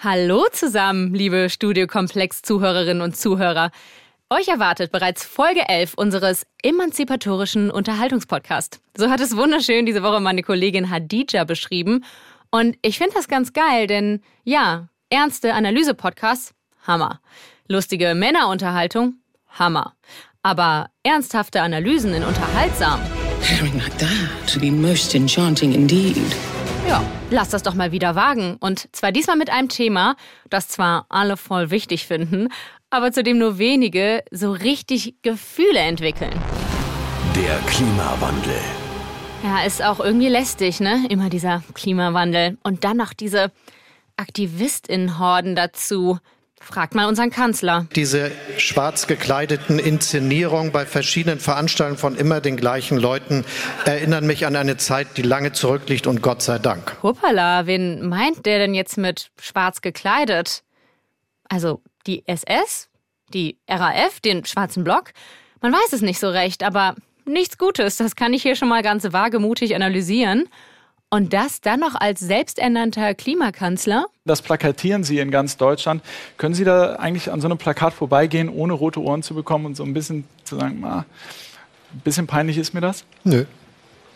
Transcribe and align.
Hallo 0.00 0.46
zusammen, 0.52 1.12
liebe 1.12 1.50
Studiokomplex-Zuhörerinnen 1.50 3.02
und 3.02 3.16
Zuhörer. 3.16 3.72
Euch 4.30 4.46
erwartet 4.46 4.92
bereits 4.92 5.24
Folge 5.24 5.68
11 5.68 5.94
unseres 5.94 6.46
emanzipatorischen 6.62 7.68
Unterhaltungspodcasts. 7.68 8.80
So 8.96 9.10
hat 9.10 9.18
es 9.18 9.36
wunderschön 9.36 9.86
diese 9.86 10.04
Woche 10.04 10.20
meine 10.20 10.44
Kollegin 10.44 10.88
Hadija 10.88 11.42
beschrieben. 11.42 12.04
Und 12.52 12.76
ich 12.82 12.96
finde 12.96 13.14
das 13.14 13.26
ganz 13.26 13.52
geil, 13.52 13.88
denn 13.88 14.22
ja, 14.44 14.86
ernste 15.10 15.52
Analyse-Podcasts, 15.52 16.54
Hammer. 16.86 17.20
Lustige 17.66 18.14
Männerunterhaltung, 18.14 19.14
Hammer. 19.48 19.94
Aber 20.44 20.90
ernsthafte 21.02 21.60
Analysen 21.60 22.14
in 22.14 22.22
unterhaltsam. 22.22 23.00
Hearing 23.40 23.76
like 23.76 23.98
that 23.98 24.46
to 24.46 24.60
be 24.60 24.70
most 24.70 25.16
enchanting 25.16 25.72
indeed. 25.72 26.22
Ja, 26.88 27.04
lass 27.30 27.50
das 27.50 27.62
doch 27.62 27.74
mal 27.74 27.92
wieder 27.92 28.14
wagen. 28.14 28.56
Und 28.60 28.88
zwar 28.96 29.12
diesmal 29.12 29.36
mit 29.36 29.50
einem 29.50 29.68
Thema, 29.68 30.16
das 30.48 30.68
zwar 30.68 31.04
alle 31.10 31.36
voll 31.36 31.70
wichtig 31.70 32.06
finden, 32.06 32.48
aber 32.88 33.12
zu 33.12 33.22
dem 33.22 33.36
nur 33.36 33.58
wenige 33.58 34.24
so 34.30 34.52
richtig 34.52 35.16
Gefühle 35.20 35.80
entwickeln. 35.80 36.32
Der 37.36 37.58
Klimawandel. 37.66 38.58
Ja, 39.44 39.66
ist 39.66 39.84
auch 39.84 40.00
irgendwie 40.00 40.28
lästig, 40.28 40.80
ne? 40.80 41.04
Immer 41.10 41.28
dieser 41.28 41.62
Klimawandel. 41.74 42.56
Und 42.62 42.84
dann 42.84 42.96
noch 42.96 43.12
diese 43.12 43.52
AktivistInnen-Horden 44.16 45.56
dazu. 45.56 46.18
Fragt 46.60 46.94
mal 46.94 47.06
unseren 47.06 47.30
Kanzler. 47.30 47.86
Diese 47.94 48.30
schwarz 48.58 49.06
gekleideten 49.06 49.78
Inszenierungen 49.78 50.72
bei 50.72 50.86
verschiedenen 50.86 51.40
Veranstaltungen 51.40 51.98
von 51.98 52.16
immer 52.16 52.40
den 52.40 52.56
gleichen 52.56 52.98
Leuten 52.98 53.44
erinnern 53.84 54.26
mich 54.26 54.46
an 54.46 54.56
eine 54.56 54.76
Zeit, 54.76 55.16
die 55.16 55.22
lange 55.22 55.52
zurückliegt 55.52 56.06
und 56.06 56.22
Gott 56.22 56.42
sei 56.42 56.58
Dank. 56.58 56.96
Hoppala, 57.02 57.66
wen 57.66 58.08
meint 58.08 58.44
der 58.46 58.58
denn 58.58 58.74
jetzt 58.74 58.98
mit 58.98 59.30
schwarz 59.40 59.80
gekleidet? 59.80 60.62
Also 61.48 61.82
die 62.06 62.26
SS? 62.26 62.88
Die 63.32 63.58
RAF? 63.68 64.20
Den 64.20 64.44
schwarzen 64.44 64.84
Block? 64.84 65.12
Man 65.60 65.72
weiß 65.72 65.92
es 65.92 66.02
nicht 66.02 66.18
so 66.18 66.28
recht, 66.28 66.62
aber 66.62 66.94
nichts 67.24 67.58
Gutes. 67.58 67.96
Das 67.96 68.16
kann 68.16 68.32
ich 68.32 68.42
hier 68.42 68.56
schon 68.56 68.68
mal 68.68 68.82
ganz 68.82 69.10
wagemutig 69.12 69.74
analysieren. 69.74 70.48
Und 71.10 71.32
das 71.32 71.62
dann 71.62 71.80
noch 71.80 71.94
als 71.94 72.20
selbsternannter 72.20 73.14
Klimakanzler? 73.14 74.06
Das 74.26 74.42
plakatieren 74.42 75.04
Sie 75.04 75.18
in 75.18 75.30
ganz 75.30 75.56
Deutschland. 75.56 76.02
Können 76.36 76.54
Sie 76.54 76.64
da 76.64 76.96
eigentlich 76.96 77.32
an 77.32 77.40
so 77.40 77.48
einem 77.48 77.56
Plakat 77.56 77.94
vorbeigehen, 77.94 78.50
ohne 78.50 78.74
rote 78.74 79.00
Ohren 79.00 79.22
zu 79.22 79.34
bekommen 79.34 79.64
und 79.64 79.76
so 79.76 79.84
ein 79.84 79.94
bisschen 79.94 80.24
zu 80.44 80.56
sagen, 80.58 80.84
ah, 80.84 81.06
ein 81.94 82.00
bisschen 82.00 82.26
peinlich 82.26 82.58
ist 82.58 82.74
mir 82.74 82.82
das? 82.82 83.04
Nö. 83.24 83.46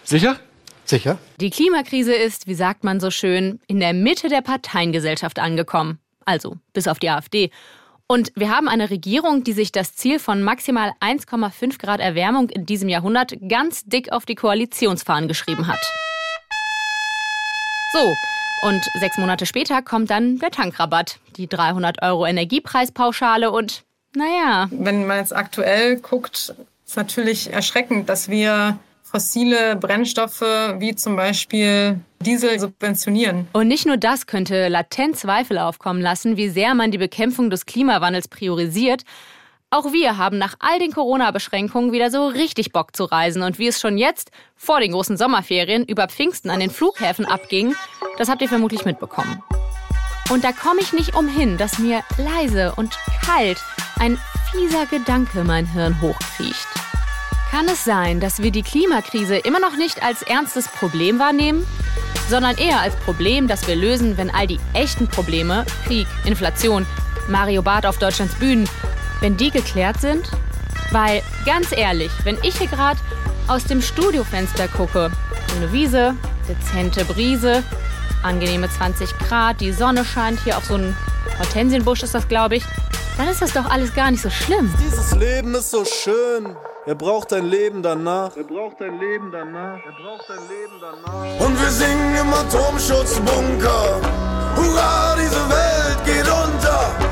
Sicher? 0.05 0.37
Sicher? 0.85 1.19
Die 1.41 1.49
Klimakrise 1.49 2.13
ist, 2.13 2.47
wie 2.47 2.55
sagt 2.55 2.85
man 2.85 3.01
so 3.01 3.11
schön, 3.11 3.61
in 3.69 3.81
der 3.81 3.95
Mitte 3.95 4.29
der 4.29 4.43
Parteiengesellschaft 4.43 5.39
angekommen. 5.39 5.99
Also 6.27 6.57
bis 6.75 6.89
auf 6.89 6.99
die 6.99 7.09
AfD. 7.09 7.51
Und 8.07 8.33
wir 8.35 8.51
haben 8.51 8.69
eine 8.69 8.91
Regierung, 8.91 9.45
die 9.45 9.55
sich 9.55 9.73
das 9.73 9.95
Ziel 9.95 10.19
von 10.19 10.43
maximal 10.43 10.93
1,5 11.01 11.79
Grad 11.79 12.01
Erwärmung 12.01 12.51
in 12.51 12.67
diesem 12.67 12.91
Jahrhundert 12.91 13.35
ganz 13.49 13.85
dick 13.85 14.13
auf 14.13 14.27
die 14.27 14.35
Koalitionsfahnen 14.35 15.29
geschrieben 15.29 15.67
hat. 15.67 15.81
So, 17.93 18.15
und 18.63 18.83
sechs 19.01 19.19
Monate 19.19 19.45
später 19.45 19.83
kommt 19.83 20.09
dann 20.11 20.39
der 20.39 20.51
Tankrabatt, 20.51 21.19
die 21.37 21.47
300 21.47 22.01
Euro 22.03 22.25
Energiepreispauschale 22.27 23.51
und 23.51 23.85
naja. 24.15 24.69
Wenn 24.71 25.07
man 25.07 25.19
jetzt 25.19 25.35
aktuell 25.35 25.97
guckt, 25.97 26.55
ist 26.87 26.97
natürlich 26.97 27.53
erschreckend, 27.53 28.09
dass 28.09 28.29
wir 28.31 28.79
fossile 29.03 29.77
Brennstoffe 29.77 30.41
wie 30.79 30.95
zum 30.95 31.17
Beispiel 31.17 32.01
Diesel 32.21 32.59
subventionieren. 32.59 33.47
Und 33.53 33.69
nicht 33.69 33.85
nur 33.85 33.99
das 33.99 34.27
könnte 34.27 34.69
latent 34.69 35.19
Zweifel 35.19 35.59
aufkommen 35.59 36.01
lassen, 36.01 36.39
wie 36.39 36.49
sehr 36.49 36.75
man 36.75 36.91
die 36.91 36.99
Bekämpfung 36.99 37.51
des 37.51 37.67
Klimawandels 37.67 38.29
priorisiert, 38.29 39.03
auch 39.73 39.93
wir 39.93 40.19
haben 40.19 40.37
nach 40.37 40.55
all 40.59 40.79
den 40.79 40.93
Corona-Beschränkungen 40.93 41.93
wieder 41.93 42.11
so 42.11 42.27
richtig 42.27 42.73
Bock 42.73 42.95
zu 42.95 43.05
reisen 43.05 43.43
und 43.43 43.59
wie 43.59 43.69
es 43.69 43.81
schon 43.81 43.97
jetzt 43.97 44.31
vor 44.55 44.81
den 44.81 44.93
großen 44.93 45.17
Sommerferien 45.17 45.85
über 45.85 46.09
Pfingsten 46.09 46.51
an 46.51 46.61
den 46.61 46.71
Flughäfen 46.71 47.25
abging, 47.25 47.75
das 48.19 48.29
habt 48.29 48.43
ihr 48.43 48.49
vermutlich 48.49 48.85
mitbekommen. 48.85 49.43
Und 50.31 50.45
da 50.45 50.53
komme 50.53 50.81
ich 50.81 50.93
nicht 50.93 51.17
umhin, 51.17 51.57
dass 51.57 51.79
mir 51.79 52.03
leise 52.19 52.75
und 52.77 52.97
kalt 53.25 53.63
ein 53.99 54.19
fieser 54.51 54.85
Gedanke 54.87 55.43
mein 55.43 55.67
Hirn 55.67 56.01
hochkriecht. 56.03 56.69
Kann 57.51 57.67
es 57.67 57.85
sein, 57.85 58.21
dass 58.21 58.43
wir 58.43 58.51
die 58.51 58.63
Klimakrise 58.63 59.37
immer 59.37 59.59
noch 59.59 59.77
nicht 59.77 60.03
als 60.03 60.23
ernstes 60.23 60.69
Problem 60.69 61.19
wahrnehmen, 61.19 61.67
sondern 62.29 62.57
eher 62.59 62.81
als 62.81 62.95
Problem, 62.97 63.49
das 63.49 63.67
wir 63.67 63.77
lösen, 63.77 64.19
wenn 64.19 64.31
all 64.31 64.47
die 64.47 64.61
echten 64.75 65.09
Probleme, 65.09 65.65
Krieg, 65.87 66.07
Inflation, 66.27 66.87
Mario 67.29 67.63
Barth 67.63 67.87
auf 67.87 67.99
Deutschlands 67.99 68.35
Bühnen, 68.35 68.69
wenn 69.23 69.37
die 69.37 69.51
geklärt 69.51 70.01
sind? 70.01 70.29
Weil, 70.91 71.23
ganz 71.47 71.73
ehrlich, 71.73 72.11
wenn 72.25 72.37
ich 72.43 72.59
hier 72.59 72.67
gerade 72.67 73.01
aus 73.49 73.65
dem 73.65 73.81
Studiofenster 73.81 74.69
gucke, 74.69 75.11
eine 75.57 75.73
Wiese, 75.73 76.15
dezente 76.49 77.05
Brise, 77.05 77.63
angenehme 78.23 78.69
20 78.69 79.17
Grad, 79.19 79.61
die 79.61 79.73
Sonne 79.73 80.05
scheint 80.05 80.41
hier 80.41 80.59
auf 80.59 80.65
so 80.65 80.75
einen 80.75 80.97
Hortensienbusch 81.39 82.03
ist 82.03 82.15
das, 82.15 82.29
glaube 82.29 82.57
ich, 82.57 82.65
dann 83.17 83.29
ist 83.29 83.41
das 83.41 83.53
doch 83.53 83.71
alles 83.71 83.95
gar 83.95 84.11
nicht 84.11 84.23
so 84.23 84.31
schlimm. 84.31 84.73
Dieses 84.85 85.15
Leben 85.15 85.55
ist 85.55 85.71
so 85.71 85.85
schön. 85.85 86.57
Er 86.85 86.97
braucht 86.97 87.33
ein 87.33 87.47
Leben 87.47 87.83
danach. 87.83 88.37
Er 88.37 88.43
braucht 88.43 88.83
ein 88.83 88.99
Leben 88.99 89.31
danach. 89.31 89.79
Er 89.85 89.93
braucht 89.93 90.29
ein 90.31 90.49
Leben 90.49 90.75
danach. 90.81 91.47
Und 91.47 91.61
wir 91.61 91.71
singen 91.71 92.17
im 92.17 92.35
Atomschutzbunker. 92.35 94.01
Hurra, 94.57 95.15
diese 95.17 95.49
Welt 95.49 96.05
geht 96.05 96.27
unter. 96.27 97.12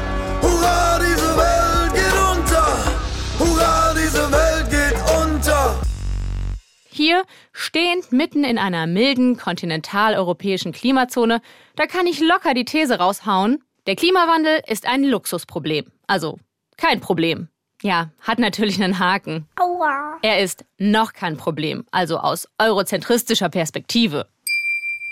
Hier, 6.93 7.23
stehend 7.53 8.11
mitten 8.11 8.43
in 8.43 8.59
einer 8.59 8.89
milden 8.89 9.37
kontinentaleuropäischen 9.37 10.73
Klimazone, 10.73 11.41
da 11.77 11.87
kann 11.87 12.09
ich 12.09 12.21
locker 12.21 12.53
die 12.53 12.65
These 12.65 12.99
raushauen, 12.99 13.63
der 13.87 13.95
Klimawandel 13.95 14.61
ist 14.67 14.87
ein 14.87 15.05
Luxusproblem. 15.05 15.87
Also 16.09 16.39
kein 16.77 17.01
Problem. 17.01 17.49
Ja, 17.81 18.11
hat 18.21 18.41
natürlich 18.41 18.83
einen 18.83 18.99
Haken. 18.99 19.47
Aua. 19.57 20.19
Er 20.23 20.41
ist 20.41 20.65
noch 20.79 21.13
kein 21.13 21.37
Problem, 21.37 21.85
also 21.93 22.19
aus 22.19 22.49
eurozentristischer 22.59 23.49
Perspektive. 23.49 24.27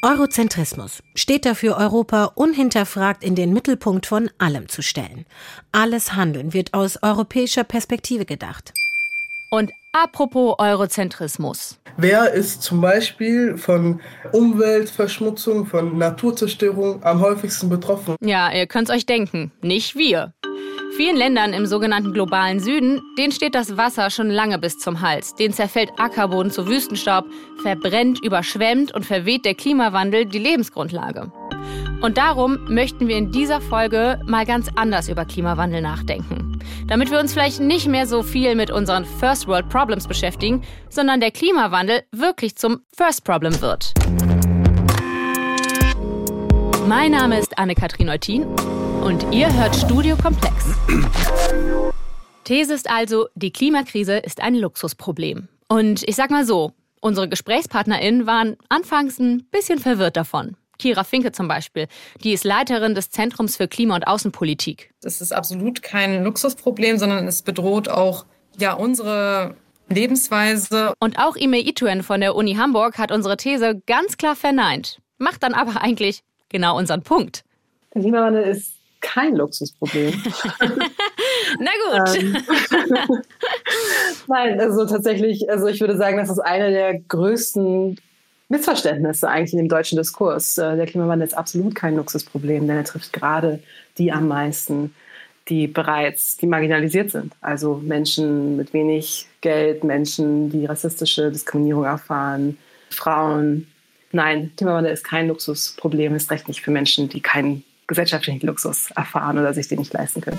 Eurozentrismus 0.03 1.03
steht 1.15 1.47
dafür, 1.47 1.77
Europa 1.77 2.33
unhinterfragt 2.35 3.23
in 3.23 3.37
den 3.37 3.53
Mittelpunkt 3.53 4.07
von 4.07 4.31
allem 4.39 4.69
zu 4.69 4.83
stellen. 4.83 5.27
Alles 5.71 6.15
Handeln 6.15 6.53
wird 6.53 6.75
aus 6.75 7.03
europäischer 7.03 7.65
Perspektive 7.65 8.25
gedacht. 8.25 8.73
Und 9.51 9.73
apropos 9.93 10.55
Eurozentrismus. 10.59 11.79
Wer 11.97 12.33
ist 12.33 12.63
zum 12.63 12.81
Beispiel 12.81 13.57
von 13.57 14.01
Umweltverschmutzung, 14.33 15.67
von 15.67 15.99
Naturzerstörung 15.99 17.03
am 17.03 17.21
häufigsten 17.21 17.69
betroffen? 17.69 18.15
Ja, 18.21 18.53
ihr 18.53 18.67
könnt's 18.67 18.91
euch 18.91 19.07
denken, 19.07 19.51
nicht 19.63 19.97
wir. 19.97 20.33
Vielen 20.97 21.17
Ländern 21.17 21.53
im 21.53 21.67
sogenannten 21.67 22.13
globalen 22.13 22.61
Süden, 22.61 23.01
denen 23.19 23.33
steht 23.33 23.55
das 23.55 23.77
Wasser 23.77 24.11
schon 24.11 24.31
lange 24.31 24.59
bis 24.59 24.79
zum 24.79 25.01
Hals. 25.01 25.35
Den 25.35 25.53
zerfällt 25.53 25.91
Ackerboden 25.97 26.51
zu 26.51 26.67
Wüstenstaub, 26.67 27.25
verbrennt, 27.63 28.25
überschwemmt 28.25 28.95
und 28.95 29.05
verweht 29.05 29.45
der 29.45 29.55
Klimawandel 29.55 30.27
die 30.27 30.39
Lebensgrundlage. 30.39 31.31
Und 32.01 32.17
darum 32.17 32.59
möchten 32.69 33.09
wir 33.09 33.17
in 33.17 33.33
dieser 33.33 33.61
Folge 33.61 34.21
mal 34.25 34.47
ganz 34.47 34.69
anders 34.77 35.09
über 35.09 35.25
Klimawandel 35.25 35.81
nachdenken. 35.81 36.59
Damit 36.87 37.11
wir 37.11 37.19
uns 37.19 37.33
vielleicht 37.33 37.61
nicht 37.61 37.89
mehr 37.89 38.07
so 38.07 38.23
viel 38.23 38.55
mit 38.55 38.71
unseren 38.71 39.05
First 39.05 39.49
World 39.49 39.69
Problems 39.69 40.07
beschäftigen, 40.07 40.63
sondern 40.89 41.21
der 41.21 41.33
Klimawandel 41.33 42.03
wirklich 42.13 42.57
zum 42.57 42.83
First 42.97 43.25
Problem 43.25 43.61
wird. 43.61 43.93
Mein 46.87 47.11
Name 47.11 47.39
ist 47.39 47.59
Anne-Kathrin 47.59 48.09
Eutin 48.09 48.45
und 49.03 49.27
ihr 49.33 49.53
hört 49.53 49.75
Studio 49.75 50.17
Komplex. 50.17 50.75
These 52.45 52.73
ist 52.73 52.89
also, 52.89 53.29
die 53.35 53.53
Klimakrise 53.53 54.17
ist 54.17 54.41
ein 54.41 54.55
Luxusproblem. 54.55 55.49
Und 55.69 56.03
ich 56.09 56.17
sag 56.17 56.31
mal 56.31 56.47
so, 56.47 56.73
unsere 57.01 57.29
GesprächspartnerInnen 57.29 58.27
waren 58.27 58.57
anfangs 58.71 59.19
ein 59.19 59.45
bisschen 59.51 59.79
verwirrt 59.79 60.17
davon. 60.17 60.57
Kira 60.79 61.05
Finke 61.05 61.33
zum 61.33 61.49
Beispiel, 61.49 61.87
die 62.23 62.33
ist 62.33 62.45
Leiterin 62.45 62.95
des 62.95 63.11
Zentrums 63.11 63.57
für 63.57 63.69
Klima- 63.69 63.97
und 63.97 64.07
Außenpolitik. 64.07 64.93
Das 65.03 65.21
ist 65.21 65.33
absolut 65.33 65.83
kein 65.83 66.25
Luxusproblem, 66.25 66.99
sondern 66.99 67.27
es 67.27 67.43
bedroht 67.43 67.89
auch 67.89 68.25
ja, 68.59 68.73
unsere 68.73 69.55
Lebensweise. 69.89 70.93
Und 71.01 71.19
auch 71.19 71.37
Ime 71.37 71.59
Ituen 71.59 72.03
von 72.03 72.21
der 72.21 72.35
Uni 72.35 72.55
Hamburg 72.55 72.99
hat 72.99 73.11
unsere 73.11 73.37
These 73.37 73.81
ganz 73.87 74.17
klar 74.17 74.37
verneint. 74.37 75.01
Macht 75.19 75.43
dann 75.43 75.55
aber 75.55 75.81
eigentlich 75.83 76.23
genau 76.49 76.77
unseren 76.77 77.03
Punkt. 77.03 77.45
Der 77.95 78.03
Klimawandel 78.03 78.45
ist 78.45 78.75
kein 79.01 79.37
Luxusproblem. 79.37 80.23
Na 81.59 81.71
gut. 81.85 82.17
Ähm, 82.17 82.37
Nein, 84.27 84.61
also 84.61 84.87
tatsächlich, 84.87 85.49
also 85.51 85.67
ich 85.67 85.81
würde 85.81 85.97
sagen, 85.97 86.19
das 86.19 86.31
ist 86.31 86.41
eine 86.41 86.71
der 86.71 86.99
größten 87.01 87.99
Missverständnisse 88.49 89.29
eigentlich 89.29 89.53
in 89.53 89.59
dem 89.59 89.69
deutschen 89.69 89.99
Diskurs. 89.99 90.59
Äh, 90.59 90.77
der 90.77 90.87
Klimawandel 90.87 91.29
ist 91.29 91.35
absolut 91.35 91.75
kein 91.75 91.97
Luxusproblem, 91.97 92.67
denn 92.67 92.77
er 92.77 92.85
trifft 92.85 93.13
gerade 93.13 93.61
die 93.99 94.11
am 94.13 94.29
meisten, 94.29 94.95
die 95.49 95.67
bereits 95.67 96.37
die 96.37 96.47
marginalisiert 96.47 97.11
sind. 97.11 97.35
Also 97.41 97.77
Menschen 97.77 98.57
mit 98.57 98.73
wenig 98.73 99.27
Geld, 99.41 99.85
Menschen, 99.85 100.51
die 100.51 100.67
rassistische 100.67 101.31
Diskriminierung 101.31 101.85
erfahren, 101.85 102.59
Frauen. 102.91 103.67
Nein, 104.13 104.53
Klimawandel 104.57 104.93
ist 104.93 105.05
kein 105.05 105.29
Luxusproblem, 105.29 106.15
ist 106.15 106.31
recht 106.31 106.49
nicht 106.49 106.63
für 106.63 106.71
Menschen, 106.71 107.09
die 107.09 107.21
keinen 107.21 107.65
gesellschaftlichen 107.87 108.47
Luxus 108.47 108.91
erfahren 108.93 109.39
oder 109.39 109.53
sich 109.53 109.69
den 109.69 109.79
nicht 109.79 109.93
leisten 109.93 110.21
können. 110.21 110.39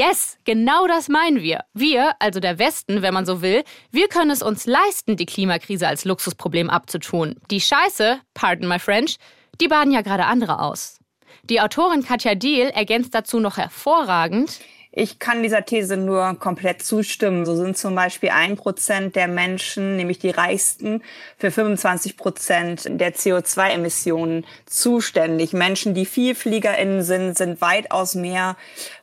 Yes, 0.00 0.38
genau 0.46 0.86
das 0.86 1.10
meinen 1.10 1.42
wir. 1.42 1.60
Wir, 1.74 2.12
also 2.20 2.40
der 2.40 2.58
Westen, 2.58 3.02
wenn 3.02 3.12
man 3.12 3.26
so 3.26 3.42
will, 3.42 3.64
wir 3.90 4.08
können 4.08 4.30
es 4.30 4.40
uns 4.40 4.64
leisten, 4.64 5.18
die 5.18 5.26
Klimakrise 5.26 5.86
als 5.86 6.06
Luxusproblem 6.06 6.70
abzutun. 6.70 7.36
Die 7.50 7.60
Scheiße, 7.60 8.18
pardon 8.32 8.66
my 8.66 8.78
French, 8.78 9.18
die 9.60 9.68
baden 9.68 9.92
ja 9.92 10.00
gerade 10.00 10.24
andere 10.24 10.60
aus. 10.60 11.00
Die 11.42 11.60
Autorin 11.60 12.02
Katja 12.02 12.34
Diel 12.34 12.68
ergänzt 12.68 13.14
dazu 13.14 13.40
noch 13.40 13.58
hervorragend. 13.58 14.60
Ich 14.92 15.20
kann 15.20 15.44
dieser 15.44 15.64
These 15.64 15.96
nur 15.96 16.34
komplett 16.40 16.82
zustimmen. 16.82 17.46
So 17.46 17.54
sind 17.54 17.78
zum 17.78 17.94
Beispiel 17.94 18.30
ein 18.30 18.56
Prozent 18.56 19.14
der 19.14 19.28
Menschen, 19.28 19.96
nämlich 19.96 20.18
die 20.18 20.30
Reichsten, 20.30 21.02
für 21.38 21.52
25 21.52 22.16
Prozent 22.16 22.88
der 22.88 23.14
CO2-Emissionen 23.14 24.44
zuständig. 24.66 25.52
Menschen, 25.52 25.94
die 25.94 26.06
VielfliegerInnen 26.06 27.02
sind, 27.02 27.36
sind 27.38 27.60
weitaus 27.60 28.16
mehr 28.16 28.56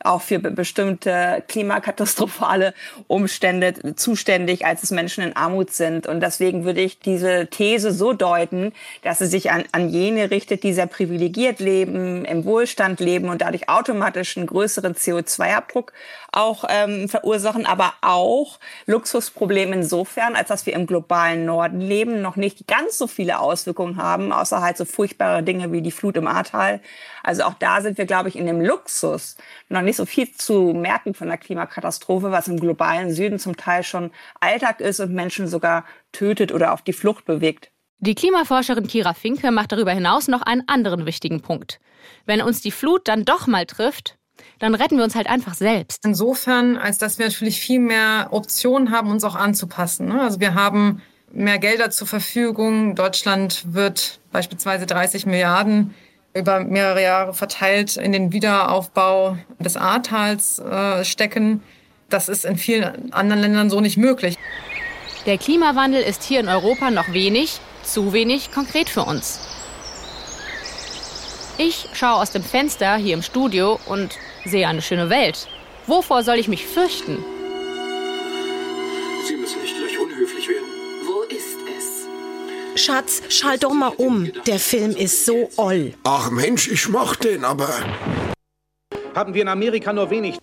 auch 0.07 0.21
für 0.21 0.39
bestimmte 0.39 1.43
klimakatastrophale 1.47 2.73
Umstände 3.07 3.95
zuständig, 3.95 4.65
als 4.65 4.83
es 4.83 4.91
Menschen 4.91 5.23
in 5.23 5.35
Armut 5.35 5.71
sind. 5.71 6.05
Und 6.05 6.19
deswegen 6.19 6.65
würde 6.65 6.81
ich 6.81 6.99
diese 6.99 7.47
These 7.47 7.91
so 7.91 8.11
deuten, 8.11 8.73
dass 9.03 9.19
sie 9.19 9.27
sich 9.27 9.51
an, 9.51 9.63
an 9.71 9.89
jene 9.89 10.31
richtet, 10.31 10.63
die 10.63 10.73
sehr 10.73 10.87
privilegiert 10.87 11.59
leben, 11.59 12.25
im 12.25 12.43
Wohlstand 12.43 12.99
leben 12.99 13.29
und 13.29 13.41
dadurch 13.41 13.69
automatisch 13.69 14.35
einen 14.35 14.47
größeren 14.47 14.93
CO2-Abdruck 14.93 15.77
Luftdruck 15.77 15.93
auch 16.31 16.65
ähm, 16.69 17.09
verursachen, 17.09 17.65
aber 17.65 17.93
auch 18.01 18.59
Luxusprobleme 18.85 19.75
insofern, 19.75 20.35
als 20.35 20.49
dass 20.49 20.65
wir 20.65 20.73
im 20.73 20.85
globalen 20.85 21.45
Norden 21.45 21.79
leben, 21.79 22.21
noch 22.21 22.35
nicht 22.35 22.67
ganz 22.67 22.97
so 22.97 23.07
viele 23.07 23.39
Auswirkungen 23.39 23.97
haben, 23.97 24.31
außer 24.31 24.61
halt 24.61 24.77
so 24.77 24.85
furchtbare 24.85 25.43
Dinge 25.43 25.71
wie 25.71 25.81
die 25.81 25.91
Flut 25.91 26.17
im 26.17 26.27
Ahrtal. 26.27 26.81
Also 27.23 27.43
auch 27.43 27.55
da 27.55 27.81
sind 27.81 27.97
wir, 27.97 28.05
glaube 28.05 28.29
ich, 28.29 28.35
in 28.35 28.45
dem 28.45 28.61
Luxus 28.61 29.37
noch 29.69 29.81
nicht 29.81 29.95
so 29.95 30.05
viel 30.05 30.31
zu 30.31 30.73
merken 30.73 31.13
von 31.13 31.27
der 31.27 31.37
Klimakatastrophe, 31.37 32.31
was 32.31 32.47
im 32.47 32.59
globalen 32.59 33.11
Süden 33.11 33.39
zum 33.39 33.57
Teil 33.57 33.83
schon 33.83 34.11
Alltag 34.39 34.79
ist 34.79 34.99
und 34.99 35.13
Menschen 35.13 35.47
sogar 35.47 35.85
tötet 36.11 36.51
oder 36.51 36.73
auf 36.73 36.81
die 36.81 36.93
Flucht 36.93 37.25
bewegt. 37.25 37.71
Die 37.99 38.15
Klimaforscherin 38.15 38.87
Kira 38.87 39.13
Finke 39.15 39.51
macht 39.51 39.71
darüber 39.71 39.91
hinaus 39.91 40.27
noch 40.27 40.43
einen 40.43 40.67
anderen 40.67 41.07
wichtigen 41.07 41.41
Punkt. 41.41 41.79
Wenn 42.25 42.41
uns 42.41 42.61
die 42.61 42.71
Flut 42.71 43.07
dann 43.07 43.25
doch 43.25 43.47
mal 43.47 43.65
trifft, 43.65 44.16
dann 44.59 44.75
retten 44.75 44.97
wir 44.97 45.03
uns 45.03 45.15
halt 45.15 45.27
einfach 45.27 45.53
selbst. 45.53 46.03
Insofern, 46.05 46.77
als 46.77 46.97
dass 46.97 47.19
wir 47.19 47.27
natürlich 47.27 47.59
viel 47.59 47.79
mehr 47.79 48.29
Optionen 48.31 48.91
haben, 48.91 49.09
uns 49.09 49.23
auch 49.23 49.35
anzupassen. 49.35 50.07
Ne? 50.07 50.21
Also 50.21 50.39
wir 50.39 50.53
haben 50.55 51.01
mehr 51.31 51.59
Gelder 51.59 51.91
zur 51.91 52.07
Verfügung. 52.07 52.95
Deutschland 52.95 53.65
wird 53.73 54.19
beispielsweise 54.31 54.85
30 54.85 55.25
Milliarden 55.25 55.93
über 56.33 56.59
mehrere 56.59 57.01
Jahre 57.01 57.33
verteilt 57.33 57.97
in 57.97 58.11
den 58.11 58.31
Wiederaufbau 58.31 59.37
des 59.59 59.75
Ahrtals 59.75 60.59
äh, 60.59 61.03
stecken. 61.03 61.63
Das 62.09 62.29
ist 62.29 62.45
in 62.45 62.57
vielen 62.57 63.11
anderen 63.11 63.41
Ländern 63.41 63.69
so 63.69 63.81
nicht 63.81 63.97
möglich. 63.97 64.37
Der 65.25 65.37
Klimawandel 65.37 66.01
ist 66.01 66.23
hier 66.23 66.39
in 66.39 66.47
Europa 66.47 66.89
noch 66.89 67.11
wenig, 67.11 67.59
zu 67.83 68.13
wenig 68.13 68.51
konkret 68.51 68.87
für 68.87 69.03
uns. 69.03 69.39
Ich 71.57 71.89
schaue 71.93 72.21
aus 72.21 72.31
dem 72.31 72.43
Fenster 72.43 72.95
hier 72.97 73.15
im 73.15 73.23
Studio 73.23 73.79
und 73.87 74.11
sehe 74.47 74.67
eine 74.67 74.81
schöne 74.81 75.09
Welt. 75.09 75.47
Wovor 75.85 76.23
soll 76.23 76.37
ich 76.37 76.47
mich 76.47 76.65
fürchten? 76.65 77.23
Sie 79.27 79.35
müssen 79.35 79.61
nicht 79.61 79.75
gleich 79.77 79.97
unhöflich 79.99 80.47
werden. 80.47 80.67
Wo 81.05 81.21
ist 81.23 81.57
es? 81.77 82.83
Schatz, 82.83 83.21
schalt 83.29 83.63
doch 83.63 83.73
mal 83.73 83.93
um. 83.97 84.31
Der 84.45 84.59
Film 84.59 84.91
ist 84.91 85.25
so 85.25 85.49
oll. 85.57 85.93
Ach 86.03 86.29
Mensch, 86.29 86.67
ich 86.69 86.87
mach 86.89 87.15
den, 87.15 87.43
aber. 87.43 87.69
Haben 89.15 89.33
wir 89.33 89.41
in 89.41 89.47
Amerika 89.47 89.93
nur 89.93 90.09
wenig. 90.09 90.37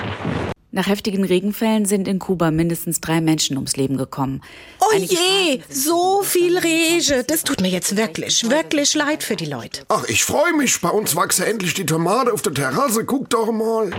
Nach 0.75 0.89
heftigen 0.89 1.23
Regenfällen 1.23 1.85
sind 1.85 2.09
in 2.09 2.19
Kuba 2.19 2.51
mindestens 2.51 3.01
drei 3.01 3.21
Menschen 3.21 3.57
ums 3.57 3.77
Leben 3.77 3.97
gekommen. 3.97 4.43
Oh 4.81 4.87
Einige 4.93 5.15
je, 5.15 5.61
so 5.69 6.23
viel 6.25 6.59
Rege. 6.59 7.23
Das 7.23 7.45
tut 7.45 7.61
mir 7.61 7.69
jetzt 7.69 7.97
wirklich, 7.97 8.51
wirklich 8.51 8.93
leid 8.95 9.23
für 9.23 9.37
die 9.37 9.45
Leute. 9.45 9.83
Ach, 9.89 10.03
ich 10.09 10.25
freue 10.25 10.53
mich. 10.55 10.81
Bei 10.81 10.89
uns 10.89 11.15
wachsen 11.15 11.45
endlich 11.45 11.75
die 11.75 11.87
Tomate 11.87 12.33
auf 12.33 12.43
der 12.43 12.55
Terrasse. 12.55 13.05
Guck 13.05 13.31
doch 13.31 13.53
mal. 13.53 13.93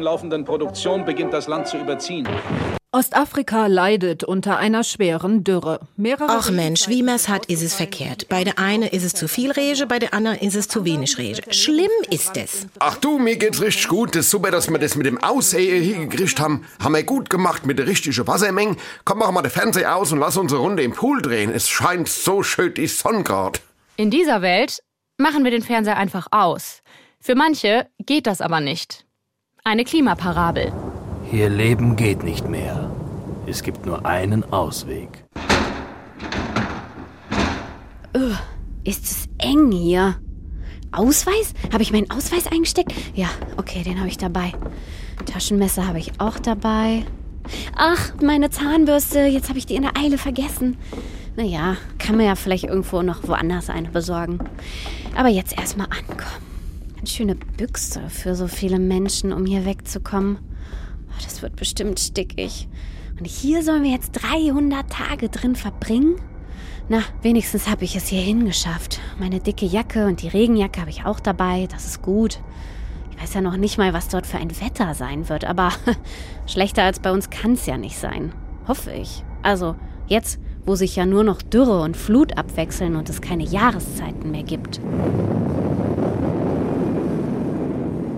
laufenden 0.00 0.46
Produktion 0.46 1.04
beginnt 1.04 1.34
das 1.34 1.48
Land 1.48 1.68
zu 1.68 1.76
überziehen. 1.76 2.26
Ostafrika 2.92 3.68
leidet 3.68 4.24
unter 4.24 4.58
einer 4.58 4.82
schweren 4.82 5.44
Dürre. 5.44 5.78
Mehrere 5.96 6.26
Ach 6.28 6.50
Mensch, 6.50 6.88
wie 6.88 7.04
man 7.04 7.14
es 7.14 7.28
hat, 7.28 7.46
ist 7.46 7.62
es 7.62 7.72
verkehrt. 7.72 8.28
Bei 8.28 8.42
der 8.42 8.58
einen 8.58 8.82
ist 8.82 9.04
es 9.04 9.14
zu 9.14 9.28
viel 9.28 9.52
Rege, 9.52 9.86
bei 9.86 10.00
der 10.00 10.12
anderen 10.12 10.38
ist 10.38 10.56
es 10.56 10.66
zu 10.66 10.84
wenig 10.84 11.16
Rege. 11.16 11.40
Schlimm 11.54 11.90
ist 12.10 12.36
es. 12.36 12.66
Ach 12.80 12.96
du, 12.96 13.20
mir 13.20 13.36
geht's 13.36 13.60
richtig 13.60 13.86
gut. 13.86 14.16
Das 14.16 14.24
ist 14.24 14.30
super, 14.32 14.50
dass 14.50 14.68
wir 14.68 14.78
das 14.80 14.96
mit 14.96 15.06
dem 15.06 15.22
Aussehen 15.22 15.84
hier 15.84 16.04
gekriegt 16.04 16.40
haben. 16.40 16.66
Haben 16.82 16.94
wir 16.94 17.04
gut 17.04 17.30
gemacht 17.30 17.64
mit 17.64 17.78
der 17.78 17.86
richtigen 17.86 18.26
Wassermenge. 18.26 18.74
Komm, 19.04 19.18
machen 19.20 19.36
wir 19.36 19.42
den 19.42 19.52
Fernseher 19.52 19.94
aus 19.94 20.10
und 20.10 20.18
lass 20.18 20.36
unsere 20.36 20.60
Runde 20.60 20.82
im 20.82 20.92
Pool 20.92 21.22
drehen. 21.22 21.52
Es 21.54 21.68
scheint 21.68 22.08
so 22.08 22.42
schön 22.42 22.74
die 22.74 22.88
Sonne 22.88 23.22
gerade. 23.22 23.60
In 23.94 24.10
dieser 24.10 24.42
Welt 24.42 24.82
machen 25.16 25.44
wir 25.44 25.52
den 25.52 25.62
Fernseher 25.62 25.96
einfach 25.96 26.26
aus. 26.32 26.82
Für 27.20 27.36
manche 27.36 27.86
geht 28.04 28.26
das 28.26 28.40
aber 28.40 28.58
nicht. 28.60 29.06
Eine 29.62 29.84
Klimaparabel. 29.84 30.72
Ihr 31.32 31.48
Leben 31.48 31.94
geht 31.94 32.24
nicht 32.24 32.48
mehr. 32.48 32.90
Es 33.46 33.62
gibt 33.62 33.86
nur 33.86 34.04
einen 34.04 34.42
Ausweg. 34.52 35.24
Uh, 38.16 38.34
ist 38.82 39.04
es 39.04 39.28
eng 39.38 39.70
hier? 39.70 40.16
Ausweis? 40.90 41.54
Habe 41.72 41.84
ich 41.84 41.92
meinen 41.92 42.10
Ausweis 42.10 42.48
eingesteckt? 42.48 42.92
Ja, 43.14 43.28
okay, 43.56 43.84
den 43.84 44.00
habe 44.00 44.08
ich 44.08 44.18
dabei. 44.18 44.52
Taschenmesser 45.24 45.86
habe 45.86 46.00
ich 46.00 46.18
auch 46.18 46.40
dabei. 46.40 47.04
Ach, 47.76 48.12
meine 48.20 48.50
Zahnbürste, 48.50 49.20
jetzt 49.20 49.48
habe 49.48 49.58
ich 49.58 49.66
die 49.66 49.76
in 49.76 49.82
der 49.82 49.96
Eile 49.96 50.18
vergessen. 50.18 50.78
Naja, 51.36 51.76
kann 51.98 52.16
man 52.16 52.26
ja 52.26 52.34
vielleicht 52.34 52.64
irgendwo 52.64 53.02
noch 53.02 53.28
woanders 53.28 53.70
eine 53.70 53.90
besorgen. 53.90 54.40
Aber 55.14 55.28
jetzt 55.28 55.56
erstmal 55.56 55.86
ankommen. 55.86 56.44
Eine 56.98 57.06
schöne 57.06 57.36
Büchse 57.36 58.02
für 58.08 58.34
so 58.34 58.48
viele 58.48 58.80
Menschen, 58.80 59.32
um 59.32 59.46
hier 59.46 59.64
wegzukommen. 59.64 60.38
Oh, 61.20 61.24
das 61.24 61.42
wird 61.42 61.56
bestimmt 61.56 62.00
stickig. 62.00 62.68
Und 63.18 63.26
hier 63.26 63.62
sollen 63.62 63.82
wir 63.82 63.90
jetzt 63.90 64.12
300 64.12 64.90
Tage 64.90 65.28
drin 65.28 65.54
verbringen? 65.54 66.16
Na, 66.88 67.02
wenigstens 67.22 67.68
habe 67.68 67.84
ich 67.84 67.94
es 67.96 68.08
hierhin 68.08 68.46
geschafft. 68.46 69.00
Meine 69.18 69.40
dicke 69.40 69.66
Jacke 69.66 70.06
und 70.06 70.22
die 70.22 70.28
Regenjacke 70.28 70.80
habe 70.80 70.90
ich 70.90 71.04
auch 71.04 71.20
dabei. 71.20 71.68
Das 71.70 71.84
ist 71.84 72.02
gut. 72.02 72.40
Ich 73.10 73.22
weiß 73.22 73.34
ja 73.34 73.40
noch 73.42 73.56
nicht 73.56 73.78
mal, 73.78 73.92
was 73.92 74.08
dort 74.08 74.26
für 74.26 74.38
ein 74.38 74.50
Wetter 74.60 74.94
sein 74.94 75.28
wird, 75.28 75.44
aber 75.44 75.72
schlechter 76.46 76.84
als 76.84 77.00
bei 77.00 77.12
uns 77.12 77.30
kann 77.30 77.52
es 77.52 77.66
ja 77.66 77.76
nicht 77.76 77.98
sein. 77.98 78.32
Hoffe 78.66 78.92
ich. 78.92 79.22
Also, 79.42 79.76
jetzt, 80.06 80.40
wo 80.64 80.74
sich 80.74 80.96
ja 80.96 81.06
nur 81.06 81.22
noch 81.22 81.42
Dürre 81.42 81.82
und 81.82 81.96
Flut 81.96 82.38
abwechseln 82.38 82.96
und 82.96 83.08
es 83.10 83.20
keine 83.20 83.44
Jahreszeiten 83.44 84.30
mehr 84.30 84.44
gibt. 84.44 84.80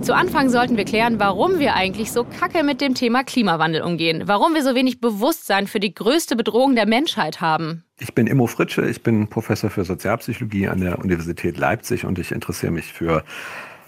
Zu 0.02 0.16
Anfang 0.16 0.50
sollten 0.50 0.76
wir 0.76 0.84
klären, 0.84 1.20
warum 1.20 1.60
wir 1.60 1.74
eigentlich 1.74 2.10
so 2.10 2.24
kacke 2.24 2.64
mit 2.64 2.80
dem 2.80 2.94
Thema 2.94 3.22
Klimawandel 3.22 3.82
umgehen. 3.82 4.24
Warum 4.26 4.52
wir 4.52 4.64
so 4.64 4.74
wenig 4.74 5.00
Bewusstsein 5.00 5.68
für 5.68 5.78
die 5.78 5.94
größte 5.94 6.34
Bedrohung 6.34 6.74
der 6.74 6.86
Menschheit 6.86 7.40
haben. 7.40 7.84
Ich 8.00 8.12
bin 8.12 8.26
Immo 8.26 8.48
Fritsche, 8.48 8.84
ich 8.88 9.04
bin 9.04 9.28
Professor 9.28 9.70
für 9.70 9.84
Sozialpsychologie 9.84 10.66
an 10.66 10.80
der 10.80 10.98
Universität 10.98 11.56
Leipzig 11.56 12.04
und 12.04 12.18
ich 12.18 12.32
interessiere 12.32 12.72
mich 12.72 12.92
für 12.92 13.22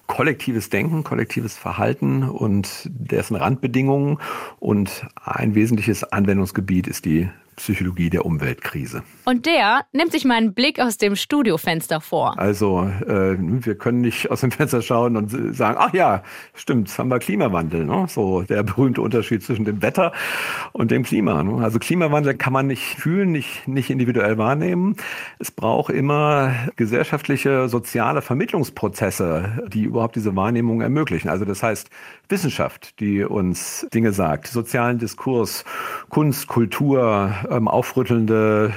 kollektives 0.06 0.71
Denken, 0.71 1.02
kollektives 1.02 1.56
Verhalten 1.56 2.23
und 2.23 2.68
dessen 2.85 3.35
Randbedingungen. 3.35 4.18
Und 4.61 5.06
ein 5.16 5.56
wesentliches 5.56 6.04
Anwendungsgebiet 6.04 6.87
ist 6.87 7.06
die 7.06 7.28
Psychologie 7.57 8.11
der 8.11 8.25
Umweltkrise. 8.25 9.03
Und 9.25 9.47
der 9.47 9.87
nimmt 9.93 10.13
sich 10.13 10.25
mal 10.25 10.35
einen 10.35 10.55
Blick 10.55 10.81
aus 10.81 10.99
dem 10.99 11.17
Studiofenster 11.17 12.01
vor. 12.01 12.39
Also 12.39 12.83
äh, 13.07 13.37
wir 13.39 13.77
können 13.77 14.01
nicht 14.01 14.31
aus 14.31 14.41
dem 14.41 14.51
Fenster 14.51 14.83
schauen 14.83 15.17
und 15.17 15.31
sagen, 15.55 15.77
ach 15.79 15.95
ja, 15.95 16.23
stimmt, 16.55 16.97
haben 16.99 17.09
wir 17.09 17.19
Klimawandel. 17.19 17.85
Ne? 17.85 18.07
So 18.09 18.43
der 18.43 18.63
berühmte 18.63 19.01
Unterschied 19.01 19.43
zwischen 19.43 19.65
dem 19.65 19.83
Wetter 19.83 20.13
und 20.73 20.91
dem 20.91 21.03
Klima. 21.03 21.43
Ne? 21.43 21.63
Also 21.65 21.79
Klimawandel 21.79 22.35
kann 22.35 22.53
man 22.53 22.67
nicht 22.67 22.97
fühlen, 22.97 23.33
nicht, 23.33 23.67
nicht 23.67 23.91
individuell 23.91 24.39
wahrnehmen. 24.39 24.97
Es 25.39 25.51
braucht 25.51 25.93
immer 25.93 26.55
gesellschaftliche, 26.77 27.69
soziale 27.69 28.23
Vermittlungsprozesse, 28.23 29.69
die 29.69 29.85
überhaupt 29.85 30.17
diese 30.17 30.37
Wahrnehmung 30.37 30.81
ermöglichen. 30.81 31.29
Also 31.29 31.45
das 31.45 31.63
heißt 31.63 31.91
Wissenschaft, 32.28 33.00
die 33.00 33.25
uns 33.25 33.87
Dinge 33.93 34.12
sagt, 34.12 34.47
sozialen 34.47 34.99
Diskurs, 34.99 35.64
Kunst, 36.09 36.47
Kultur, 36.47 37.35
ähm, 37.50 37.69
aufrüttelnde 37.69 38.73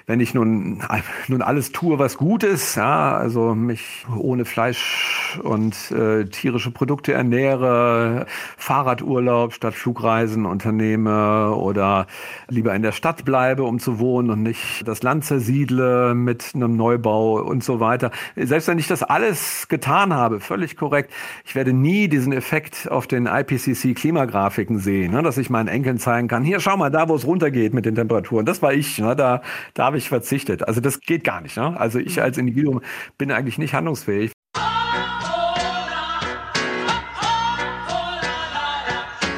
wenn 0.07 0.21
ich 0.21 0.33
nun, 0.33 0.81
nun 1.28 1.43
alles 1.43 1.73
tue, 1.73 1.99
was 1.99 2.16
gut 2.16 2.45
ist, 2.45 2.76
ja, 2.76 3.16
also 3.16 3.57
mich 3.57 4.07
ohne 4.16 4.45
Fleisch 4.45 5.40
und 5.43 5.90
äh, 5.90 6.26
tierische 6.26 6.71
Produkte 6.71 7.12
ernähre, 7.12 8.26
Fahrradurlaub 8.57 9.54
statt 9.54 9.75
Flugreisen 9.75 10.47
unternehme 10.47 11.52
oder 11.57 12.07
lieber 12.49 12.73
in 12.76 12.83
der 12.83 12.93
Stadt 12.93 13.25
bleibe, 13.25 13.64
um 13.64 13.81
zu 13.81 13.99
wohnen 13.99 14.31
und 14.31 14.45
nicht 14.45 14.87
das 14.87 15.02
Land 15.02 15.25
zersiedle 15.25 16.14
mit 16.14 16.52
einem 16.54 16.76
Neubau 16.76 17.40
und 17.40 17.64
so 17.64 17.81
weiter. 17.81 18.12
Selbst 18.37 18.69
wenn 18.69 18.78
ich 18.78 18.87
das 18.87 19.02
alles 19.02 19.63
getan 19.68 20.12
habe, 20.12 20.40
völlig 20.40 20.76
korrekt. 20.76 21.12
Ich 21.44 21.54
werde 21.54 21.73
nie 21.73 22.09
diesen 22.09 22.33
Effekt 22.33 22.90
auf 22.90 23.06
den 23.06 23.26
IPCC-Klimagrafiken 23.26 24.78
sehen, 24.78 25.12
ne, 25.12 25.23
dass 25.23 25.38
ich 25.38 25.50
meinen 25.50 25.68
Enkeln 25.68 25.99
zeigen 25.99 26.28
kann, 26.28 26.44
hier 26.44 26.61
schau 26.61 26.76
mal, 26.76 26.90
da 26.90 27.09
wo 27.09 27.14
es 27.14 27.26
runtergeht 27.26 27.75
mit 27.75 27.85
den 27.85 27.94
Temperaturen, 27.94 28.47
das 28.47 28.62
war 28.62 28.73
ich, 28.73 28.99
ne, 28.99 29.16
da, 29.16 29.42
da 29.75 29.87
habe 29.87 29.99
ich 29.99 30.09
verzichtet. 30.09 30.66
Also 30.66 30.80
das 30.80 31.00
geht 31.00 31.25
gar 31.25 31.40
nicht. 31.40 31.56
Ne? 31.56 31.78
Also 31.78 31.99
ich 31.99 32.21
als 32.23 32.38
Individuum 32.38 32.80
bin 33.18 33.30
eigentlich 33.33 33.59
nicht 33.59 33.75
handlungsfähig. 33.75 34.33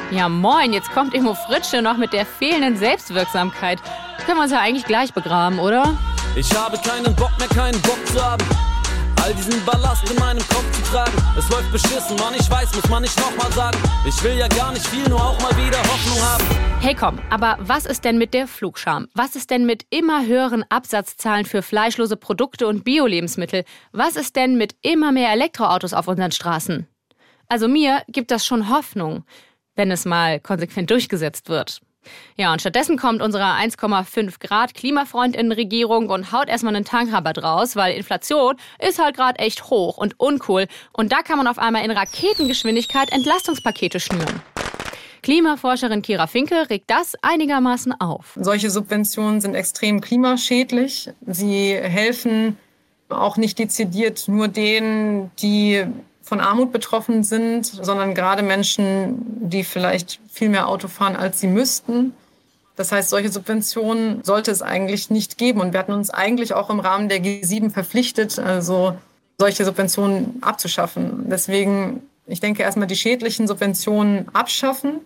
Ja 0.09 0.29
moin, 0.29 0.71
jetzt 0.71 0.91
kommt 0.93 1.13
Emo 1.13 1.33
Fritsche 1.33 1.81
noch 1.81 1.97
mit 1.97 2.13
der 2.13 2.25
fehlenden 2.25 2.77
Selbstwirksamkeit. 2.77 3.79
Können 4.25 4.37
wir 4.37 4.43
uns 4.43 4.51
ja 4.51 4.61
eigentlich 4.61 4.85
gleich 4.85 5.13
begraben, 5.13 5.59
oder? 5.59 5.97
Ich 6.35 6.55
habe 6.55 6.77
keinen 6.77 7.15
Bock 7.15 7.31
mehr, 7.39 7.47
keinen 7.49 7.81
Bock 7.81 7.99
zu 8.05 8.23
haben. 8.23 8.43
All 9.23 9.33
diesen 9.33 9.63
Ballast 9.65 10.09
in 10.09 10.17
meinem 10.17 10.39
Kopf 10.39 10.71
zu 10.71 10.81
tragen. 10.91 11.11
Es 11.37 11.49
läuft 11.49 11.71
beschissen, 11.71 12.15
man, 12.17 12.33
ich 12.33 12.49
weiß, 12.49 12.73
muss 12.75 12.89
man 12.89 13.01
nicht 13.01 13.17
nochmal 13.19 13.51
sagen. 13.51 13.77
Ich 14.07 14.23
will 14.23 14.37
ja 14.37 14.47
gar 14.47 14.71
nicht 14.71 14.85
viel, 14.87 15.07
nur 15.09 15.19
auch 15.19 15.39
mal 15.41 15.55
wieder 15.57 15.79
Hoffnung 15.79 16.21
haben. 16.21 16.43
Hey 16.79 16.95
komm, 16.95 17.19
aber 17.29 17.57
was 17.59 17.85
ist 17.85 18.05
denn 18.05 18.17
mit 18.17 18.33
der 18.33 18.47
Flugscham? 18.47 19.07
Was 19.13 19.35
ist 19.35 19.49
denn 19.49 19.65
mit 19.65 19.85
immer 19.89 20.25
höheren 20.25 20.63
Absatzzahlen 20.69 21.45
für 21.45 21.61
fleischlose 21.61 22.17
Produkte 22.17 22.67
und 22.67 22.83
Bio-Lebensmittel? 22.83 23.63
Was 23.91 24.15
ist 24.15 24.35
denn 24.35 24.57
mit 24.57 24.75
immer 24.81 25.11
mehr 25.11 25.31
Elektroautos 25.31 25.93
auf 25.93 26.07
unseren 26.07 26.31
Straßen? 26.31 26.87
Also 27.47 27.67
mir 27.67 28.03
gibt 28.07 28.31
das 28.31 28.45
schon 28.45 28.69
Hoffnung, 28.69 29.23
wenn 29.75 29.91
es 29.91 30.05
mal 30.05 30.39
konsequent 30.39 30.91
durchgesetzt 30.91 31.49
wird. 31.49 31.81
Ja, 32.35 32.53
und 32.53 32.61
stattdessen 32.61 32.97
kommt 32.97 33.21
unsere 33.21 33.43
1,5 33.43 34.39
Grad 34.39 34.73
Klimafreundinnenregierung 34.73 36.09
und 36.09 36.31
haut 36.31 36.49
erstmal 36.49 36.75
einen 36.75 36.85
Tankrabatt 36.85 37.43
raus, 37.43 37.75
weil 37.75 37.95
Inflation 37.95 38.55
ist 38.79 38.99
halt 38.99 39.15
gerade 39.15 39.39
echt 39.39 39.69
hoch 39.69 39.97
und 39.97 40.19
uncool. 40.19 40.67
Und 40.93 41.11
da 41.11 41.21
kann 41.21 41.37
man 41.37 41.47
auf 41.47 41.59
einmal 41.59 41.83
in 41.83 41.91
Raketengeschwindigkeit 41.91 43.11
Entlastungspakete 43.11 43.99
schnüren. 43.99 44.41
Klimaforscherin 45.23 46.01
Kira 46.01 46.27
Finke 46.27 46.69
regt 46.69 46.89
das 46.89 47.15
einigermaßen 47.21 47.99
auf. 47.99 48.37
Solche 48.39 48.69
Subventionen 48.69 49.41
sind 49.41 49.55
extrem 49.55 49.99
klimaschädlich. 49.99 51.09
Sie 51.25 51.73
helfen 51.75 52.57
auch 53.09 53.37
nicht 53.37 53.59
dezidiert 53.59 54.27
nur 54.27 54.47
denen, 54.47 55.31
die 55.41 55.85
von 56.27 56.41
Armut 56.41 56.73
betroffen 56.73 57.23
sind, 57.23 57.65
sondern 57.65 58.13
gerade 58.13 58.43
Menschen, 58.43 59.49
die 59.49 59.63
vielleicht 59.63 60.19
viel 60.29 60.49
mehr 60.49 60.67
Auto 60.67 60.89
fahren, 60.89 61.15
als 61.15 61.39
sie 61.39 61.47
müssten. 61.47 62.13
Das 62.75 62.91
heißt, 62.91 63.09
solche 63.09 63.29
Subventionen 63.29 64.23
sollte 64.23 64.51
es 64.51 64.61
eigentlich 64.61 65.09
nicht 65.09 65.37
geben. 65.37 65.61
Und 65.61 65.71
wir 65.71 65.79
hatten 65.79 65.93
uns 65.93 66.09
eigentlich 66.09 66.53
auch 66.53 66.69
im 66.69 66.79
Rahmen 66.79 67.07
der 67.07 67.19
G7 67.19 67.71
verpflichtet, 67.71 68.39
also 68.39 68.97
solche 69.37 69.63
Subventionen 69.63 70.37
abzuschaffen. 70.41 71.29
Deswegen, 71.29 72.01
ich 72.25 72.41
denke, 72.41 72.61
erstmal 72.61 72.87
die 72.87 72.95
schädlichen 72.95 73.47
Subventionen 73.47 74.27
abschaffen 74.33 74.99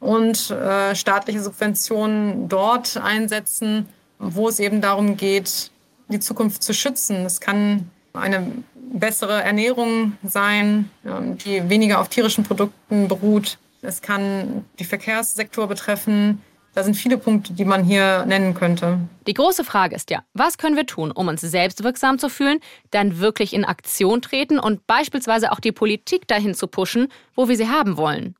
und 0.00 0.50
äh, 0.50 0.94
staatliche 0.96 1.40
Subventionen 1.40 2.48
dort 2.48 2.96
einsetzen, 2.96 3.88
wo 4.18 4.48
es 4.48 4.58
eben 4.58 4.80
darum 4.80 5.16
geht, 5.16 5.70
die 6.08 6.18
Zukunft 6.18 6.62
zu 6.64 6.74
schützen. 6.74 7.24
Es 7.24 7.40
kann 7.40 7.90
eine 8.12 8.50
bessere 8.92 9.42
Ernährung 9.42 10.12
sein, 10.22 10.90
ähm, 11.04 11.38
die 11.38 11.68
weniger 11.68 12.00
auf 12.00 12.08
tierischen 12.08 12.44
Produkten 12.44 13.08
beruht. 13.08 13.58
Es 13.82 14.02
kann 14.02 14.64
die 14.78 14.84
Verkehrssektor 14.84 15.68
betreffen. 15.68 16.42
Da 16.74 16.84
sind 16.84 16.94
viele 16.94 17.18
Punkte, 17.18 17.52
die 17.54 17.64
man 17.64 17.82
hier 17.82 18.24
nennen 18.26 18.54
könnte. 18.54 18.98
Die 19.26 19.34
große 19.34 19.64
Frage 19.64 19.96
ist 19.96 20.10
ja, 20.10 20.22
was 20.32 20.58
können 20.58 20.76
wir 20.76 20.86
tun, 20.86 21.10
um 21.10 21.28
uns 21.28 21.40
selbstwirksam 21.40 22.18
zu 22.18 22.28
fühlen, 22.28 22.60
dann 22.90 23.18
wirklich 23.18 23.52
in 23.52 23.64
Aktion 23.64 24.22
treten 24.22 24.58
und 24.58 24.86
beispielsweise 24.86 25.50
auch 25.50 25.60
die 25.60 25.72
Politik 25.72 26.28
dahin 26.28 26.54
zu 26.54 26.66
pushen, 26.66 27.08
wo 27.34 27.48
wir 27.48 27.56
sie 27.56 27.68
haben 27.68 27.96
wollen? 27.96 28.36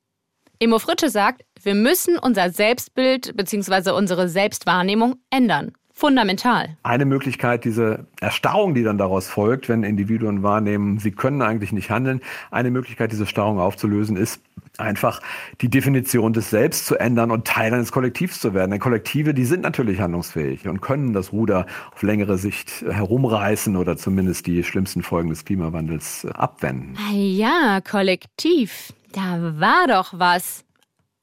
Emo 0.61 0.79
Fritsche 0.79 1.09
sagt, 1.09 1.45
wir 1.63 1.75
müssen 1.75 2.19
unser 2.19 2.51
Selbstbild 2.51 3.37
bzw. 3.37 3.91
unsere 3.93 4.29
Selbstwahrnehmung 4.29 5.17
ändern 5.31 5.73
fundamental. 5.99 6.77
Eine 6.85 7.05
Möglichkeit, 7.05 7.65
diese 7.65 8.07
Erstarrung, 8.21 8.75
die 8.75 8.85
dann 8.85 8.99
daraus 8.99 9.27
folgt, 9.27 9.69
wenn 9.69 9.83
Individuen 9.83 10.45
wahrnehmen, 10.45 10.99
sie 10.99 11.11
können 11.11 11.43
eigentlich 11.43 11.73
nicht 11.73 11.91
handeln, 11.91 12.21
eine 12.53 12.71
Möglichkeit, 12.71 13.11
diese 13.11 13.27
Starrung 13.27 13.59
aufzulösen, 13.59 14.17
ist, 14.17 14.41
einfach 14.77 15.21
die 15.61 15.69
Definition 15.69 16.33
des 16.33 16.51
Selbst 16.51 16.87
zu 16.87 16.97
ändern 16.97 17.33
und 17.33 17.49
Teil 17.49 17.75
eines 17.75 17.91
Kollektivs 17.91 18.41
zu 18.41 18.55
werden. 18.55 18.71
Denn 18.71 18.79
Kollektive, 18.79 19.35
die 19.35 19.45
sind 19.45 19.63
natürlich 19.63 19.99
handlungsfähig 19.99 20.69
und 20.69 20.81
können 20.81 21.15
das 21.15 21.33
Ruder 21.33 21.67
auf 21.93 22.03
längere 22.03 22.39
Sicht 22.39 22.85
herumreißen 22.89 23.75
oder 23.75 23.97
zumindest 23.97 24.47
die 24.47 24.63
schlimmsten 24.63 25.03
Folgen 25.03 25.31
des 25.31 25.45
Klimawandels 25.45 26.27
abwenden. 26.33 26.97
Ah 26.97 27.13
ja, 27.13 27.81
Kollektiv. 27.81 28.93
Da 29.13 29.55
war 29.59 29.89
doch 29.89 30.13
was. 30.17 30.65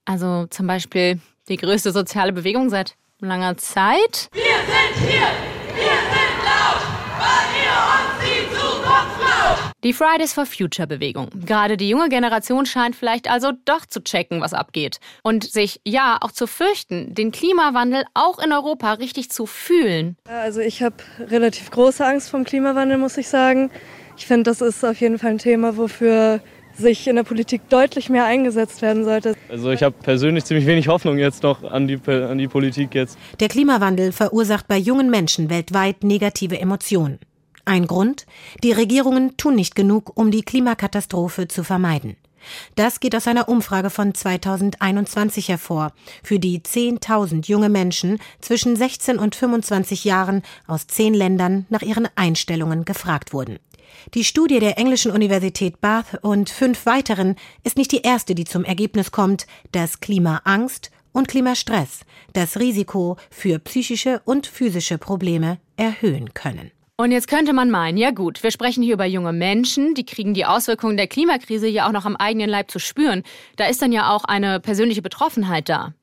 Also 0.04 0.48
zum 0.48 0.68
Beispiel 0.68 1.20
die 1.48 1.56
größte 1.56 1.94
soziale 1.94 2.34
Bewegung 2.34 2.70
seit 2.70 2.98
langer 3.20 3.58
Zeit. 3.58 4.28
Wir 4.34 4.44
sind 4.44 5.10
hier! 5.10 5.28
Wir 5.74 5.84
sind 5.84 6.38
laut! 6.44 6.82
Weil 7.18 7.48
ihr 7.64 7.76
uns 7.96 8.24
die 8.24 8.56
Zukunft 8.56 9.20
klaut! 9.20 9.72
Die 9.84 9.94
Fridays 9.94 10.34
for 10.34 10.46
Future 10.46 10.88
Bewegung. 10.88 11.30
Gerade 11.46 11.78
die 11.78 11.90
junge 11.90 12.10
Generation 12.10 12.66
scheint 12.66 12.96
vielleicht 12.96 13.30
also 13.30 13.52
doch 13.66 13.86
zu 13.86 14.04
checken, 14.04 14.42
was 14.42 14.54
abgeht. 14.54 15.00
Und 15.24 15.44
sich, 15.44 15.80
ja, 15.86 16.18
auch 16.22 16.32
zu 16.32 16.48
fürchten, 16.48 17.14
den 17.14 17.32
Klimawandel 17.32 18.04
auch 18.14 18.40
in 18.40 18.52
Europa 18.52 18.94
richtig 18.94 19.32
zu 19.32 19.46
fühlen. 19.46 20.18
Also 20.26 20.60
ich 20.60 20.84
habe 20.84 20.98
relativ 21.20 21.72
große 21.72 22.06
Angst 22.06 22.30
vom 22.30 22.44
Klimawandel, 22.44 22.98
muss 22.98 23.18
ich 23.18 23.30
sagen. 23.30 23.72
Ich 24.18 24.26
finde, 24.28 24.44
das 24.44 24.62
ist 24.62 24.84
auf 24.84 25.00
jeden 25.00 25.20
Fall 25.20 25.32
ein 25.32 25.38
Thema, 25.38 25.78
wofür 25.78 26.42
sich 26.78 27.08
in 27.08 27.16
der 27.16 27.24
Politik 27.24 27.70
deutlich 27.70 28.10
mehr 28.10 28.26
eingesetzt 28.26 28.82
werden 28.82 29.04
sollte. 29.04 29.36
Also 29.50 29.72
ich 29.72 29.84
habe 29.84 29.96
persönlich 30.02 30.46
ziemlich 30.46 30.66
wenig 30.66 30.88
Hoffnung 30.88 31.18
jetzt 31.18 31.44
noch 31.44 31.64
an 31.64 31.88
die, 31.88 32.00
an 32.08 32.38
die 32.38 32.48
Politik 32.48 32.96
jetzt. 32.96 33.18
Der 33.40 33.48
Klimawandel 33.48 34.12
verursacht 34.12 34.68
bei 34.68 34.78
jungen 34.78 35.10
Menschen 35.10 35.50
weltweit 35.50 36.04
negative 36.04 36.60
Emotionen. 36.60 37.20
Ein 37.66 37.88
Grund? 37.88 38.26
Die 38.64 38.72
Regierungen 38.72 39.38
tun 39.38 39.56
nicht 39.56 39.76
genug, 39.76 40.12
um 40.16 40.30
die 40.30 40.44
Klimakatastrophe 40.44 41.48
zu 41.48 41.64
vermeiden. 41.64 42.16
Das 42.76 43.00
geht 43.00 43.16
aus 43.16 43.28
einer 43.28 43.50
Umfrage 43.50 43.90
von 43.90 44.14
2021 44.14 45.50
hervor, 45.50 45.94
für 46.24 46.40
die 46.40 46.60
10.000 46.60 47.48
junge 47.48 47.70
Menschen 47.70 48.20
zwischen 48.40 48.76
16 48.76 49.18
und 49.18 49.36
25 49.36 50.06
Jahren 50.06 50.44
aus 50.68 50.86
zehn 50.86 51.16
Ländern 51.16 51.66
nach 51.70 51.82
ihren 51.82 52.08
Einstellungen 52.16 52.86
gefragt 52.86 53.34
wurden. 53.34 53.58
Die 54.14 54.24
Studie 54.24 54.60
der 54.60 54.78
englischen 54.78 55.12
Universität 55.12 55.82
Bath 55.82 56.20
und 56.22 56.50
fünf 56.50 56.86
weiteren 56.86 57.36
ist 57.64 57.78
nicht 57.78 57.92
die 57.92 58.02
erste, 58.02 58.36
die 58.36 58.46
zum 58.46 58.64
Ergebnis 58.64 59.12
kommt, 59.12 59.48
dass 59.72 60.00
Klimaangst 60.00 60.92
und 61.12 61.28
Klimastress 61.28 62.02
das 62.34 62.60
Risiko 62.60 63.18
für 63.32 63.60
psychische 63.60 64.22
und 64.26 64.48
physische 64.48 64.98
Probleme 64.98 65.60
erhöhen 65.78 66.34
können. 66.34 66.72
Und 66.98 67.12
jetzt 67.12 67.28
könnte 67.28 67.52
man 67.52 67.70
meinen, 67.70 67.98
ja 67.98 68.12
gut, 68.12 68.42
wir 68.42 68.52
sprechen 68.52 68.82
hier 68.82 68.94
über 68.94 69.06
junge 69.06 69.34
Menschen, 69.34 69.96
die 69.96 70.06
kriegen 70.06 70.34
die 70.34 70.46
Auswirkungen 70.46 70.96
der 70.96 71.08
Klimakrise 71.08 71.68
ja 71.68 71.88
auch 71.88 71.92
noch 71.92 72.06
am 72.06 72.16
eigenen 72.16 72.50
Leib 72.50 72.72
zu 72.72 72.80
spüren. 72.80 73.24
Da 73.58 73.68
ist 73.68 73.82
dann 73.82 73.92
ja 73.92 74.16
auch 74.16 74.24
eine 74.24 74.62
persönliche 74.62 75.02
Betroffenheit 75.02 75.68
da. 75.68 75.94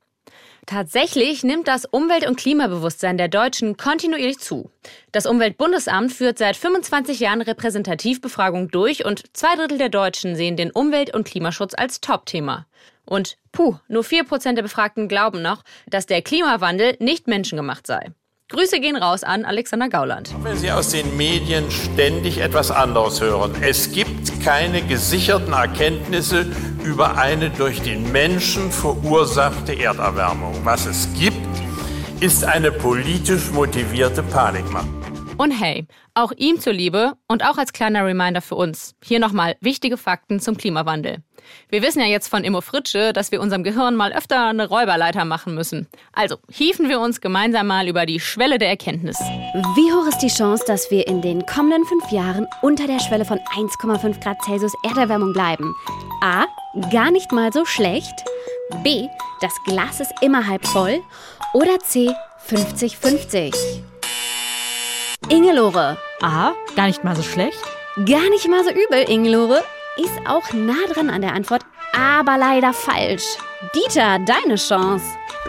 Tatsächlich 0.66 1.42
nimmt 1.42 1.66
das 1.66 1.86
Umwelt- 1.86 2.26
und 2.26 2.36
Klimabewusstsein 2.36 3.18
der 3.18 3.26
Deutschen 3.26 3.76
kontinuierlich 3.76 4.38
zu. 4.38 4.70
Das 5.10 5.26
Umweltbundesamt 5.26 6.12
führt 6.12 6.38
seit 6.38 6.56
25 6.56 7.18
Jahren 7.18 7.42
Repräsentativbefragung 7.42 8.68
durch 8.68 9.04
und 9.04 9.24
zwei 9.36 9.56
Drittel 9.56 9.78
der 9.78 9.88
Deutschen 9.88 10.36
sehen 10.36 10.56
den 10.56 10.70
Umwelt- 10.70 11.14
und 11.14 11.26
Klimaschutz 11.26 11.74
als 11.76 12.00
Top-Thema. 12.00 12.66
Und 13.04 13.38
puh, 13.50 13.76
nur 13.88 14.04
4% 14.04 14.54
der 14.54 14.62
Befragten 14.62 15.08
glauben 15.08 15.42
noch, 15.42 15.64
dass 15.88 16.06
der 16.06 16.22
Klimawandel 16.22 16.96
nicht 17.00 17.26
menschengemacht 17.26 17.86
sei. 17.86 18.12
Grüße 18.52 18.80
gehen 18.80 18.96
raus 18.96 19.24
an 19.24 19.46
Alexander 19.46 19.88
Gauland. 19.88 20.34
Wenn 20.42 20.58
Sie 20.58 20.70
aus 20.70 20.90
den 20.90 21.16
Medien 21.16 21.70
ständig 21.70 22.36
etwas 22.36 22.70
anderes 22.70 23.18
hören. 23.22 23.54
Es 23.62 23.92
gibt 23.92 24.44
keine 24.44 24.82
gesicherten 24.82 25.54
Erkenntnisse 25.54 26.44
über 26.84 27.16
eine 27.16 27.48
durch 27.48 27.80
den 27.80 28.12
Menschen 28.12 28.70
verursachte 28.70 29.72
Erderwärmung. 29.72 30.54
Was 30.64 30.84
es 30.84 31.08
gibt, 31.18 31.38
ist 32.20 32.44
eine 32.44 32.70
politisch 32.70 33.50
motivierte 33.52 34.22
Panikmache. 34.22 35.01
Und 35.42 35.50
hey, 35.50 35.88
auch 36.14 36.30
ihm 36.36 36.60
zuliebe 36.60 37.14
und 37.26 37.44
auch 37.44 37.58
als 37.58 37.72
kleiner 37.72 38.06
Reminder 38.06 38.40
für 38.40 38.54
uns, 38.54 38.94
hier 39.02 39.18
nochmal 39.18 39.56
wichtige 39.60 39.96
Fakten 39.96 40.38
zum 40.38 40.56
Klimawandel. 40.56 41.16
Wir 41.68 41.82
wissen 41.82 41.98
ja 41.98 42.06
jetzt 42.06 42.28
von 42.28 42.44
Immo 42.44 42.60
Fritsche, 42.60 43.12
dass 43.12 43.32
wir 43.32 43.40
unserem 43.40 43.64
Gehirn 43.64 43.96
mal 43.96 44.12
öfter 44.12 44.50
eine 44.50 44.68
Räuberleiter 44.68 45.24
machen 45.24 45.56
müssen. 45.56 45.88
Also 46.12 46.36
hieven 46.48 46.88
wir 46.88 47.00
uns 47.00 47.20
gemeinsam 47.20 47.66
mal 47.66 47.88
über 47.88 48.06
die 48.06 48.20
Schwelle 48.20 48.58
der 48.58 48.68
Erkenntnis. 48.68 49.18
Wie 49.18 49.92
hoch 49.92 50.06
ist 50.06 50.18
die 50.18 50.28
Chance, 50.28 50.62
dass 50.64 50.92
wir 50.92 51.08
in 51.08 51.22
den 51.22 51.44
kommenden 51.44 51.86
fünf 51.86 52.12
Jahren 52.12 52.46
unter 52.60 52.86
der 52.86 53.00
Schwelle 53.00 53.24
von 53.24 53.40
1,5 53.56 54.22
Grad 54.22 54.40
Celsius 54.44 54.74
Erderwärmung 54.84 55.32
bleiben? 55.32 55.74
A. 56.20 56.44
Gar 56.92 57.10
nicht 57.10 57.32
mal 57.32 57.52
so 57.52 57.64
schlecht. 57.64 58.14
B. 58.84 59.08
Das 59.40 59.54
Glas 59.64 59.98
ist 59.98 60.12
immer 60.20 60.46
halb 60.46 60.64
voll. 60.68 61.00
Oder 61.52 61.80
C. 61.80 62.12
50-50. 62.48 63.82
Ingelore. 65.28 65.96
A. 66.20 66.52
Gar 66.76 66.86
nicht 66.86 67.04
mal 67.04 67.16
so 67.16 67.22
schlecht. 67.22 67.58
Gar 67.96 68.28
nicht 68.30 68.48
mal 68.48 68.64
so 68.64 68.70
übel, 68.70 69.08
Ingelore. 69.08 69.62
Ist 69.96 70.26
auch 70.26 70.52
nah 70.52 70.86
dran 70.92 71.10
an 71.10 71.20
der 71.20 71.34
Antwort, 71.34 71.62
aber 71.94 72.38
leider 72.38 72.72
falsch. 72.72 73.24
Dieter, 73.74 74.18
deine 74.20 74.56
Chance. 74.56 75.04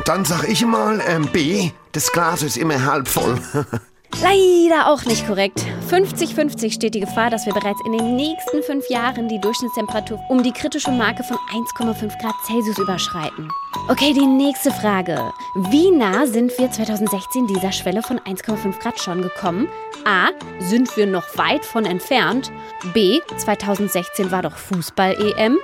Dann 0.05 0.25
sag 0.25 0.43
ich 0.47 0.65
mal 0.65 1.01
ähm, 1.07 1.27
B. 1.27 1.71
Das 1.91 2.11
Glas 2.11 2.43
ist 2.43 2.57
immer 2.57 2.83
halb 2.85 3.07
voll. 3.07 3.39
Leider 4.21 4.89
auch 4.89 5.03
nicht 5.05 5.27
korrekt. 5.27 5.65
50-50 5.89 6.71
steht 6.71 6.95
die 6.95 6.99
Gefahr, 6.99 7.29
dass 7.29 7.45
wir 7.45 7.53
bereits 7.53 7.79
in 7.85 7.93
den 7.93 8.15
nächsten 8.15 8.63
fünf 8.63 8.89
Jahren 8.89 9.27
die 9.27 9.39
Durchschnittstemperatur 9.39 10.19
um 10.29 10.43
die 10.43 10.51
kritische 10.51 10.91
Marke 10.91 11.23
von 11.23 11.37
1,5 11.77 12.21
Grad 12.21 12.35
Celsius 12.45 12.77
überschreiten. 12.77 13.49
Okay, 13.89 14.13
die 14.13 14.25
nächste 14.25 14.71
Frage. 14.71 15.33
Wie 15.69 15.91
nah 15.91 16.25
sind 16.25 16.57
wir 16.57 16.71
2016 16.71 17.47
dieser 17.47 17.71
Schwelle 17.71 18.01
von 18.01 18.19
1,5 18.19 18.79
Grad 18.79 18.99
schon 18.99 19.21
gekommen? 19.21 19.67
A. 20.05 20.29
Sind 20.59 20.95
wir 20.95 21.07
noch 21.07 21.37
weit 21.37 21.65
von 21.65 21.85
entfernt? 21.85 22.51
B. 22.93 23.19
2016 23.37 24.31
war 24.31 24.43
doch 24.43 24.57
Fußball-EM? 24.57 25.57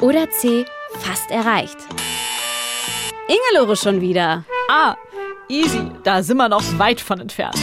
Oder 0.00 0.30
C. 0.30 0.64
Fast 1.00 1.30
erreicht? 1.30 1.78
Ingelore 3.28 3.76
schon 3.76 4.00
wieder. 4.00 4.44
A. 4.70 4.96
Easy, 5.48 5.90
da 6.02 6.22
sind 6.22 6.38
wir 6.38 6.48
noch 6.48 6.64
weit 6.78 7.00
von 7.00 7.20
entfernt. 7.20 7.56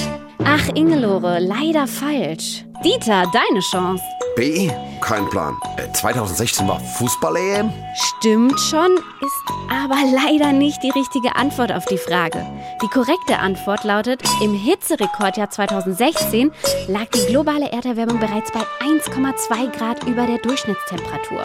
Ach, 0.46 0.68
Ingelore, 0.76 1.40
leider 1.40 1.88
falsch. 1.88 2.66
Dieter, 2.84 3.24
deine 3.32 3.60
Chance. 3.72 4.04
B. 4.36 4.70
Kein 5.00 5.30
Plan. 5.30 5.56
Äh, 5.78 5.92
2016 5.94 6.68
war 6.68 6.80
Fußball-EM? 6.80 7.72
Stimmt 7.96 8.60
schon, 8.60 8.98
ist 9.22 9.54
aber 9.70 9.96
leider 10.12 10.52
nicht 10.52 10.82
die 10.82 10.90
richtige 10.90 11.36
Antwort 11.36 11.72
auf 11.72 11.86
die 11.86 11.98
Frage. 11.98 12.46
Die 12.82 12.88
korrekte 12.88 13.38
Antwort 13.40 13.84
lautet, 13.84 14.22
im 14.42 14.54
Hitzerekordjahr 14.54 15.50
2016 15.50 16.52
lag 16.88 17.06
die 17.08 17.26
globale 17.28 17.72
Erderwärmung 17.72 18.20
bereits 18.20 18.52
bei 18.52 18.62
1,2 18.86 19.78
Grad 19.78 20.04
über 20.06 20.26
der 20.26 20.40
Durchschnittstemperatur. 20.40 21.44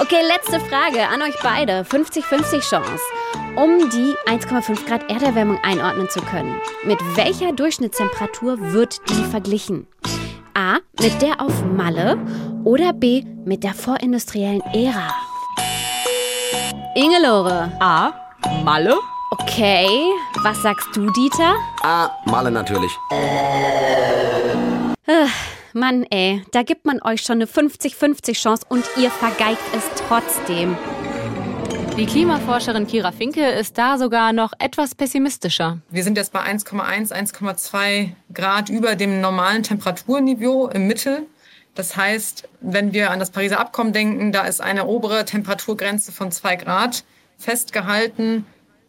Okay, 0.00 0.22
letzte 0.26 0.58
Frage 0.60 1.06
an 1.08 1.20
euch 1.20 1.38
beide. 1.42 1.82
50-50 1.82 2.60
Chance. 2.60 3.02
Um 3.54 3.90
die 3.90 4.14
1,5 4.26 4.86
Grad 4.86 5.10
Erderwärmung 5.10 5.58
einordnen 5.62 6.08
zu 6.08 6.22
können, 6.22 6.58
mit 6.84 6.98
welcher 7.16 7.52
Durchschnittstemperatur 7.52 8.72
wird 8.72 8.98
die 9.10 9.24
verglichen? 9.24 9.86
A. 10.54 10.78
Mit 10.98 11.20
der 11.20 11.42
auf 11.42 11.62
Malle 11.64 12.16
oder 12.64 12.94
B. 12.94 13.24
Mit 13.44 13.62
der 13.62 13.74
vorindustriellen 13.74 14.62
Ära? 14.72 15.12
Ingelore. 16.94 17.70
A. 17.80 18.12
Malle. 18.64 18.96
Okay. 19.32 19.86
Was 20.42 20.62
sagst 20.62 20.88
du, 20.94 21.10
Dieter? 21.10 21.54
A. 21.82 22.08
Malle 22.24 22.50
natürlich. 22.50 22.92
Äh, 25.06 25.26
Mann, 25.72 26.04
ey, 26.10 26.42
da 26.50 26.62
gibt 26.62 26.84
man 26.84 27.00
euch 27.02 27.22
schon 27.22 27.36
eine 27.36 27.46
50-50 27.46 28.32
Chance 28.32 28.66
und 28.68 28.84
ihr 28.96 29.10
vergeigt 29.10 29.62
es 29.76 29.84
trotzdem. 30.08 30.76
Die 31.96 32.06
Klimaforscherin 32.06 32.86
Kira 32.86 33.12
Finke 33.12 33.44
ist 33.44 33.78
da 33.78 33.98
sogar 33.98 34.32
noch 34.32 34.52
etwas 34.58 34.94
pessimistischer. 34.94 35.78
Wir 35.90 36.02
sind 36.02 36.16
jetzt 36.16 36.32
bei 36.32 36.40
1,1, 36.40 37.12
1,2 37.12 38.10
Grad 38.32 38.68
über 38.68 38.96
dem 38.96 39.20
normalen 39.20 39.62
Temperaturniveau 39.62 40.68
im 40.68 40.86
Mittel. 40.86 41.26
Das 41.74 41.96
heißt, 41.96 42.48
wenn 42.60 42.92
wir 42.92 43.10
an 43.10 43.20
das 43.20 43.30
Pariser 43.30 43.60
Abkommen 43.60 43.92
denken, 43.92 44.32
da 44.32 44.42
ist 44.42 44.60
eine 44.60 44.86
obere 44.86 45.24
Temperaturgrenze 45.24 46.10
von 46.10 46.32
2 46.32 46.56
Grad 46.56 47.04
festgehalten. 47.38 48.44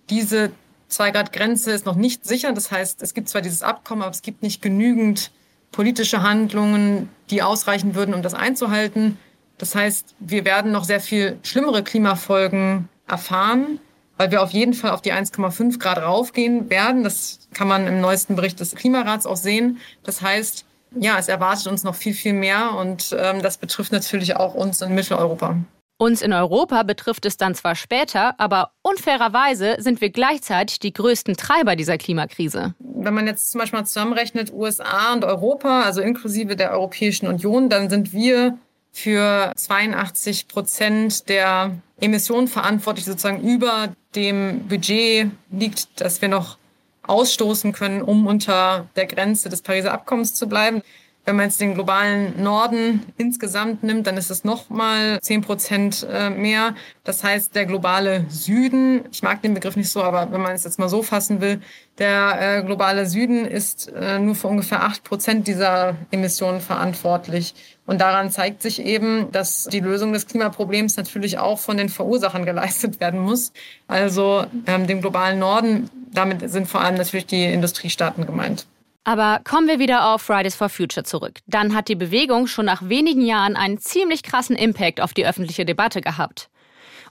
Diese 0.09 0.51
2 0.87 1.11
Grad 1.11 1.33
Grenze 1.33 1.71
ist 1.71 1.85
noch 1.85 1.95
nicht 1.95 2.25
sicher. 2.25 2.53
Das 2.53 2.71
heißt, 2.71 3.03
es 3.03 3.13
gibt 3.13 3.29
zwar 3.29 3.41
dieses 3.41 3.61
Abkommen, 3.61 4.01
aber 4.01 4.11
es 4.11 4.23
gibt 4.23 4.41
nicht 4.41 4.61
genügend 4.61 5.31
politische 5.71 6.21
Handlungen, 6.21 7.09
die 7.29 7.41
ausreichen 7.41 7.95
würden, 7.95 8.13
um 8.13 8.21
das 8.21 8.33
einzuhalten. 8.33 9.17
Das 9.57 9.75
heißt, 9.75 10.15
wir 10.19 10.45
werden 10.45 10.71
noch 10.71 10.83
sehr 10.83 10.99
viel 10.99 11.37
schlimmere 11.43 11.83
Klimafolgen 11.83 12.89
erfahren, 13.07 13.79
weil 14.17 14.31
wir 14.31 14.41
auf 14.41 14.51
jeden 14.51 14.73
Fall 14.73 14.91
auf 14.91 15.01
die 15.01 15.13
1,5 15.13 15.79
Grad 15.79 15.99
raufgehen 15.99 16.69
werden. 16.69 17.03
Das 17.03 17.39
kann 17.53 17.67
man 17.67 17.87
im 17.87 18.01
neuesten 18.01 18.35
Bericht 18.35 18.59
des 18.59 18.75
Klimarats 18.75 19.25
auch 19.25 19.37
sehen. 19.37 19.79
Das 20.03 20.21
heißt, 20.21 20.65
ja, 20.99 21.17
es 21.17 21.27
erwartet 21.27 21.67
uns 21.67 21.83
noch 21.83 21.95
viel, 21.95 22.13
viel 22.13 22.33
mehr 22.33 22.73
und 22.73 23.15
ähm, 23.17 23.41
das 23.41 23.57
betrifft 23.57 23.91
natürlich 23.91 24.35
auch 24.35 24.53
uns 24.53 24.81
in 24.81 24.93
Mitteleuropa. 24.93 25.57
Uns 26.01 26.23
in 26.23 26.33
Europa 26.33 26.81
betrifft 26.81 27.27
es 27.27 27.37
dann 27.37 27.53
zwar 27.53 27.75
später, 27.75 28.33
aber 28.39 28.71
unfairerweise 28.81 29.75
sind 29.77 30.01
wir 30.01 30.09
gleichzeitig 30.09 30.79
die 30.79 30.93
größten 30.93 31.37
Treiber 31.37 31.75
dieser 31.75 31.99
Klimakrise. 31.99 32.73
Wenn 32.79 33.13
man 33.13 33.27
jetzt 33.27 33.51
zum 33.51 33.59
Beispiel 33.59 33.81
mal 33.81 33.85
zusammenrechnet, 33.85 34.51
USA 34.51 35.13
und 35.13 35.23
Europa, 35.23 35.83
also 35.83 36.01
inklusive 36.01 36.55
der 36.55 36.71
Europäischen 36.71 37.27
Union, 37.27 37.69
dann 37.69 37.91
sind 37.91 38.13
wir 38.13 38.57
für 38.91 39.51
82 39.55 40.47
Prozent 40.47 41.29
der 41.29 41.75
Emissionen 41.99 42.47
verantwortlich, 42.47 43.05
sozusagen 43.05 43.47
über 43.47 43.89
dem 44.15 44.67
Budget 44.67 45.29
liegt, 45.51 46.01
dass 46.01 46.19
wir 46.19 46.29
noch 46.29 46.57
ausstoßen 47.03 47.73
können, 47.73 48.01
um 48.01 48.25
unter 48.25 48.87
der 48.95 49.05
Grenze 49.05 49.49
des 49.49 49.61
Pariser 49.61 49.93
Abkommens 49.93 50.33
zu 50.33 50.49
bleiben. 50.49 50.81
Wenn 51.23 51.35
man 51.35 51.45
jetzt 51.45 51.61
den 51.61 51.75
globalen 51.75 52.41
Norden 52.41 53.03
insgesamt 53.17 53.83
nimmt, 53.83 54.07
dann 54.07 54.17
ist 54.17 54.31
es 54.31 54.43
nochmal 54.43 55.19
10 55.21 55.41
Prozent 55.41 56.07
äh, 56.11 56.31
mehr. 56.31 56.73
Das 57.03 57.23
heißt, 57.23 57.53
der 57.53 57.67
globale 57.67 58.25
Süden, 58.29 59.05
ich 59.11 59.21
mag 59.21 59.41
den 59.43 59.53
Begriff 59.53 59.75
nicht 59.75 59.91
so, 59.91 60.01
aber 60.01 60.31
wenn 60.31 60.41
man 60.41 60.53
es 60.53 60.63
jetzt 60.63 60.79
mal 60.79 60.89
so 60.89 61.03
fassen 61.03 61.39
will, 61.39 61.61
der 61.99 62.57
äh, 62.59 62.63
globale 62.63 63.05
Süden 63.05 63.45
ist 63.45 63.89
äh, 63.89 64.17
nur 64.17 64.33
für 64.33 64.47
ungefähr 64.47 64.83
8 64.83 65.03
Prozent 65.03 65.47
dieser 65.47 65.95
Emissionen 66.09 66.59
verantwortlich. 66.59 67.53
Und 67.85 68.01
daran 68.01 68.31
zeigt 68.31 68.63
sich 68.63 68.81
eben, 68.83 69.31
dass 69.31 69.65
die 69.65 69.79
Lösung 69.79 70.13
des 70.13 70.25
Klimaproblems 70.25 70.97
natürlich 70.97 71.37
auch 71.37 71.59
von 71.59 71.77
den 71.77 71.89
Verursachern 71.89 72.45
geleistet 72.45 72.99
werden 72.99 73.19
muss. 73.19 73.53
Also 73.87 74.45
ähm, 74.65 74.87
dem 74.87 75.01
globalen 75.01 75.37
Norden, 75.37 75.87
damit 76.11 76.49
sind 76.49 76.67
vor 76.67 76.81
allem 76.81 76.95
natürlich 76.95 77.27
die 77.27 77.45
Industriestaaten 77.45 78.25
gemeint. 78.25 78.65
Aber 79.03 79.41
kommen 79.43 79.67
wir 79.67 79.79
wieder 79.79 80.13
auf 80.13 80.21
Fridays 80.21 80.55
for 80.55 80.69
Future 80.69 81.03
zurück. 81.03 81.39
Dann 81.47 81.73
hat 81.73 81.87
die 81.87 81.95
Bewegung 81.95 82.45
schon 82.45 82.65
nach 82.65 82.87
wenigen 82.87 83.21
Jahren 83.21 83.55
einen 83.55 83.79
ziemlich 83.79 84.21
krassen 84.21 84.55
Impact 84.55 85.01
auf 85.01 85.13
die 85.13 85.25
öffentliche 85.25 85.65
Debatte 85.65 86.01
gehabt. 86.01 86.49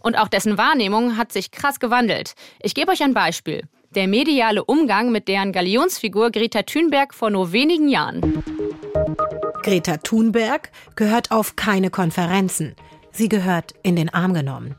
Und 0.01 0.17
auch 0.17 0.29
dessen 0.29 0.57
Wahrnehmung 0.57 1.17
hat 1.17 1.33
sich 1.33 1.51
krass 1.51 1.81
gewandelt. 1.81 2.35
Ich 2.63 2.75
gebe 2.75 2.93
euch 2.93 3.03
ein 3.03 3.13
Beispiel. 3.13 3.65
Der 3.91 4.07
mediale 4.07 4.65
Umgang 4.65 5.11
mit 5.11 5.27
deren 5.27 5.53
Galionsfigur 5.53 6.31
Greta 6.31 6.63
Thunberg 6.63 7.13
vor 7.13 7.29
nur 7.29 7.51
wenigen 7.51 7.89
Jahren. 7.89 8.43
Greta 9.63 9.97
Thunberg 9.97 10.71
gehört 10.95 11.33
auf 11.33 11.57
keine 11.57 11.91
Konferenzen. 11.91 12.77
Sie 13.11 13.29
gehört 13.29 13.75
in 13.83 13.97
den 13.97 14.15
Arm 14.15 14.33
genommen. 14.33 14.77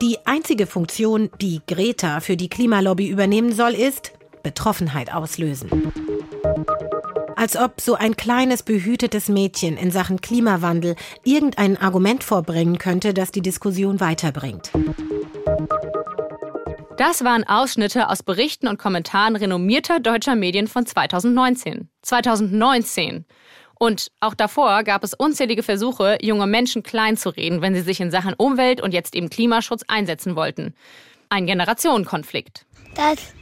Die 0.00 0.16
einzige 0.24 0.66
Funktion, 0.66 1.28
die 1.42 1.60
Greta 1.66 2.20
für 2.20 2.38
die 2.38 2.48
Klimalobby 2.48 3.08
übernehmen 3.08 3.52
soll, 3.52 3.74
ist 3.74 4.12
Betroffenheit 4.46 5.12
auslösen. 5.12 5.92
Als 7.34 7.56
ob 7.56 7.80
so 7.80 7.96
ein 7.96 8.16
kleines 8.16 8.62
behütetes 8.62 9.28
Mädchen 9.28 9.76
in 9.76 9.90
Sachen 9.90 10.20
Klimawandel 10.20 10.94
irgendein 11.24 11.76
Argument 11.76 12.22
vorbringen 12.22 12.78
könnte, 12.78 13.12
das 13.12 13.32
die 13.32 13.42
Diskussion 13.42 13.98
weiterbringt. 13.98 14.70
Das 16.96 17.24
waren 17.24 17.42
Ausschnitte 17.42 18.08
aus 18.08 18.22
Berichten 18.22 18.68
und 18.68 18.78
Kommentaren 18.78 19.34
renommierter 19.34 19.98
deutscher 19.98 20.36
Medien 20.36 20.68
von 20.68 20.86
2019. 20.86 21.88
2019. 22.02 23.24
Und 23.80 24.12
auch 24.20 24.34
davor 24.34 24.84
gab 24.84 25.02
es 25.02 25.12
unzählige 25.12 25.64
Versuche, 25.64 26.18
junge 26.22 26.46
Menschen 26.46 26.84
klein 26.84 27.16
zu 27.16 27.30
reden, 27.30 27.62
wenn 27.62 27.74
sie 27.74 27.82
sich 27.82 28.00
in 28.00 28.12
Sachen 28.12 28.34
Umwelt 28.34 28.80
und 28.80 28.94
jetzt 28.94 29.16
eben 29.16 29.28
Klimaschutz 29.28 29.82
einsetzen 29.88 30.36
wollten. 30.36 30.72
Ein 31.30 31.46
Generationenkonflikt. 31.46 32.64
Das 32.94 33.34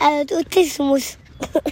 Adultismus. 0.00 1.18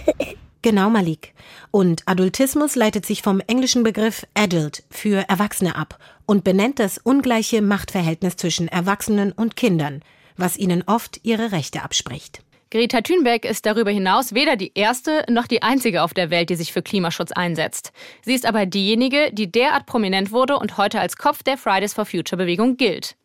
genau, 0.61 0.89
Malik. 0.89 1.33
Und 1.71 2.03
Adultismus 2.05 2.75
leitet 2.75 3.05
sich 3.05 3.21
vom 3.21 3.41
englischen 3.41 3.83
Begriff 3.83 4.25
adult 4.33 4.83
für 4.89 5.27
Erwachsene 5.29 5.75
ab 5.75 5.99
und 6.25 6.43
benennt 6.43 6.79
das 6.79 6.97
ungleiche 6.97 7.61
Machtverhältnis 7.61 8.35
zwischen 8.37 8.67
Erwachsenen 8.67 9.31
und 9.31 9.55
Kindern, 9.55 10.01
was 10.37 10.57
ihnen 10.57 10.83
oft 10.85 11.19
ihre 11.23 11.51
Rechte 11.51 11.83
abspricht. 11.83 12.41
Greta 12.71 13.01
Thunberg 13.01 13.45
ist 13.45 13.65
darüber 13.65 13.89
hinaus 13.89 14.35
weder 14.35 14.55
die 14.55 14.71
erste 14.75 15.25
noch 15.27 15.47
die 15.47 15.63
einzige 15.63 16.03
auf 16.03 16.13
der 16.13 16.29
Welt, 16.29 16.51
die 16.51 16.55
sich 16.55 16.71
für 16.71 16.83
Klimaschutz 16.83 17.31
einsetzt. 17.31 17.91
Sie 18.21 18.35
ist 18.35 18.45
aber 18.45 18.67
diejenige, 18.67 19.31
die 19.31 19.51
derart 19.51 19.87
prominent 19.87 20.31
wurde 20.31 20.57
und 20.57 20.77
heute 20.77 20.99
als 20.99 21.17
Kopf 21.17 21.41
der 21.41 21.57
Fridays 21.57 21.95
for 21.95 22.05
Future 22.05 22.37
Bewegung 22.37 22.77
gilt. 22.77 23.15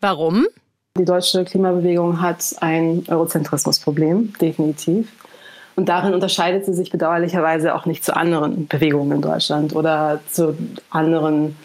Warum? 0.00 0.46
Die 0.98 1.06
deutsche 1.06 1.44
Klimabewegung 1.44 2.20
hat 2.20 2.54
ein 2.60 3.04
Eurozentrismusproblem, 3.08 4.34
definitiv. 4.38 5.10
Und 5.74 5.88
darin 5.88 6.12
unterscheidet 6.12 6.66
sie 6.66 6.74
sich 6.74 6.90
bedauerlicherweise 6.90 7.74
auch 7.74 7.86
nicht 7.86 8.04
zu 8.04 8.14
anderen 8.14 8.66
Bewegungen 8.66 9.12
in 9.12 9.22
Deutschland 9.22 9.74
oder 9.74 10.20
zu 10.28 10.54
anderen 10.90 11.56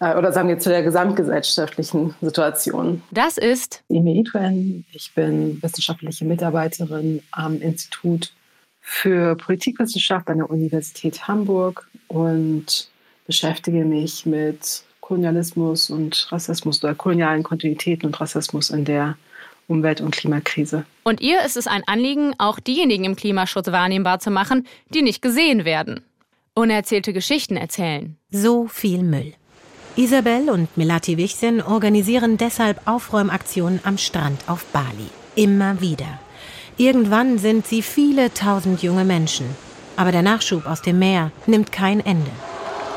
äh, 0.00 0.16
oder 0.16 0.32
sagen 0.32 0.48
wir 0.48 0.58
zu 0.58 0.70
der 0.70 0.82
gesamtgesellschaftlichen 0.82 2.14
Situation. 2.22 3.02
Das 3.10 3.36
ist 3.36 3.82
Emi 3.90 4.18
Itwen. 4.20 4.86
Ich 4.92 5.12
bin 5.14 5.62
wissenschaftliche 5.62 6.24
Mitarbeiterin 6.24 7.22
am 7.32 7.60
Institut 7.60 8.32
für 8.80 9.36
Politikwissenschaft 9.36 10.28
an 10.28 10.38
der 10.38 10.48
Universität 10.48 11.28
Hamburg 11.28 11.86
und 12.08 12.88
beschäftige 13.26 13.84
mich 13.84 14.24
mit 14.24 14.84
Kolonialismus 15.10 15.90
und 15.90 16.28
Rassismus 16.30 16.84
oder 16.84 16.94
kolonialen 16.94 17.42
Kontinuitäten 17.42 18.06
und 18.06 18.20
Rassismus 18.20 18.70
in 18.70 18.84
der 18.84 19.16
Umwelt- 19.66 20.00
und 20.00 20.12
Klimakrise. 20.12 20.84
Und 21.02 21.20
ihr 21.20 21.44
ist 21.44 21.56
es 21.56 21.66
ein 21.66 21.82
Anliegen, 21.88 22.32
auch 22.38 22.60
diejenigen 22.60 23.02
im 23.02 23.16
Klimaschutz 23.16 23.66
wahrnehmbar 23.66 24.20
zu 24.20 24.30
machen, 24.30 24.68
die 24.94 25.02
nicht 25.02 25.20
gesehen 25.20 25.64
werden. 25.64 26.02
Unerzählte 26.54 27.12
Geschichten 27.12 27.56
erzählen. 27.56 28.16
So 28.30 28.68
viel 28.68 29.02
Müll. 29.02 29.34
Isabel 29.96 30.48
und 30.48 30.76
Melati 30.76 31.16
Wichsen 31.16 31.60
organisieren 31.60 32.36
deshalb 32.36 32.80
Aufräumaktionen 32.86 33.80
am 33.82 33.98
Strand 33.98 34.40
auf 34.46 34.64
Bali. 34.66 35.10
Immer 35.34 35.80
wieder. 35.80 36.20
Irgendwann 36.76 37.38
sind 37.38 37.66
sie 37.66 37.82
viele 37.82 38.32
tausend 38.32 38.80
junge 38.84 39.04
Menschen. 39.04 39.46
Aber 39.96 40.12
der 40.12 40.22
Nachschub 40.22 40.66
aus 40.66 40.82
dem 40.82 41.00
Meer 41.00 41.32
nimmt 41.46 41.72
kein 41.72 41.98
Ende. 41.98 42.30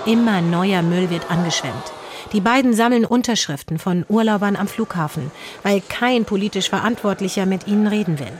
Immer 0.05 0.41
neuer 0.41 0.83
Müll 0.83 1.09
wird 1.09 1.31
angeschwemmt. 1.31 1.91
Die 2.33 2.41
beiden 2.41 2.73
sammeln 2.73 3.05
Unterschriften 3.05 3.77
von 3.77 4.05
Urlaubern 4.09 4.55
am 4.55 4.67
Flughafen, 4.67 5.31
weil 5.61 5.81
kein 5.81 6.25
politisch 6.25 6.69
Verantwortlicher 6.69 7.45
mit 7.45 7.67
ihnen 7.67 7.85
reden 7.85 8.17
will. 8.19 8.33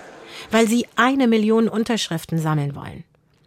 Weil 0.50 0.68
sie 0.68 0.88
eine 0.96 1.28
Million 1.28 1.70
Unterschriften 1.70 2.40
sammeln 2.40 2.76
wollen. 2.76 3.04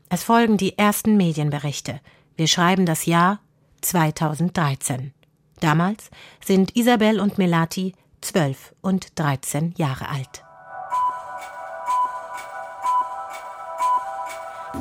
Es 0.09 0.23
folgen 0.23 0.57
die 0.57 0.79
ersten 0.79 1.17
Medienberichte. 1.17 2.01
Wir 2.37 2.47
schreiben 2.47 2.87
das 2.87 3.07
Jahr 3.07 3.41
2013. 3.81 5.13
Damals 5.59 6.11
sind 6.45 6.77
Isabel 6.77 7.19
und 7.19 7.39
Melati 7.39 7.95
zwölf 8.21 8.73
und 8.83 9.19
dreizehn 9.19 9.75
Jahre 9.77 10.09
alt. 10.09 10.45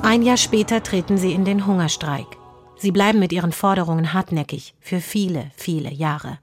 Ein 0.04 0.22
Jahr 0.22 0.38
später 0.38 0.84
treten 0.84 1.18
sie 1.18 1.34
in 1.34 1.44
den 1.46 1.66
Hungerstreik. 1.66 2.28
Sie 2.78 2.92
bleiben 2.92 3.20
mit 3.20 3.32
ihren 3.32 3.52
Forderungen 3.52 4.14
hartnäckig 4.14 4.74
für 4.80 5.02
viele, 5.02 5.52
viele 5.56 5.92
Jahre. 5.92 6.40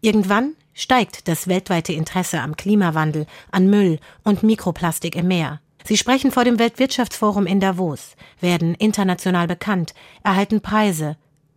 Irgendwann 0.00 0.54
steigt 0.74 1.28
das 1.28 1.48
weltweite 1.48 1.92
Interesse 1.92 2.40
am 2.40 2.56
Klimawandel, 2.56 3.26
an 3.50 3.70
Müll 3.70 3.98
und 4.24 4.42
Mikroplastik 4.42 5.16
im 5.16 5.28
Meer. 5.28 5.60
Sie 5.84 5.96
sprechen 5.96 6.30
vor 6.30 6.44
dem 6.44 6.58
Weltwirtschaftsforum 6.58 7.46
in 7.46 7.60
Davos, 7.60 8.16
werden 8.40 8.74
international 8.74 9.46
bekannt, 9.46 9.94
erhalten 10.22 10.60
Preise 10.60 11.16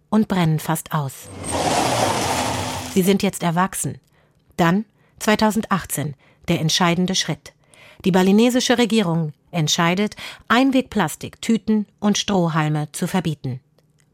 und 0.10 0.28
brennen 0.28 0.60
fast 0.60 0.94
aus. 0.94 1.30
Sie 2.94 3.02
sind 3.02 3.24
jetzt 3.24 3.44
erwachsen. 3.44 4.00
Dann, 4.58 4.86
2018, 5.20 6.16
der 6.48 6.62
entscheidende 6.62 7.16
Schritt. 7.16 7.54
Die 8.06 8.12
balinesische 8.12 8.78
Regierung 8.78 9.34
entscheidet, 9.52 10.16
Einwegplastik, 10.48 11.42
Tüten 11.42 11.88
und 12.00 12.18
Strohhalme 12.18 12.92
zu 12.92 13.08
verbieten. 13.08 13.60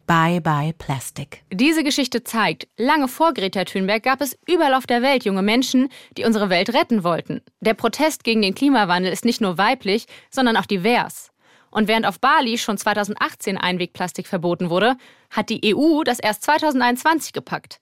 Bye 0.06 0.42
bye 0.42 0.74
Plastic. 0.78 1.44
Diese 1.52 1.84
Geschichte 1.84 2.24
zeigt, 2.24 2.68
lange 2.78 3.08
vor 3.08 3.34
Greta 3.34 3.64
Thunberg 3.64 4.04
gab 4.04 4.22
es 4.22 4.38
überall 4.48 4.74
auf 4.74 4.86
der 4.86 5.02
Welt 5.02 5.24
junge 5.24 5.42
Menschen, 5.42 5.90
die 6.18 6.26
unsere 6.26 6.50
Welt 6.50 6.74
retten 6.74 7.04
wollten. 7.04 7.42
Der 7.62 7.74
Protest 7.74 8.24
gegen 8.26 8.42
den 8.42 8.54
Klimawandel 8.54 9.14
ist 9.14 9.24
nicht 9.24 9.40
nur 9.40 9.58
weiblich, 9.58 10.06
sondern 10.30 10.58
auch 10.58 10.66
divers. 10.66 11.32
Und 11.72 11.88
während 11.88 12.06
auf 12.06 12.20
Bali 12.20 12.58
schon 12.58 12.78
2018 12.78 13.58
Einwegplastik 13.58 14.28
verboten 14.28 14.70
wurde, 14.70 14.96
hat 15.32 15.50
die 15.50 15.74
EU 15.74 16.04
das 16.04 16.20
erst 16.20 16.44
2021 16.44 17.34
gepackt. 17.34 17.80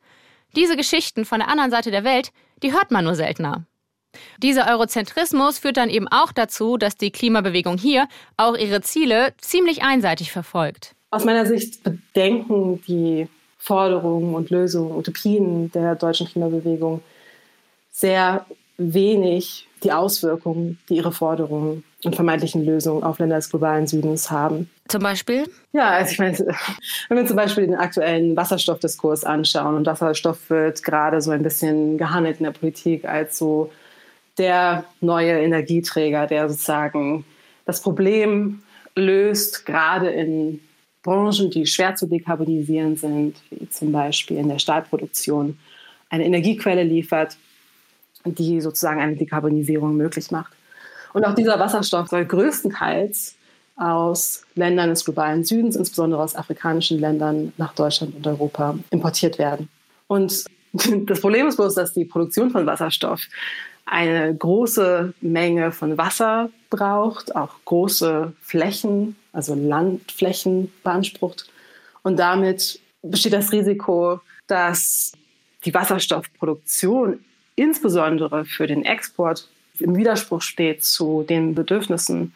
Diese 0.55 0.77
Geschichten 0.77 1.25
von 1.25 1.39
der 1.39 1.49
anderen 1.49 1.71
Seite 1.71 1.91
der 1.91 2.03
Welt, 2.03 2.31
die 2.61 2.71
hört 2.71 2.91
man 2.91 3.03
nur 3.03 3.15
seltener. 3.15 3.65
Dieser 4.37 4.67
Eurozentrismus 4.69 5.59
führt 5.59 5.77
dann 5.77 5.89
eben 5.89 6.07
auch 6.07 6.31
dazu, 6.31 6.77
dass 6.77 6.97
die 6.97 7.11
Klimabewegung 7.11 7.77
hier 7.77 8.07
auch 8.37 8.55
ihre 8.55 8.81
Ziele 8.81 9.33
ziemlich 9.37 9.83
einseitig 9.83 10.31
verfolgt. 10.31 10.95
Aus 11.11 11.25
meiner 11.25 11.45
Sicht 11.45 11.83
bedenken 11.83 12.81
die 12.87 13.27
Forderungen 13.57 14.33
und 14.33 14.49
Lösungen, 14.49 14.95
Utopien 14.95 15.71
der 15.71 15.95
deutschen 15.95 16.25
Klimabewegung 16.25 17.01
sehr 17.91 18.45
wenig 18.77 19.67
die 19.83 19.91
Auswirkungen, 19.91 20.79
die 20.89 20.95
ihre 20.95 21.11
Forderungen 21.11 21.83
und 22.03 22.15
vermeintlichen 22.15 22.65
Lösungen 22.65 23.03
auf 23.03 23.19
Länder 23.19 23.35
des 23.35 23.49
globalen 23.49 23.87
Südens 23.87 24.31
haben. 24.31 24.69
Zum 24.87 25.03
Beispiel? 25.03 25.43
Ja, 25.73 25.91
also 25.91 26.13
ich 26.13 26.19
meine, 26.19 26.37
wenn 27.09 27.17
wir 27.17 27.25
zum 27.25 27.35
Beispiel 27.35 27.65
den 27.65 27.75
aktuellen 27.75 28.35
Wasserstoffdiskurs 28.35 29.23
anschauen 29.23 29.75
und 29.75 29.85
Wasserstoff 29.85 30.49
wird 30.49 30.81
gerade 30.81 31.21
so 31.21 31.31
ein 31.31 31.43
bisschen 31.43 31.97
gehandelt 31.97 32.37
in 32.39 32.45
der 32.45 32.51
Politik 32.51 33.05
als 33.05 33.37
so 33.37 33.71
der 34.37 34.85
neue 35.01 35.39
Energieträger, 35.39 36.25
der 36.25 36.49
sozusagen 36.49 37.25
das 37.65 37.81
Problem 37.81 38.63
löst, 38.95 39.65
gerade 39.65 40.09
in 40.09 40.61
Branchen, 41.03 41.49
die 41.49 41.65
schwer 41.65 41.95
zu 41.95 42.07
dekarbonisieren 42.07 42.95
sind, 42.95 43.35
wie 43.49 43.69
zum 43.69 43.91
Beispiel 43.91 44.37
in 44.37 44.49
der 44.49 44.59
Stahlproduktion, 44.59 45.57
eine 46.09 46.25
Energiequelle 46.25 46.83
liefert, 46.83 47.37
die 48.25 48.61
sozusagen 48.61 48.99
eine 48.99 49.15
Dekarbonisierung 49.15 49.95
möglich 49.95 50.29
macht. 50.31 50.53
Und 51.13 51.25
auch 51.25 51.33
dieser 51.33 51.59
Wasserstoff 51.59 52.09
soll 52.09 52.25
größtenteils 52.25 53.35
aus 53.75 54.43
Ländern 54.55 54.89
des 54.89 55.03
globalen 55.03 55.43
Südens, 55.43 55.75
insbesondere 55.75 56.21
aus 56.21 56.35
afrikanischen 56.35 56.99
Ländern, 56.99 57.53
nach 57.57 57.73
Deutschland 57.73 58.15
und 58.15 58.27
Europa 58.27 58.77
importiert 58.91 59.39
werden. 59.39 59.69
Und 60.07 60.45
das 60.73 61.21
Problem 61.21 61.47
ist 61.47 61.55
bloß, 61.55 61.75
dass 61.75 61.93
die 61.93 62.05
Produktion 62.05 62.51
von 62.51 62.65
Wasserstoff 62.65 63.21
eine 63.85 64.33
große 64.35 65.13
Menge 65.21 65.71
von 65.71 65.97
Wasser 65.97 66.49
braucht, 66.69 67.35
auch 67.35 67.55
große 67.65 68.33
Flächen, 68.41 69.15
also 69.31 69.55
Landflächen 69.55 70.71
beansprucht. 70.83 71.49
Und 72.03 72.17
damit 72.17 72.79
besteht 73.01 73.33
das 73.33 73.51
Risiko, 73.51 74.19
dass 74.47 75.13
die 75.65 75.73
Wasserstoffproduktion 75.73 77.23
insbesondere 77.55 78.45
für 78.45 78.67
den 78.67 78.83
Export 78.83 79.47
im 79.79 79.95
Widerspruch 79.95 80.41
steht 80.41 80.83
zu 80.83 81.23
den 81.27 81.55
Bedürfnissen 81.55 82.33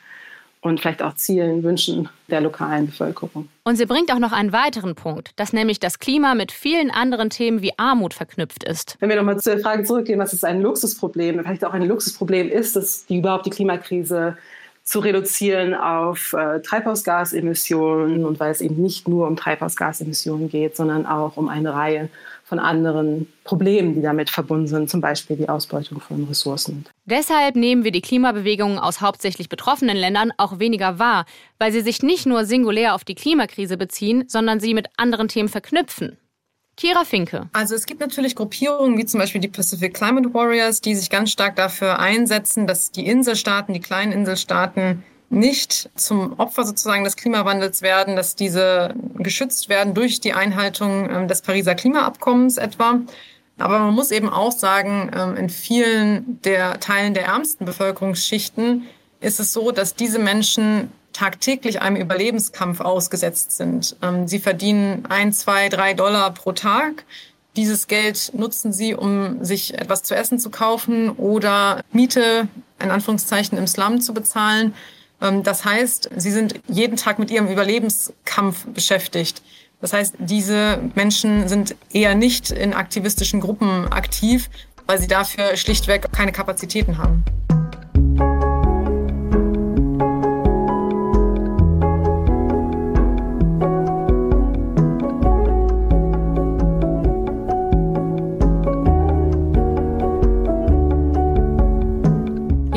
und 0.61 0.79
vielleicht 0.79 1.03
auch 1.03 1.13
Zielen, 1.13 1.63
Wünschen 1.63 2.09
der 2.27 2.41
lokalen 2.41 2.87
Bevölkerung. 2.87 3.49
Und 3.65 3.75
sie 3.75 3.85
bringt 3.85 4.11
auch 4.11 4.19
noch 4.19 4.31
einen 4.31 4.51
weiteren 4.51 4.95
Punkt, 4.95 5.31
dass 5.35 5.53
nämlich 5.53 5.79
das 5.79 5.99
Klima 5.99 6.33
mit 6.33 6.51
vielen 6.51 6.89
anderen 6.89 7.29
Themen 7.29 7.61
wie 7.61 7.77
Armut 7.77 8.15
verknüpft 8.15 8.63
ist. 8.63 8.97
Wenn 8.99 9.09
wir 9.09 9.15
nochmal 9.15 9.39
zur 9.39 9.59
Frage 9.59 9.83
zurückgehen, 9.83 10.19
was 10.19 10.33
ist 10.33 10.43
ein 10.43 10.61
Luxusproblem? 10.61 11.39
Vielleicht 11.43 11.63
auch 11.65 11.73
ein 11.73 11.87
Luxusproblem 11.87 12.49
ist, 12.49 12.75
dass 12.75 13.05
die 13.05 13.17
überhaupt 13.17 13.45
die 13.45 13.51
Klimakrise 13.51 14.37
zu 14.85 14.99
reduzieren 14.99 15.73
auf 15.73 16.33
äh, 16.33 16.61
Treibhausgasemissionen 16.61 18.23
und 18.23 18.39
weil 18.39 18.51
es 18.51 18.61
eben 18.61 18.81
nicht 18.81 19.07
nur 19.07 19.27
um 19.27 19.35
Treibhausgasemissionen 19.35 20.47
geht, 20.47 20.77
sondern 20.77 21.07
auch 21.07 21.37
um 21.37 21.49
eine 21.49 21.73
Reihe 21.73 22.09
von 22.43 22.59
anderen 22.59 23.27
Problemen, 23.43 23.95
die 23.95 24.03
damit 24.03 24.29
verbunden 24.29 24.67
sind, 24.67 24.87
zum 24.87 25.01
Beispiel 25.01 25.37
die 25.37 25.49
Ausbeutung 25.49 25.99
von 25.99 26.25
Ressourcen. 26.25 26.85
Deshalb 27.05 27.55
nehmen 27.55 27.83
wir 27.83 27.91
die 27.91 28.01
Klimabewegungen 28.01 28.77
aus 28.77 29.01
hauptsächlich 29.01 29.49
betroffenen 29.49 29.97
Ländern 29.97 30.31
auch 30.37 30.59
weniger 30.59 30.99
wahr, 30.99 31.25
weil 31.57 31.71
sie 31.71 31.81
sich 31.81 32.03
nicht 32.03 32.27
nur 32.27 32.45
singulär 32.45 32.93
auf 32.93 33.03
die 33.03 33.15
Klimakrise 33.15 33.77
beziehen, 33.77 34.25
sondern 34.27 34.59
sie 34.59 34.75
mit 34.75 34.87
anderen 34.97 35.27
Themen 35.27 35.49
verknüpfen. 35.49 36.17
Kira 36.77 37.05
Finke. 37.05 37.47
Also 37.53 37.73
es 37.73 37.85
gibt 37.85 38.01
natürlich 38.01 38.35
Gruppierungen 38.35 38.97
wie 38.97 39.05
zum 39.05 39.19
Beispiel 39.19 39.39
die 39.39 39.47
Pacific 39.47 39.93
Climate 39.93 40.33
Warriors, 40.33 40.81
die 40.81 40.95
sich 40.95 41.09
ganz 41.09 41.31
stark 41.31 41.55
dafür 41.55 41.99
einsetzen, 41.99 42.67
dass 42.67 42.91
die 42.91 43.07
Inselstaaten, 43.07 43.73
die 43.73 43.79
kleinen 43.79 44.11
Inselstaaten 44.11 45.03
nicht 45.29 45.89
zum 45.95 46.37
Opfer 46.39 46.65
sozusagen 46.65 47.03
des 47.03 47.15
Klimawandels 47.15 47.81
werden, 47.81 48.15
dass 48.15 48.35
diese 48.35 48.93
geschützt 49.15 49.69
werden 49.69 49.93
durch 49.93 50.19
die 50.19 50.33
Einhaltung 50.33 51.09
ähm, 51.09 51.27
des 51.27 51.41
Pariser 51.41 51.75
Klimaabkommens 51.75 52.57
etwa. 52.57 52.99
Aber 53.57 53.79
man 53.79 53.93
muss 53.93 54.11
eben 54.11 54.29
auch 54.29 54.51
sagen, 54.51 55.11
ähm, 55.15 55.37
in 55.37 55.49
vielen 55.49 56.41
der 56.43 56.79
Teilen 56.79 57.13
der 57.13 57.25
ärmsten 57.25 57.65
Bevölkerungsschichten 57.65 58.83
ist 59.21 59.39
es 59.39 59.53
so, 59.53 59.71
dass 59.71 59.95
diese 59.95 60.19
Menschen 60.19 60.91
tagtäglich 61.15 61.81
einem 61.81 61.95
Überlebenskampf 61.95 62.81
ausgesetzt 62.81 63.53
sind. 63.53 63.95
Ähm, 64.01 64.27
sie 64.27 64.39
verdienen 64.39 65.05
ein, 65.07 65.31
zwei, 65.31 65.69
drei 65.69 65.93
Dollar 65.93 66.33
pro 66.33 66.51
Tag. 66.51 67.05
Dieses 67.55 67.87
Geld 67.87 68.31
nutzen 68.33 68.73
sie, 68.73 68.93
um 68.95 69.43
sich 69.43 69.75
etwas 69.75 70.03
zu 70.03 70.13
essen 70.13 70.39
zu 70.39 70.49
kaufen 70.49 71.09
oder 71.11 71.81
Miete, 71.93 72.49
in 72.79 72.91
Anführungszeichen, 72.91 73.57
im 73.57 73.65
Slum 73.65 74.01
zu 74.01 74.13
bezahlen. 74.13 74.73
Ähm, 75.21 75.43
das 75.43 75.63
heißt, 75.63 76.09
sie 76.17 76.31
sind 76.31 76.59
jeden 76.67 76.97
Tag 76.97 77.17
mit 77.17 77.31
ihrem 77.31 77.47
Überlebenskampf 77.47 78.65
beschäftigt. 78.65 79.41
Das 79.79 79.93
heißt, 79.93 80.15
diese 80.19 80.79
Menschen 80.95 81.47
sind 81.47 81.75
eher 81.91 82.15
nicht 82.15 82.51
in 82.51 82.73
aktivistischen 82.73 83.39
Gruppen 83.39 83.87
aktiv, 83.91 84.49
weil 84.85 84.99
sie 84.99 85.07
dafür 85.07 85.55
schlichtweg 85.55 86.11
keine 86.11 86.31
Kapazitäten 86.33 86.97
haben. 86.97 87.23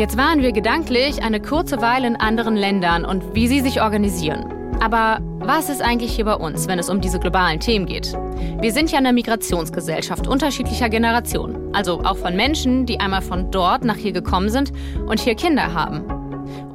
Jetzt 0.09 0.17
waren 0.17 0.41
wir 0.41 0.53
gedanklich 0.53 1.23
eine 1.23 1.39
kurze 1.39 1.83
Weile 1.83 2.07
in 2.07 2.17
anderen 2.17 2.57
Ländern 2.57 3.05
und 3.05 3.35
wie 3.35 3.47
sie 3.47 3.61
sich 3.61 3.83
organisieren. 3.83 4.43
Aber 4.81 5.19
was 5.39 5.69
ist 5.69 5.83
eigentlich 5.83 6.17
hier 6.17 6.25
bei 6.25 6.35
uns, 6.35 6.67
wenn 6.67 6.79
es 6.79 6.89
um 6.89 7.03
diese 7.03 7.21
globalen 7.21 7.61
Themen 7.61 7.85
geht? 7.85 8.15
Wir 8.59 8.73
sind 8.73 8.91
ja 8.91 8.97
eine 8.97 9.13
Migrationsgesellschaft 9.13 10.27
unterschiedlicher 10.27 10.89
Generationen, 10.89 11.75
also 11.75 12.01
auch 12.05 12.17
von 12.17 12.35
Menschen, 12.35 12.87
die 12.87 12.99
einmal 12.99 13.21
von 13.21 13.51
dort 13.51 13.85
nach 13.85 13.97
hier 13.97 14.13
gekommen 14.13 14.49
sind 14.49 14.73
und 15.07 15.21
hier 15.21 15.35
Kinder 15.35 15.75
haben. 15.75 16.18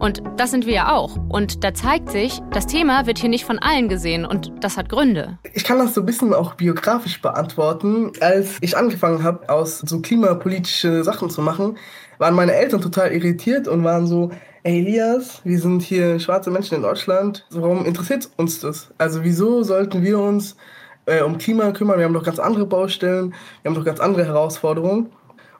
Und 0.04 0.22
das 0.36 0.52
sind 0.52 0.66
wir 0.66 0.74
ja 0.74 0.92
auch. 0.92 1.16
Und 1.30 1.64
da 1.64 1.74
zeigt 1.74 2.10
sich, 2.10 2.42
das 2.52 2.68
Thema 2.68 3.08
wird 3.08 3.20
hier 3.20 3.30
nicht 3.30 3.46
von 3.46 3.58
allen 3.58 3.88
gesehen 3.88 4.26
und 4.26 4.52
das 4.60 4.76
hat 4.76 4.90
Gründe. 4.90 5.38
Ich 5.54 5.64
kann 5.64 5.78
das 5.78 5.94
so 5.94 6.02
ein 6.02 6.06
bisschen 6.06 6.34
auch 6.34 6.56
biografisch 6.56 7.22
beantworten. 7.22 8.12
Als 8.20 8.58
ich 8.60 8.76
angefangen 8.76 9.24
habe, 9.24 9.48
aus 9.48 9.80
so 9.80 10.02
klimapolitische 10.02 11.06
Sachen 11.06 11.30
zu 11.30 11.42
machen, 11.42 11.78
waren 12.18 12.36
meine 12.36 12.52
Eltern 12.52 12.82
total 12.82 13.14
irritiert 13.14 13.70
und 13.70 13.86
waren 13.86 14.06
so, 14.06 14.32
ey 14.64 14.80
Elias, 14.80 15.40
wir 15.46 15.58
sind 15.58 15.82
hier 15.82 16.20
schwarze 16.20 16.52
Menschen 16.52 16.76
in 16.76 16.82
Deutschland, 16.82 17.48
warum 17.52 17.86
interessiert 17.86 18.30
uns 18.36 18.60
das? 18.60 18.90
Also 18.98 19.24
wieso 19.24 19.64
sollten 19.64 20.04
wir 20.04 20.20
uns 20.20 20.58
äh, 21.06 21.22
um 21.22 21.38
Klima 21.38 21.72
kümmern? 21.72 21.98
Wir 21.98 22.04
haben 22.04 22.14
doch 22.14 22.26
ganz 22.26 22.40
andere 22.40 22.66
Baustellen, 22.66 23.34
wir 23.62 23.70
haben 23.70 23.76
doch 23.76 23.86
ganz 23.86 24.02
andere 24.02 24.26
Herausforderungen. 24.26 25.14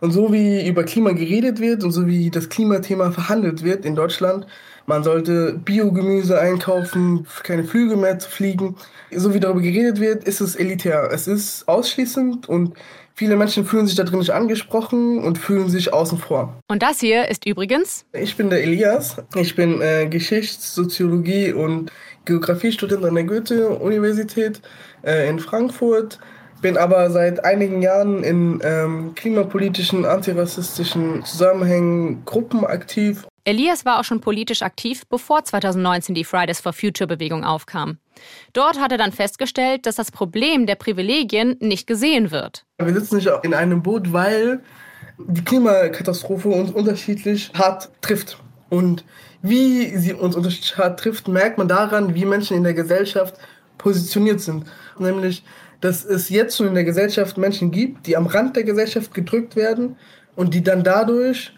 Und 0.04 0.12
so 0.12 0.34
wie 0.34 0.68
über 0.68 0.84
Klima 0.84 1.14
geredet 1.14 1.62
wird 1.62 1.82
und 1.86 1.92
so 1.92 2.06
wie 2.08 2.30
das 2.30 2.50
Klimathema 2.50 3.12
verhandelt 3.12 3.64
wird 3.64 3.86
in 3.86 3.96
Deutschland, 3.96 4.46
man 4.86 5.02
sollte 5.02 5.54
Biogemüse 5.64 6.38
einkaufen, 6.38 7.26
keine 7.44 7.64
Flüge 7.64 7.96
mehr 7.96 8.20
zu 8.20 8.30
fliegen, 8.30 8.76
so 9.16 9.34
wie 9.34 9.40
darüber 9.40 9.62
geredet 9.62 10.02
wird, 10.02 10.26
ist 10.26 10.42
es 10.42 10.58
elitär. 10.58 11.10
Es 11.10 11.28
ist 11.28 11.70
ausschließend 11.70 12.50
und 12.50 12.74
Viele 13.16 13.36
Menschen 13.36 13.64
fühlen 13.64 13.86
sich 13.86 13.96
da 13.96 14.04
drin 14.04 14.18
nicht 14.18 14.32
angesprochen 14.32 15.20
und 15.20 15.38
fühlen 15.38 15.70
sich 15.70 15.94
außen 15.94 16.18
vor. 16.18 16.58
Und 16.68 16.82
das 16.82 17.00
hier 17.00 17.30
ist 17.30 17.46
übrigens? 17.46 18.06
Ich 18.12 18.36
bin 18.36 18.50
der 18.50 18.64
Elias. 18.64 19.18
Ich 19.36 19.56
bin 19.56 19.82
äh, 19.82 20.08
Geschichts-, 20.08 20.74
Soziologie- 20.74 21.54
und 21.54 21.92
Geografiestudent 22.26 23.06
an 23.06 23.14
der 23.14 23.26
Goethe-Universität 23.26 24.62
äh, 25.04 25.30
in 25.30 25.38
Frankfurt. 25.38 26.20
Bin 26.64 26.78
aber 26.78 27.12
seit 27.12 27.44
einigen 27.44 27.82
Jahren 27.82 28.24
in 28.24 28.60
ähm, 28.64 29.12
klimapolitischen, 29.16 30.06
antirassistischen 30.06 31.24
Zusammenhängen, 31.26 32.26
Gruppen 32.26 32.66
aktiv 32.66 33.28
Elias 33.46 33.84
war 33.84 34.00
auch 34.00 34.06
schon 34.06 34.22
politisch 34.22 34.62
aktiv, 34.62 35.04
bevor 35.10 35.44
2019 35.44 36.16
die 36.16 36.24
Fridays 36.24 36.62
for 36.62 36.72
Future 36.72 37.08
Bewegung 37.08 37.44
aufkam. 37.44 37.98
Dort 38.54 38.80
hat 38.80 38.94
er 38.94 38.98
dann 38.98 39.12
festgestellt, 39.12 39.86
dass 39.86 39.98
das 39.98 40.12
Problem 40.12 40.66
der 40.66 40.76
Privilegien 40.76 41.58
nicht 41.60 41.86
gesehen 41.86 42.32
wird. 42.32 42.64
Wir 42.78 42.94
sitzen 42.94 43.18
nicht 43.18 43.30
in 43.44 43.54
einem 43.54 43.84
Boot, 43.84 44.14
weil 44.14 44.62
die 45.18 45.44
Klimakatastrophe 45.44 46.48
uns 46.48 46.72
unterschiedlich 46.72 47.52
hart 47.54 47.90
trifft. 48.02 48.38
Und 48.70 49.04
wie 49.42 49.98
sie 49.98 50.14
uns 50.14 50.38
unterschiedlich 50.38 50.78
hart 50.78 51.02
trifft, 51.02 51.28
merkt 51.28 51.58
man 51.58 51.68
daran, 51.68 52.16
wie 52.16 52.24
Menschen 52.24 52.56
in 52.56 52.64
der 52.64 52.74
Gesellschaft 52.74 53.36
positioniert 53.78 54.40
sind. 54.40 54.66
Nämlich, 54.98 55.44
dass 55.84 56.06
es 56.06 56.30
jetzt 56.30 56.56
schon 56.56 56.68
in 56.68 56.76
der 56.76 56.86
Gesellschaft 56.86 57.38
Menschen 57.38 57.70
gibt, 57.70 58.08
die 58.08 58.16
am 58.16 58.26
Rand 58.26 58.56
der 58.56 58.64
Gesellschaft 58.64 59.14
gedrückt 59.14 59.58
werden 59.58 59.98
und 60.34 60.54
die 60.54 60.64
dann 60.64 60.82
dadurch 60.82 61.54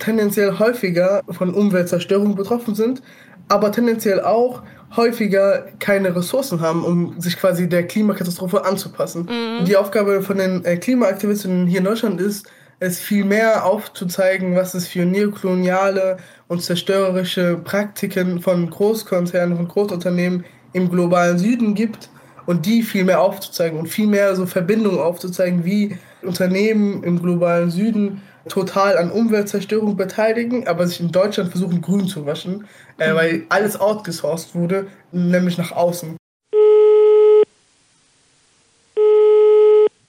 tendenziell 0.00 0.58
häufiger 0.58 1.22
von 1.30 1.54
Umweltzerstörung 1.54 2.34
betroffen 2.34 2.74
sind, 2.74 3.00
aber 3.48 3.70
tendenziell 3.70 4.22
auch 4.22 4.62
häufiger 4.96 5.66
keine 5.78 6.16
Ressourcen 6.16 6.60
haben, 6.60 6.84
um 6.84 7.20
sich 7.20 7.36
quasi 7.36 7.68
der 7.68 7.86
Klimakatastrophe 7.86 8.64
anzupassen. 8.64 9.28
Mhm. 9.30 9.64
Die 9.66 9.76
Aufgabe 9.76 10.22
von 10.22 10.38
den 10.38 10.64
äh, 10.64 10.76
Klimaaktivisten 10.76 11.68
hier 11.68 11.78
in 11.78 11.84
Deutschland 11.84 12.20
ist, 12.20 12.50
es 12.80 12.98
viel 12.98 13.24
mehr 13.24 13.66
aufzuzeigen, 13.66 14.56
was 14.56 14.74
es 14.74 14.88
für 14.88 15.04
neokoloniale 15.04 16.16
und 16.48 16.62
zerstörerische 16.62 17.60
Praktiken 17.62 18.40
von 18.40 18.68
Großkonzernen, 18.68 19.56
von 19.56 19.68
Großunternehmen 19.68 20.44
im 20.72 20.90
globalen 20.90 21.38
Süden 21.38 21.74
gibt 21.74 22.08
und 22.50 22.66
die 22.66 22.82
viel 22.82 23.04
mehr 23.04 23.20
aufzuzeigen 23.20 23.78
und 23.78 23.86
viel 23.86 24.08
mehr 24.08 24.34
so 24.34 24.44
Verbindungen 24.44 24.98
aufzuzeigen, 24.98 25.64
wie 25.64 25.96
Unternehmen 26.20 27.04
im 27.04 27.22
globalen 27.22 27.70
Süden 27.70 28.22
total 28.48 28.98
an 28.98 29.12
Umweltzerstörung 29.12 29.96
beteiligen, 29.96 30.66
aber 30.66 30.84
sich 30.88 30.98
in 30.98 31.12
Deutschland 31.12 31.50
versuchen, 31.50 31.80
grün 31.80 32.08
zu 32.08 32.26
waschen, 32.26 32.66
äh, 32.98 33.14
weil 33.14 33.44
alles 33.50 33.80
outgesourced 33.80 34.56
wurde, 34.56 34.88
nämlich 35.12 35.58
nach 35.58 35.70
außen. 35.70 36.16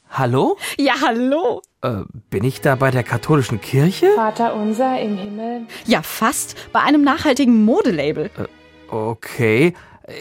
Hallo? 0.10 0.58
Ja, 0.80 0.94
hallo. 1.00 1.62
Äh, 1.84 2.06
bin 2.32 2.44
ich 2.44 2.62
da 2.62 2.74
bei 2.74 2.90
der 2.90 3.04
katholischen 3.04 3.62
Kirche? 3.62 4.08
Vater 4.16 4.56
unser 4.56 5.00
im 5.00 5.16
Himmel. 5.16 5.68
Ja, 5.86 6.02
fast. 6.02 6.56
Bei 6.74 6.80
einem 6.80 7.04
nachhaltigen 7.04 7.64
Modelabel. 7.64 8.32
Äh, 8.36 8.94
okay. 8.94 9.76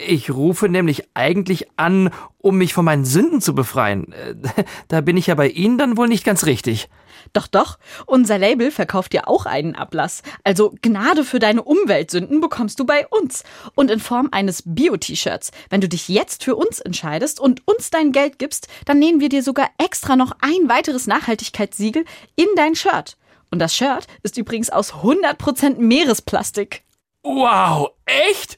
Ich 0.07 0.31
rufe 0.31 0.69
nämlich 0.69 1.09
eigentlich 1.15 1.69
an, 1.77 2.11
um 2.39 2.59
mich 2.59 2.75
von 2.75 2.85
meinen 2.85 3.05
Sünden 3.05 3.41
zu 3.41 3.55
befreien. 3.55 4.15
Da 4.89 5.01
bin 5.01 5.17
ich 5.17 5.29
ja 5.29 5.35
bei 5.35 5.49
Ihnen 5.49 5.79
dann 5.79 5.97
wohl 5.97 6.09
nicht 6.09 6.25
ganz 6.25 6.47
richtig. 6.47 6.89
Doch, 7.33 7.47
doch, 7.47 7.79
unser 8.07 8.39
Label 8.39 8.71
verkauft 8.71 9.13
dir 9.13 9.29
auch 9.29 9.47
einen 9.47 9.77
Ablass. 9.77 10.23
Also 10.43 10.75
Gnade 10.83 11.25
für 11.25 11.39
deine 11.39 11.63
Umweltsünden 11.63 12.41
bekommst 12.41 12.81
du 12.81 12.85
bei 12.85 13.07
uns. 13.09 13.45
Und 13.75 13.91
in 13.91 14.01
Form 14.01 14.29
eines 14.33 14.63
Bio-T-Shirts. 14.65 15.53
Wenn 15.69 15.81
du 15.81 15.89
dich 15.89 16.09
jetzt 16.09 16.45
für 16.45 16.57
uns 16.57 16.81
entscheidest 16.81 17.39
und 17.39 17.67
uns 17.69 17.91
dein 17.91 18.13
Geld 18.13 18.39
gibst, 18.39 18.69
dann 18.85 18.99
nähen 18.99 19.21
wir 19.21 19.29
dir 19.29 19.43
sogar 19.43 19.69
extra 19.79 20.17
noch 20.17 20.33
ein 20.41 20.69
weiteres 20.69 21.07
Nachhaltigkeitssiegel 21.07 22.05
in 22.37 22.49
dein 22.57 22.75
Shirt. 22.75 23.17
Und 23.51 23.59
das 23.59 23.75
Shirt 23.77 24.07
ist 24.23 24.37
übrigens 24.37 24.71
aus 24.71 24.95
100% 24.95 25.79
Meeresplastik. 25.79 26.83
Wow, 27.23 27.91
echt? 28.07 28.57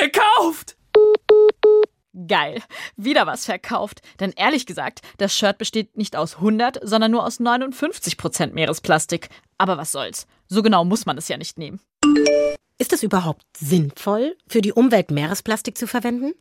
Gekauft! 0.00 0.76
Geil. 2.26 2.62
Wieder 2.96 3.26
was 3.26 3.44
verkauft. 3.44 4.00
Denn 4.20 4.32
ehrlich 4.36 4.66
gesagt, 4.66 5.00
das 5.18 5.36
Shirt 5.36 5.58
besteht 5.58 5.96
nicht 5.96 6.16
aus 6.16 6.36
100, 6.36 6.80
sondern 6.82 7.10
nur 7.10 7.24
aus 7.24 7.40
59 7.40 8.16
Prozent 8.16 8.54
Meeresplastik. 8.54 9.28
Aber 9.58 9.78
was 9.78 9.92
soll's. 9.92 10.26
So 10.48 10.62
genau 10.62 10.84
muss 10.84 11.06
man 11.06 11.18
es 11.18 11.28
ja 11.28 11.36
nicht 11.36 11.58
nehmen. 11.58 11.80
Ist 12.78 12.92
es 12.92 13.02
überhaupt 13.02 13.44
sinnvoll, 13.56 14.36
für 14.48 14.60
die 14.60 14.72
Umwelt 14.72 15.10
Meeresplastik 15.10 15.78
zu 15.78 15.86
verwenden? 15.86 16.32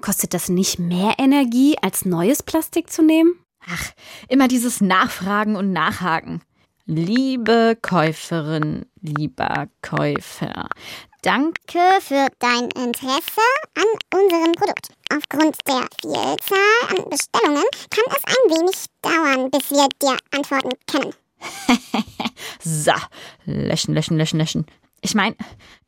Kostet 0.00 0.34
das 0.34 0.48
nicht 0.48 0.78
mehr 0.78 1.14
Energie, 1.18 1.76
als 1.82 2.04
neues 2.04 2.42
Plastik 2.42 2.90
zu 2.90 3.02
nehmen? 3.02 3.34
Ach, 3.66 3.90
immer 4.28 4.48
dieses 4.48 4.80
Nachfragen 4.80 5.56
und 5.56 5.72
Nachhaken. 5.72 6.42
Liebe 6.86 7.76
Käuferin, 7.80 8.86
lieber 9.00 9.68
Käufer, 9.82 10.68
Danke 11.22 11.78
für 12.00 12.28
dein 12.38 12.70
Interesse 12.70 13.42
an 13.76 14.18
unserem 14.18 14.52
Produkt. 14.52 14.88
Aufgrund 15.12 15.54
der 15.68 15.86
Vielzahl 16.00 16.88
an 16.88 17.10
Bestellungen 17.10 17.64
kann 17.90 18.04
es 18.08 18.24
ein 18.24 18.50
wenig 18.50 18.86
dauern, 19.02 19.50
bis 19.50 19.70
wir 19.70 19.88
dir 20.00 20.16
antworten 20.30 20.70
können. 20.86 21.12
so, 22.60 22.92
löschen, 23.44 23.92
löschen, 23.92 24.16
löschen, 24.16 24.38
löschen. 24.38 24.66
Ich 25.02 25.14
meine, 25.14 25.36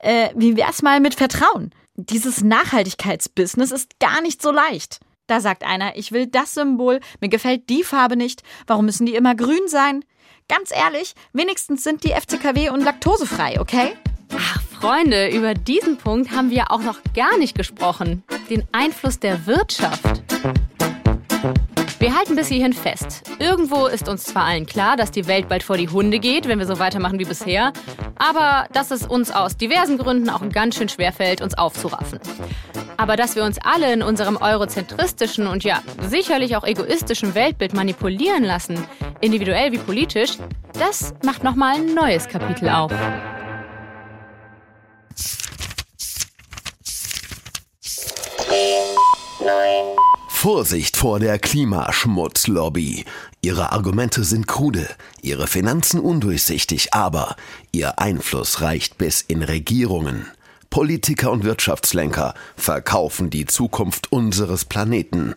äh, 0.01 0.29
wie 0.35 0.57
wär's 0.57 0.83
mal 0.83 1.01
mit 1.01 1.15
Vertrauen? 1.15 1.75
Dieses 1.95 2.43
Nachhaltigkeitsbusiness 2.43 3.71
ist 3.71 3.99
gar 4.01 4.21
nicht 4.21 4.43
so 4.43 4.51
leicht. 4.51 5.01
Da 5.29 5.41
sagt 5.41 5.65
einer, 5.65 5.97
ich 5.97 6.13
will 6.13 6.27
das 6.27 6.53
Symbol, 6.53 7.01
mir 7.21 7.31
gefällt 7.31 7.71
die 7.71 7.85
Farbe 7.85 8.17
nicht, 8.17 8.43
warum 8.67 8.85
müssen 8.85 9.07
die 9.07 9.15
immer 9.15 9.35
grün 9.35 9.67
sein? 9.67 10.05
Ganz 10.49 10.71
ehrlich, 10.73 11.15
wenigstens 11.33 11.85
sind 11.85 12.05
die 12.05 12.11
FCKW 12.13 12.69
und 12.69 12.83
laktosefrei, 12.83 13.59
okay? 13.61 13.97
Ach, 14.37 14.62
Freunde, 14.83 15.29
über 15.29 15.55
diesen 15.55 15.97
Punkt 15.97 16.33
haben 16.33 16.51
wir 16.51 16.73
auch 16.73 16.83
noch 16.83 16.99
gar 17.15 17.39
nicht 17.39 17.57
gesprochen. 17.57 18.25
Den 18.51 18.65
Einfluss 18.73 19.21
der 19.21 19.47
Wirtschaft. 19.47 20.25
Wir 22.01 22.17
halten 22.17 22.35
bis 22.35 22.49
hierhin 22.49 22.73
fest. 22.73 23.23
Irgendwo 23.39 23.87
ist 23.87 24.09
uns 24.09 24.25
zwar 24.25 24.47
allen 24.47 24.67
klar, 24.67 24.97
dass 24.97 25.13
die 25.13 25.29
Welt 25.29 25.49
bald 25.49 25.63
vor 25.63 25.77
die 25.77 25.89
Hunde 25.89 26.19
geht, 26.19 26.49
wenn 26.49 26.59
wir 26.59 26.67
so 26.67 26.81
weitermachen 26.81 27.21
wie 27.21 27.25
bisher, 27.25 27.73
aber 28.17 28.67
dass 28.73 28.91
es 28.91 29.07
uns 29.07 29.31
aus 29.31 29.57
diversen 29.57 29.99
Gründen 29.99 30.29
auch 30.29 30.43
ganz 30.49 30.75
schön 30.75 30.89
schwer 30.89 31.13
fällt, 31.13 31.43
uns 31.43 31.55
aufzuraffen. 31.55 32.19
Aber 32.97 33.15
dass 33.15 33.37
wir 33.37 33.45
uns 33.45 33.59
alle 33.63 33.93
in 33.93 34.03
unserem 34.03 34.37
eurozentristischen 34.37 35.47
und 35.47 35.63
ja 35.63 35.81
sicherlich 36.09 36.57
auch 36.57 36.65
egoistischen 36.65 37.37
Weltbild 37.37 37.73
manipulieren 37.73 38.43
lassen, 38.43 38.85
individuell 39.21 39.71
wie 39.71 39.79
politisch, 39.79 40.39
das 40.77 41.15
macht 41.25 41.45
nochmal 41.45 41.77
ein 41.77 41.95
neues 41.95 42.27
Kapitel 42.27 42.69
auf. 42.69 42.91
Vorsicht 50.29 50.97
vor 50.97 51.21
der 51.21 51.39
Klimaschmutzlobby. 51.39 53.05
Ihre 53.43 53.71
Argumente 53.71 54.25
sind 54.25 54.49
krude, 54.49 54.89
ihre 55.21 55.47
Finanzen 55.47 56.01
undurchsichtig, 56.01 56.93
aber 56.93 57.37
ihr 57.71 58.01
Einfluss 58.01 58.61
reicht 58.61 58.99
bis 58.99 59.21
in 59.21 59.43
Regierungen. 59.43 60.27
Politiker 60.69 61.31
und 61.31 61.45
Wirtschaftslenker 61.45 62.35
verkaufen 62.57 63.31
die 63.31 63.47
Zukunft 63.47 64.11
unseres 64.11 64.65
Planeten. 64.65 65.35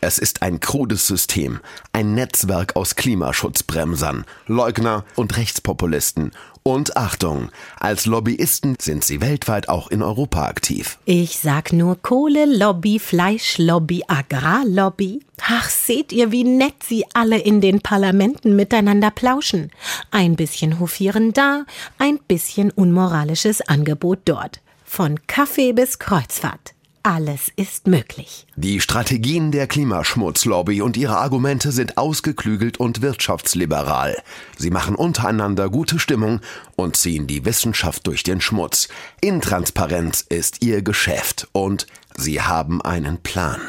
Es 0.00 0.18
ist 0.18 0.42
ein 0.42 0.60
krudes 0.60 1.06
System, 1.06 1.60
ein 1.92 2.14
Netzwerk 2.14 2.74
aus 2.74 2.96
Klimaschutzbremsern, 2.96 4.24
Leugner 4.46 5.04
und 5.14 5.36
Rechtspopulisten. 5.36 6.32
Und 6.68 6.98
Achtung, 6.98 7.48
als 7.80 8.04
Lobbyisten 8.04 8.76
sind 8.78 9.02
sie 9.02 9.22
weltweit 9.22 9.70
auch 9.70 9.88
in 9.88 10.02
Europa 10.02 10.44
aktiv. 10.44 10.98
Ich 11.06 11.38
sag 11.38 11.72
nur 11.72 11.96
Kohle-Lobby, 12.02 12.98
Fleischlobby, 12.98 14.04
Agrarlobby. 14.06 15.22
Ach, 15.40 15.66
seht 15.70 16.12
ihr, 16.12 16.30
wie 16.30 16.44
nett 16.44 16.74
sie 16.86 17.06
alle 17.14 17.38
in 17.38 17.62
den 17.62 17.80
Parlamenten 17.80 18.54
miteinander 18.54 19.10
plauschen. 19.10 19.70
Ein 20.10 20.36
bisschen 20.36 20.78
hofieren 20.78 21.32
da, 21.32 21.64
ein 21.96 22.18
bisschen 22.28 22.70
unmoralisches 22.70 23.62
Angebot 23.62 24.18
dort. 24.26 24.60
Von 24.84 25.26
Kaffee 25.26 25.72
bis 25.72 25.98
Kreuzfahrt. 25.98 26.74
Alles 27.02 27.50
ist 27.56 27.86
möglich. 27.86 28.46
Die 28.56 28.80
Strategien 28.80 29.52
der 29.52 29.66
Klimaschmutzlobby 29.66 30.82
und 30.82 30.96
ihre 30.96 31.16
Argumente 31.16 31.72
sind 31.72 31.96
ausgeklügelt 31.96 32.78
und 32.78 33.02
wirtschaftsliberal. 33.02 34.20
Sie 34.56 34.70
machen 34.70 34.94
untereinander 34.94 35.70
gute 35.70 35.98
Stimmung 35.98 36.40
und 36.76 36.96
ziehen 36.96 37.26
die 37.26 37.44
Wissenschaft 37.44 38.06
durch 38.06 38.22
den 38.22 38.40
Schmutz. 38.40 38.88
Intransparenz 39.20 40.20
ist 40.28 40.62
ihr 40.62 40.82
Geschäft 40.82 41.48
und 41.52 41.86
sie 42.16 42.42
haben 42.42 42.82
einen 42.82 43.18
Plan. 43.18 43.60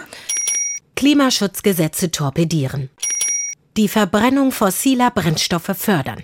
Klimaschutzgesetze 0.95 2.11
torpedieren. 2.11 2.89
Die 3.77 3.87
Verbrennung 3.87 4.51
fossiler 4.51 5.11
Brennstoffe 5.11 5.71
fördern. 5.77 6.23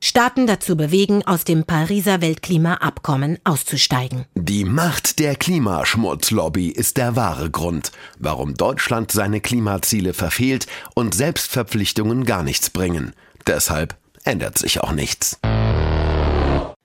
Staaten 0.00 0.46
dazu 0.46 0.76
bewegen, 0.76 1.26
aus 1.26 1.44
dem 1.44 1.64
Pariser 1.64 2.20
Weltklimaabkommen 2.20 3.38
auszusteigen. 3.44 4.26
Die 4.34 4.64
Macht 4.64 5.18
der 5.18 5.36
Klimaschmutzlobby 5.36 6.68
ist 6.68 6.96
der 6.96 7.16
wahre 7.16 7.50
Grund, 7.50 7.92
warum 8.18 8.54
Deutschland 8.54 9.10
seine 9.10 9.40
Klimaziele 9.40 10.14
verfehlt 10.14 10.66
und 10.94 11.14
Selbstverpflichtungen 11.14 12.24
gar 12.24 12.42
nichts 12.42 12.70
bringen. 12.70 13.14
Deshalb 13.46 13.96
ändert 14.24 14.58
sich 14.58 14.80
auch 14.80 14.92
nichts. 14.92 15.38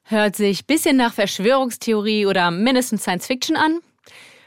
Hört 0.04 0.36
sich 0.36 0.66
bisschen 0.66 0.98
nach 0.98 1.14
Verschwörungstheorie 1.14 2.26
oder 2.26 2.52
mindestens 2.52 3.04
Science 3.04 3.28
Fiction 3.28 3.56
an? 3.56 3.80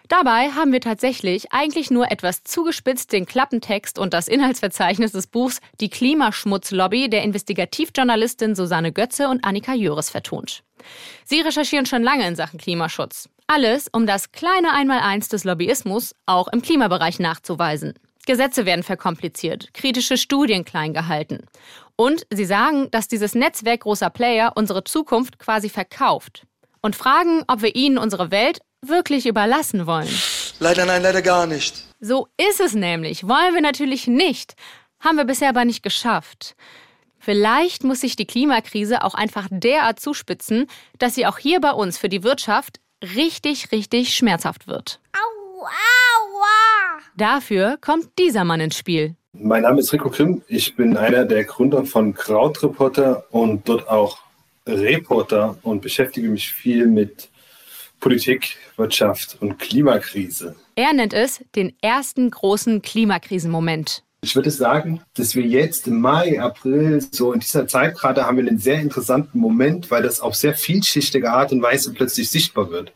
Dabei 0.09 0.51
haben 0.51 0.73
wir 0.73 0.83
tatsächlich 0.83 1.53
eigentlich 1.53 1.91
nur 1.91 2.11
etwas 2.11 2.45
zugespitzt 2.45 3.13
den 3.13 3.25
Klappentext 3.25 3.99
und 3.99 4.13
das 4.13 4.29
Inhaltsverzeichnis 4.29 5.13
des 5.13 5.27
Buchs 5.27 5.61
Die 5.81 5.89
Klimaschmutzlobby 5.89 7.09
der 7.09 7.23
Investigativjournalistin 7.23 8.55
Susanne 8.55 8.93
Götze 8.93 9.29
und 9.29 9.45
Annika 9.45 9.73
Jöres 9.73 10.11
vertont. 10.11 10.63
Sie 11.25 11.41
recherchieren 11.41 11.87
schon 11.87 12.03
lange 12.03 12.27
in 12.27 12.37
Sachen 12.37 12.59
Klimaschutz. 12.59 13.31
Alles, 13.47 13.89
um 13.93 14.07
das 14.07 14.31
kleine 14.33 14.73
Einmaleins 14.73 15.29
des 15.29 15.45
Lobbyismus 15.45 16.15
auch 16.27 16.49
im 16.49 16.61
Klimabereich 16.61 17.19
nachzuweisen. 17.19 17.95
Gesetze 18.27 18.67
werden 18.67 18.83
verkompliziert, 18.83 19.73
kritische 19.73 20.19
Studien 20.19 20.65
klein 20.65 20.93
gehalten. 20.93 21.47
Und 21.97 22.27
sie 22.31 22.45
sagen, 22.45 22.91
dass 22.91 23.09
dieses 23.09 23.35
Netzwerk 23.35 23.81
großer 23.81 24.11
Player 24.11 24.53
unsere 24.55 24.85
Zukunft 24.85 25.39
quasi 25.39 25.69
verkauft. 25.69 26.47
Und 26.81 26.97
fragen, 26.97 27.43
ob 27.49 27.63
wir 27.63 27.75
ihnen 27.75 27.97
unsere 27.97 28.31
Welt 28.31 28.61
wirklich 28.89 29.27
überlassen 29.27 29.87
wollen. 29.87 30.09
Leider 30.61 30.87
nein, 30.87 31.03
leider 31.03 31.23
gar 31.23 31.47
nicht. 31.47 31.85
So 32.01 32.29
ist 32.37 32.61
es 32.61 32.75
nämlich. 32.75 33.27
Wollen 33.27 33.55
wir 33.55 33.61
natürlich 33.61 34.07
nicht. 34.07 34.55
Haben 35.01 35.17
wir 35.17 35.25
bisher 35.25 35.51
aber 35.51 35.65
nicht 35.65 35.83
geschafft. 35.83 36.55
Vielleicht 37.19 37.85
muss 37.85 38.03
sich 38.03 38.17
die 38.17 38.27
Klimakrise 38.27 39.03
auch 39.03 39.15
einfach 39.15 39.49
derart 39.51 39.99
zuspitzen, 39.99 40.67
dass 40.99 41.15
sie 41.15 41.27
auch 41.27 41.39
hier 41.39 41.61
bei 41.61 41.71
uns 41.71 41.97
für 41.97 42.09
die 42.09 42.23
Wirtschaft 42.23 42.81
richtig, 43.15 43.73
richtig 43.73 44.15
schmerzhaft 44.15 44.67
wird. 44.67 45.01
Au, 45.13 45.63
aua. 45.63 47.01
Dafür 47.17 47.79
kommt 47.81 48.11
dieser 48.19 48.45
Mann 48.45 48.61
ins 48.61 48.77
Spiel. 48.77 49.15
Mein 49.33 49.63
Name 49.63 49.81
ist 49.81 49.93
Rico 49.93 50.11
Krim. 50.11 50.43
Ich 50.49 50.77
bin 50.77 50.97
einer 50.97 51.25
der 51.25 51.45
Gründer 51.45 51.85
von 51.85 52.15
Krautreporter 52.15 53.25
und 53.31 53.69
dort 53.69 53.89
auch 53.89 54.19
Reporter 54.67 55.57
und 55.63 55.83
beschäftige 55.83 56.29
mich 56.29 56.53
viel 56.53 56.87
mit 56.87 57.31
Politik, 58.05 58.59
Wirtschaft 58.77 59.39
und 59.41 59.59
Klimakrise. 59.59 60.55
Er 60.77 60.93
nennt 60.93 61.15
es 61.15 61.43
den 61.57 61.73
ersten 61.81 62.31
großen 62.31 62.83
Klimakrisenmoment. 62.83 64.03
Ich 64.21 64.37
würde 64.37 64.51
sagen, 64.51 65.01
dass 65.15 65.35
wir 65.35 65.43
jetzt 65.43 65.87
im 65.87 66.03
Mai, 66.03 66.39
April, 66.39 67.03
so 67.13 67.33
in 67.33 67.41
dieser 67.41 67.67
Zeit 67.67 67.97
gerade 67.97 68.27
haben 68.27 68.37
wir 68.37 68.47
einen 68.47 68.59
sehr 68.59 68.79
interessanten 68.79 69.39
Moment, 69.39 69.91
weil 69.91 70.03
das 70.03 70.21
auf 70.21 70.35
sehr 70.35 70.53
vielschichtige 70.53 71.33
Art 71.33 71.51
und 71.51 71.63
Weise 71.63 71.95
plötzlich 71.95 72.29
sichtbar 72.29 72.71
wird. 72.71 72.93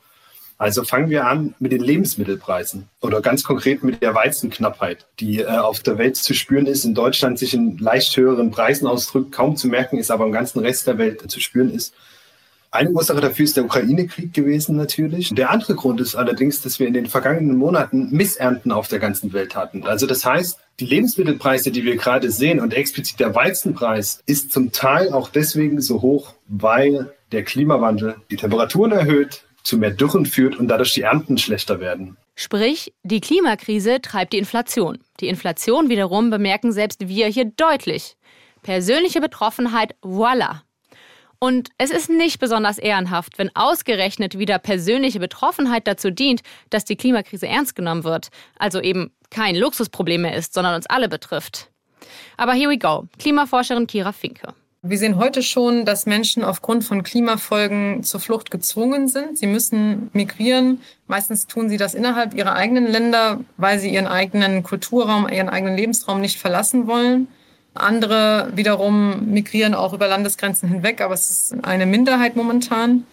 Also 0.58 0.84
fangen 0.84 1.08
wir 1.08 1.26
an 1.26 1.54
mit 1.58 1.72
den 1.72 1.80
Lebensmittelpreisen 1.80 2.90
oder 3.00 3.22
ganz 3.22 3.44
konkret 3.44 3.82
mit 3.82 4.02
der 4.02 4.14
Weizenknappheit, 4.14 5.06
die 5.20 5.40
äh, 5.40 5.46
auf 5.46 5.80
der 5.80 5.96
Welt 5.96 6.16
zu 6.16 6.34
spüren 6.34 6.66
ist, 6.66 6.84
in 6.84 6.94
Deutschland 6.94 7.38
sich 7.38 7.54
in 7.54 7.78
leicht 7.78 8.14
höheren 8.14 8.50
Preisen 8.50 8.86
ausdrückt, 8.86 9.32
kaum 9.32 9.56
zu 9.56 9.68
merken 9.68 9.96
ist, 9.96 10.10
aber 10.10 10.26
im 10.26 10.32
ganzen 10.32 10.58
Rest 10.58 10.86
der 10.86 10.98
Welt 10.98 11.30
zu 11.30 11.40
spüren 11.40 11.72
ist. 11.72 11.94
Eine 12.70 12.90
Ursache 12.90 13.20
dafür 13.20 13.44
ist 13.44 13.56
der 13.56 13.64
Ukraine-Krieg 13.64 14.34
gewesen 14.34 14.76
natürlich. 14.76 15.34
Der 15.34 15.50
andere 15.50 15.74
Grund 15.74 16.00
ist 16.00 16.14
allerdings, 16.14 16.60
dass 16.60 16.78
wir 16.78 16.86
in 16.86 16.92
den 16.92 17.06
vergangenen 17.06 17.56
Monaten 17.56 18.10
Missernten 18.10 18.72
auf 18.72 18.88
der 18.88 18.98
ganzen 18.98 19.32
Welt 19.32 19.56
hatten. 19.56 19.84
Also 19.84 20.06
das 20.06 20.24
heißt, 20.24 20.58
die 20.78 20.86
Lebensmittelpreise, 20.86 21.70
die 21.70 21.84
wir 21.84 21.96
gerade 21.96 22.30
sehen 22.30 22.60
und 22.60 22.74
explizit 22.74 23.20
der 23.20 23.34
Weizenpreis, 23.34 24.22
ist 24.26 24.52
zum 24.52 24.70
Teil 24.70 25.12
auch 25.12 25.30
deswegen 25.30 25.80
so 25.80 26.02
hoch, 26.02 26.34
weil 26.46 27.14
der 27.32 27.42
Klimawandel 27.42 28.16
die 28.30 28.36
Temperaturen 28.36 28.92
erhöht, 28.92 29.44
zu 29.62 29.78
mehr 29.78 29.90
Dürren 29.90 30.26
führt 30.26 30.56
und 30.56 30.68
dadurch 30.68 30.92
die 30.92 31.02
Ernten 31.02 31.38
schlechter 31.38 31.80
werden. 31.80 32.16
Sprich, 32.36 32.92
die 33.02 33.20
Klimakrise 33.20 34.00
treibt 34.00 34.32
die 34.32 34.38
Inflation. 34.38 34.98
Die 35.20 35.28
Inflation 35.28 35.88
wiederum 35.88 36.30
bemerken 36.30 36.72
selbst 36.72 37.08
wir 37.08 37.26
hier 37.26 37.46
deutlich. 37.46 38.16
Persönliche 38.62 39.20
Betroffenheit, 39.20 39.96
voilà. 40.02 40.60
Und 41.40 41.70
es 41.78 41.90
ist 41.90 42.10
nicht 42.10 42.40
besonders 42.40 42.78
ehrenhaft, 42.78 43.38
wenn 43.38 43.54
ausgerechnet 43.54 44.38
wieder 44.38 44.58
persönliche 44.58 45.20
Betroffenheit 45.20 45.86
dazu 45.86 46.10
dient, 46.10 46.42
dass 46.70 46.84
die 46.84 46.96
Klimakrise 46.96 47.46
ernst 47.46 47.76
genommen 47.76 48.04
wird. 48.04 48.28
Also 48.58 48.80
eben 48.80 49.12
kein 49.30 49.54
Luxusproblem 49.54 50.22
mehr 50.22 50.34
ist, 50.34 50.52
sondern 50.52 50.74
uns 50.74 50.86
alle 50.86 51.08
betrifft. 51.08 51.70
Aber 52.36 52.54
here 52.54 52.70
we 52.70 52.78
go. 52.78 53.06
Klimaforscherin 53.18 53.86
Kira 53.86 54.12
Finke. 54.12 54.54
Wir 54.82 54.96
sehen 54.96 55.16
heute 55.16 55.42
schon, 55.42 55.84
dass 55.84 56.06
Menschen 56.06 56.44
aufgrund 56.44 56.84
von 56.84 57.02
Klimafolgen 57.02 58.04
zur 58.04 58.20
Flucht 58.20 58.50
gezwungen 58.50 59.08
sind. 59.08 59.36
Sie 59.36 59.48
müssen 59.48 60.08
migrieren. 60.12 60.80
Meistens 61.08 61.48
tun 61.48 61.68
sie 61.68 61.76
das 61.76 61.94
innerhalb 61.94 62.32
ihrer 62.32 62.54
eigenen 62.54 62.86
Länder, 62.86 63.40
weil 63.56 63.80
sie 63.80 63.92
ihren 63.92 64.06
eigenen 64.06 64.62
Kulturraum, 64.62 65.28
ihren 65.28 65.48
eigenen 65.48 65.76
Lebensraum 65.76 66.20
nicht 66.20 66.38
verlassen 66.38 66.86
wollen. 66.86 67.26
Andere 67.80 68.50
wiederum 68.54 69.32
migrieren 69.32 69.74
auch 69.74 69.92
über 69.92 70.08
Landesgrenzen 70.08 70.68
hinweg, 70.68 71.00
aber 71.00 71.14
es 71.14 71.30
ist 71.30 71.64
eine 71.64 71.86
Minderheit 71.86 72.36
momentan. 72.36 73.04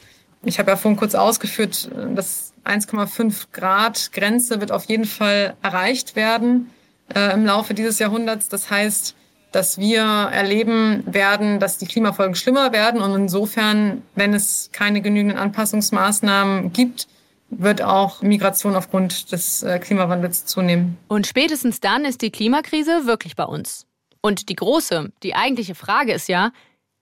Ich 0.44 0.60
habe 0.60 0.72
ja 0.72 0.78
vorhin 0.78 0.98
kurz 0.98 1.16
ausgeführt, 1.16 1.90
dass 2.14 2.54
1,5 2.66 3.48
Grad 3.52 4.12
Grenze 4.12 4.60
wird 4.60 4.72
auf 4.72 4.86
jeden 4.86 5.06
Fall 5.06 5.56
erreicht 5.62 6.16
werden 6.16 6.72
äh, 7.14 7.34
im 7.34 7.46
Laufe 7.46 7.74
dieses 7.74 8.00
Jahrhunderts. 8.00 8.50
Das 8.50 8.70
heißt, 8.70 9.16
dass 9.52 9.78
wir 9.78 10.02
erleben 10.02 11.04
werden, 11.06 11.60
dass 11.60 11.78
die 11.78 11.86
Klimafolgen 11.86 12.36
schlimmer 12.36 12.74
werden. 12.74 13.02
Und 13.02 13.16
insofern, 13.16 14.02
wenn 14.16 14.34
es 14.34 14.70
keine 14.74 15.02
genügenden 15.02 15.38
Anpassungsmaßnahmen 15.38 16.74
gibt, 16.74 17.08
wird 17.50 17.82
auch 17.82 18.22
Migration 18.22 18.76
aufgrund 18.76 19.32
des 19.32 19.64
äh, 19.64 19.80
Klimawandels 19.80 20.46
zunehmen. 20.46 20.98
Und 21.08 21.26
spätestens 21.28 21.80
dann 21.80 22.04
ist 22.04 22.22
die 22.22 22.32
Klimakrise 22.32 23.06
wirklich 23.06 23.36
bei 23.36 23.46
uns. 23.46 23.86
Und 24.26 24.50
die 24.50 24.56
große, 24.56 25.12
die 25.22 25.36
eigentliche 25.36 25.76
Frage 25.76 26.12
ist 26.12 26.28
ja, 26.30 26.52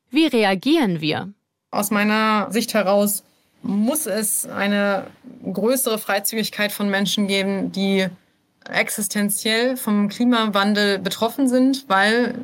wie 0.09 0.27
reagieren 0.27 0.99
wir? 0.99 1.31
Aus 1.71 1.89
meiner 1.89 2.51
Sicht 2.51 2.73
heraus 2.73 3.23
muss 3.61 4.07
es 4.07 4.45
eine 4.45 5.07
größere 5.41 5.99
Freizügigkeit 5.99 6.73
von 6.73 6.89
Menschen 6.89 7.27
geben, 7.27 7.71
die 7.71 8.07
existenziell 8.69 9.77
vom 9.77 10.09
Klimawandel 10.09 10.99
betroffen 10.99 11.47
sind, 11.47 11.85
weil 11.87 12.43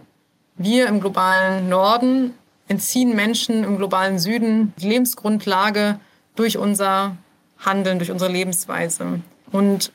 wir 0.55 0.87
im 0.87 1.01
globalen 1.01 1.67
Norden 1.67 2.33
entziehen 2.69 3.13
Menschen 3.13 3.65
im 3.65 3.75
globalen 3.75 4.17
Süden 4.17 4.73
die 4.77 4.87
Lebensgrundlage 4.87 5.99
durch 6.37 6.57
unser 6.57 7.17
Handeln, 7.57 7.99
durch 7.99 8.11
unsere 8.11 8.31
Lebensweise. 8.31 9.19
Und 9.51 9.91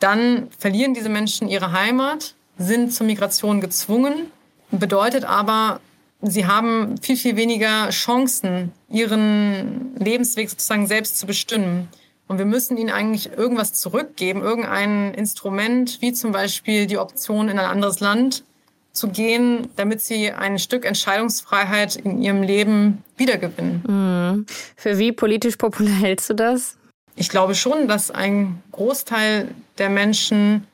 dann 0.00 0.50
verlieren 0.58 0.94
diese 0.94 1.10
Menschen 1.10 1.46
ihre 1.46 1.70
Heimat 1.70 2.34
sind 2.58 2.92
zur 2.92 3.06
Migration 3.06 3.60
gezwungen, 3.60 4.30
bedeutet 4.70 5.24
aber, 5.24 5.80
sie 6.22 6.46
haben 6.46 6.96
viel, 7.00 7.16
viel 7.16 7.36
weniger 7.36 7.90
Chancen, 7.90 8.72
ihren 8.88 9.94
Lebensweg 9.98 10.50
sozusagen 10.50 10.86
selbst 10.86 11.18
zu 11.18 11.26
bestimmen. 11.26 11.88
Und 12.28 12.38
wir 12.38 12.44
müssen 12.44 12.76
ihnen 12.76 12.90
eigentlich 12.90 13.30
irgendwas 13.36 13.72
zurückgeben, 13.74 14.42
irgendein 14.42 15.14
Instrument, 15.14 15.98
wie 16.00 16.12
zum 16.12 16.32
Beispiel 16.32 16.86
die 16.86 16.98
Option, 16.98 17.48
in 17.48 17.58
ein 17.58 17.66
anderes 17.66 18.00
Land 18.00 18.42
zu 18.92 19.08
gehen, 19.08 19.68
damit 19.76 20.00
sie 20.00 20.32
ein 20.32 20.58
Stück 20.58 20.84
Entscheidungsfreiheit 20.84 21.96
in 21.96 22.20
ihrem 22.20 22.42
Leben 22.42 23.04
wiedergewinnen. 23.16 23.82
Mhm. 23.86 24.46
Für 24.74 24.98
wie 24.98 25.12
politisch 25.12 25.56
populär 25.56 25.94
hältst 25.94 26.30
du 26.30 26.34
das? 26.34 26.76
Ich 27.14 27.28
glaube 27.28 27.54
schon, 27.54 27.88
dass 27.88 28.10
ein 28.10 28.62
Großteil 28.72 29.48
der 29.78 29.90
Menschen 29.90 30.66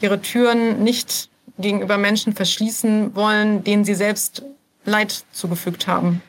ihre 0.00 0.20
Türen 0.20 0.82
nicht 0.82 1.29
gegenüber 1.58 1.98
Menschen 1.98 2.34
verschließen 2.34 3.14
wollen, 3.14 3.64
denen 3.64 3.84
sie 3.84 3.94
selbst 3.94 4.42
Leid 4.84 5.24
zugefügt 5.32 5.86
haben. 5.86 6.22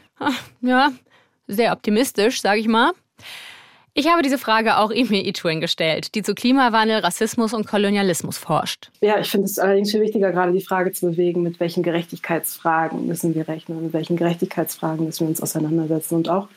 Ja, 0.61 0.91
sehr 1.47 1.71
optimistisch, 1.71 2.41
sage 2.41 2.59
ich 2.59 2.67
mal. 2.67 2.91
Ich 3.93 4.07
habe 4.07 4.21
diese 4.21 4.37
Frage 4.37 4.77
auch 4.77 4.89
Emil 4.89 5.27
Itwin 5.27 5.59
gestellt, 5.59 6.15
die 6.15 6.23
zu 6.23 6.33
Klimawandel, 6.33 6.99
Rassismus 6.99 7.53
und 7.53 7.67
Kolonialismus 7.67 8.37
forscht. 8.37 8.89
Ja, 9.01 9.19
ich 9.19 9.29
finde 9.29 9.47
es 9.47 9.59
allerdings 9.59 9.91
viel 9.91 9.99
wichtiger, 9.99 10.31
gerade 10.31 10.53
die 10.53 10.63
Frage 10.63 10.93
zu 10.93 11.07
bewegen, 11.07 11.43
mit 11.43 11.59
welchen 11.59 11.83
Gerechtigkeitsfragen 11.83 13.05
müssen 13.05 13.35
wir 13.35 13.49
rechnen, 13.49 13.83
mit 13.83 13.91
welchen 13.91 14.15
Gerechtigkeitsfragen 14.15 15.05
müssen 15.05 15.25
wir 15.25 15.29
uns 15.29 15.41
auseinandersetzen 15.41 16.15
und 16.15 16.29
auch 16.29 16.47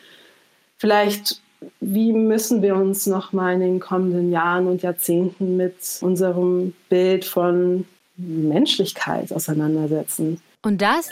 vielleicht, 0.77 1.41
wie 1.81 2.13
müssen 2.13 2.63
wir 2.63 2.77
uns 2.77 3.07
noch 3.07 3.33
mal 3.33 3.55
in 3.55 3.61
den 3.61 3.81
kommenden 3.81 4.31
Jahren 4.31 4.69
und 4.69 4.83
Jahrzehnten 4.83 5.57
mit 5.57 5.99
unserem 6.03 6.73
Bild 6.89 7.25
von 7.25 7.85
Menschlichkeit 8.17 9.33
auseinandersetzen. 9.33 10.41
Und 10.63 10.81
das 10.81 11.09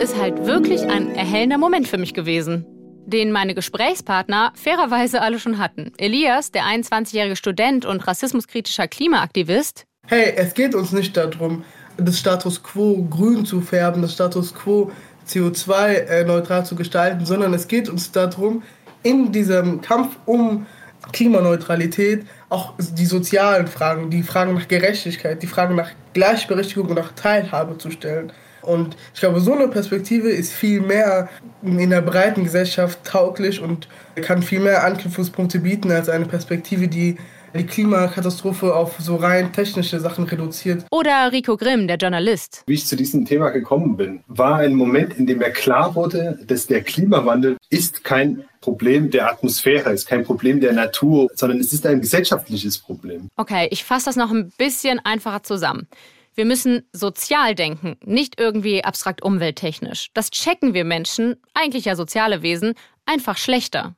ist 0.00 0.20
halt 0.20 0.46
wirklich 0.46 0.82
ein 0.82 1.14
erhellender 1.14 1.58
Moment 1.58 1.88
für 1.88 1.98
mich 1.98 2.14
gewesen, 2.14 2.64
den 3.06 3.32
meine 3.32 3.54
Gesprächspartner 3.54 4.52
fairerweise 4.54 5.20
alle 5.20 5.38
schon 5.38 5.58
hatten. 5.58 5.92
Elias, 5.98 6.50
der 6.50 6.64
21-jährige 6.64 7.36
Student 7.36 7.84
und 7.84 8.06
rassismuskritischer 8.06 8.88
Klimaaktivist. 8.88 9.84
Hey, 10.06 10.32
es 10.36 10.54
geht 10.54 10.74
uns 10.74 10.92
nicht 10.92 11.16
darum, 11.16 11.64
das 11.96 12.18
Status 12.18 12.62
quo 12.62 13.06
grün 13.10 13.44
zu 13.44 13.60
färben, 13.60 14.02
das 14.02 14.14
Status 14.14 14.54
quo 14.54 14.90
CO2-neutral 15.28 16.64
zu 16.64 16.76
gestalten, 16.76 17.26
sondern 17.26 17.52
es 17.52 17.68
geht 17.68 17.88
uns 17.88 18.10
darum, 18.10 18.62
in 19.02 19.32
diesem 19.32 19.80
Kampf 19.80 20.16
um 20.24 20.66
Klimaneutralität 21.12 22.26
auch 22.48 22.74
die 22.78 23.06
sozialen 23.06 23.66
Fragen, 23.66 24.10
die 24.10 24.22
Fragen 24.22 24.54
nach 24.54 24.68
Gerechtigkeit, 24.68 25.42
die 25.42 25.46
Fragen 25.46 25.76
nach 25.76 25.90
Gleichberechtigung 26.12 26.88
und 26.88 26.96
nach 26.96 27.12
Teilhabe 27.12 27.78
zu 27.78 27.90
stellen. 27.90 28.32
Und 28.62 28.96
ich 29.14 29.20
glaube, 29.20 29.40
so 29.40 29.54
eine 29.54 29.68
Perspektive 29.68 30.28
ist 30.28 30.52
viel 30.52 30.80
mehr 30.80 31.28
in 31.62 31.90
der 31.90 32.02
breiten 32.02 32.44
Gesellschaft 32.44 32.98
tauglich 33.04 33.60
und 33.60 33.88
kann 34.16 34.42
viel 34.42 34.60
mehr 34.60 34.84
Anknüpfungspunkte 34.84 35.60
bieten 35.60 35.90
als 35.90 36.08
eine 36.08 36.26
Perspektive, 36.26 36.88
die 36.88 37.16
die 37.58 37.66
Klimakatastrophe 37.66 38.74
auf 38.74 38.96
so 38.98 39.16
rein 39.16 39.52
technische 39.52 40.00
Sachen 40.00 40.24
reduziert. 40.24 40.84
Oder 40.90 41.30
Rico 41.32 41.56
Grimm, 41.56 41.86
der 41.86 41.96
Journalist. 41.96 42.62
Wie 42.66 42.74
ich 42.74 42.86
zu 42.86 42.96
diesem 42.96 43.26
Thema 43.26 43.50
gekommen 43.50 43.96
bin, 43.96 44.20
war 44.26 44.56
ein 44.56 44.74
Moment, 44.74 45.14
in 45.18 45.26
dem 45.26 45.38
mir 45.38 45.50
klar 45.50 45.94
wurde, 45.94 46.38
dass 46.46 46.66
der 46.66 46.82
Klimawandel 46.82 47.56
ist 47.68 48.04
kein 48.04 48.44
Problem 48.60 49.10
der 49.10 49.30
Atmosphäre, 49.30 49.92
ist 49.92 50.08
kein 50.08 50.24
Problem 50.24 50.60
der 50.60 50.72
Natur, 50.72 51.28
sondern 51.34 51.60
es 51.60 51.72
ist 51.72 51.86
ein 51.86 52.00
gesellschaftliches 52.00 52.78
Problem. 52.78 53.28
Okay, 53.36 53.68
ich 53.70 53.84
fasse 53.84 54.06
das 54.06 54.16
noch 54.16 54.30
ein 54.30 54.52
bisschen 54.56 55.00
einfacher 55.04 55.42
zusammen. 55.42 55.86
Wir 56.34 56.44
müssen 56.44 56.82
sozial 56.92 57.56
denken, 57.56 57.96
nicht 58.04 58.38
irgendwie 58.38 58.84
abstrakt 58.84 59.22
umwelttechnisch. 59.22 60.10
Das 60.14 60.30
checken 60.30 60.72
wir 60.72 60.84
Menschen, 60.84 61.34
eigentlich 61.52 61.86
ja 61.86 61.96
soziale 61.96 62.42
Wesen, 62.42 62.74
einfach 63.06 63.36
schlechter. 63.36 63.96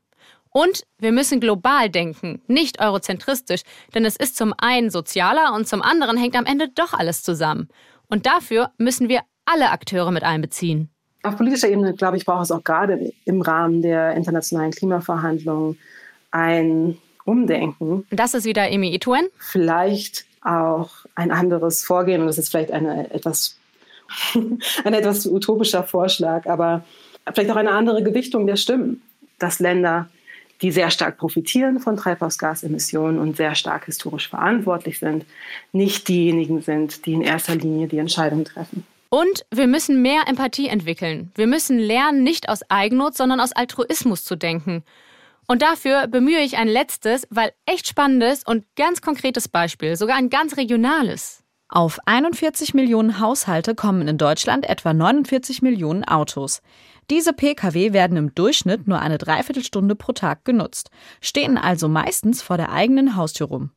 Und 0.52 0.82
wir 0.98 1.12
müssen 1.12 1.40
global 1.40 1.88
denken, 1.88 2.42
nicht 2.48 2.80
eurozentristisch, 2.80 3.62
denn 3.94 4.04
es 4.04 4.16
ist 4.16 4.36
zum 4.36 4.52
einen 4.58 4.90
sozialer 4.90 5.54
und 5.54 5.68
zum 5.68 5.80
anderen 5.80 6.16
hängt 6.16 6.36
am 6.36 6.46
Ende 6.46 6.68
doch 6.68 6.92
alles 6.92 7.22
zusammen. 7.22 7.68
Und 8.08 8.26
dafür 8.26 8.70
müssen 8.76 9.08
wir 9.08 9.20
alle 9.44 9.70
Akteure 9.70 10.10
mit 10.10 10.24
einbeziehen. 10.24 10.90
Auf 11.22 11.36
politischer 11.36 11.68
Ebene, 11.68 11.94
glaube 11.94 12.16
ich, 12.16 12.24
braucht 12.24 12.44
es 12.44 12.50
auch 12.50 12.64
gerade 12.64 13.12
im 13.24 13.42
Rahmen 13.42 13.82
der 13.82 14.14
internationalen 14.14 14.72
Klimaverhandlungen 14.72 15.78
ein 16.30 16.98
Umdenken. 17.24 18.06
Das 18.10 18.34
ist 18.34 18.44
wieder 18.44 18.70
Emi 18.70 18.94
Ituen. 18.94 19.28
Vielleicht 19.38 20.24
auch 20.42 20.90
ein 21.14 21.30
anderes 21.30 21.84
Vorgehen. 21.84 22.22
Und 22.22 22.26
das 22.26 22.38
ist 22.38 22.48
vielleicht 22.48 22.72
eine 22.72 23.12
etwas, 23.12 23.58
ein 24.34 24.94
etwas 24.94 25.26
utopischer 25.26 25.84
Vorschlag, 25.84 26.46
aber 26.46 26.84
vielleicht 27.34 27.50
auch 27.50 27.56
eine 27.56 27.72
andere 27.72 28.02
Gewichtung 28.02 28.46
der 28.46 28.56
Stimmen, 28.56 29.02
dass 29.38 29.60
Länder 29.60 30.08
die 30.62 30.70
sehr 30.70 30.90
stark 30.90 31.16
profitieren 31.16 31.80
von 31.80 31.96
Treibhausgasemissionen 31.96 33.18
und 33.18 33.36
sehr 33.36 33.54
stark 33.54 33.86
historisch 33.86 34.28
verantwortlich 34.28 34.98
sind, 34.98 35.24
nicht 35.72 36.08
diejenigen 36.08 36.62
sind, 36.62 37.06
die 37.06 37.14
in 37.14 37.22
erster 37.22 37.54
Linie 37.54 37.88
die 37.88 37.98
Entscheidung 37.98 38.44
treffen. 38.44 38.84
Und 39.08 39.44
wir 39.50 39.66
müssen 39.66 40.02
mehr 40.02 40.22
Empathie 40.28 40.68
entwickeln. 40.68 41.32
Wir 41.34 41.48
müssen 41.48 41.78
lernen, 41.78 42.22
nicht 42.22 42.48
aus 42.48 42.60
Eigennutz, 42.68 43.16
sondern 43.16 43.40
aus 43.40 43.52
Altruismus 43.52 44.22
zu 44.22 44.36
denken. 44.36 44.84
Und 45.48 45.62
dafür 45.62 46.06
bemühe 46.06 46.40
ich 46.42 46.58
ein 46.58 46.68
letztes, 46.68 47.26
weil 47.28 47.52
echt 47.66 47.88
spannendes 47.88 48.44
und 48.44 48.64
ganz 48.76 49.02
konkretes 49.02 49.48
Beispiel, 49.48 49.96
sogar 49.96 50.16
ein 50.16 50.30
ganz 50.30 50.56
regionales. 50.56 51.42
Auf 51.68 51.98
41 52.06 52.72
Millionen 52.74 53.18
Haushalte 53.18 53.74
kommen 53.74 54.06
in 54.06 54.16
Deutschland 54.16 54.68
etwa 54.68 54.92
49 54.92 55.60
Millionen 55.62 56.04
Autos. 56.04 56.62
Diese 57.10 57.32
Pkw 57.32 57.92
werden 57.92 58.16
im 58.16 58.34
Durchschnitt 58.36 58.86
nur 58.86 59.00
eine 59.00 59.18
Dreiviertelstunde 59.18 59.96
pro 59.96 60.12
Tag 60.12 60.44
genutzt, 60.44 60.90
stehen 61.20 61.58
also 61.58 61.88
meistens 61.88 62.40
vor 62.40 62.56
der 62.56 62.70
eigenen 62.70 63.16
Haustür 63.16 63.48
rum. 63.48 63.72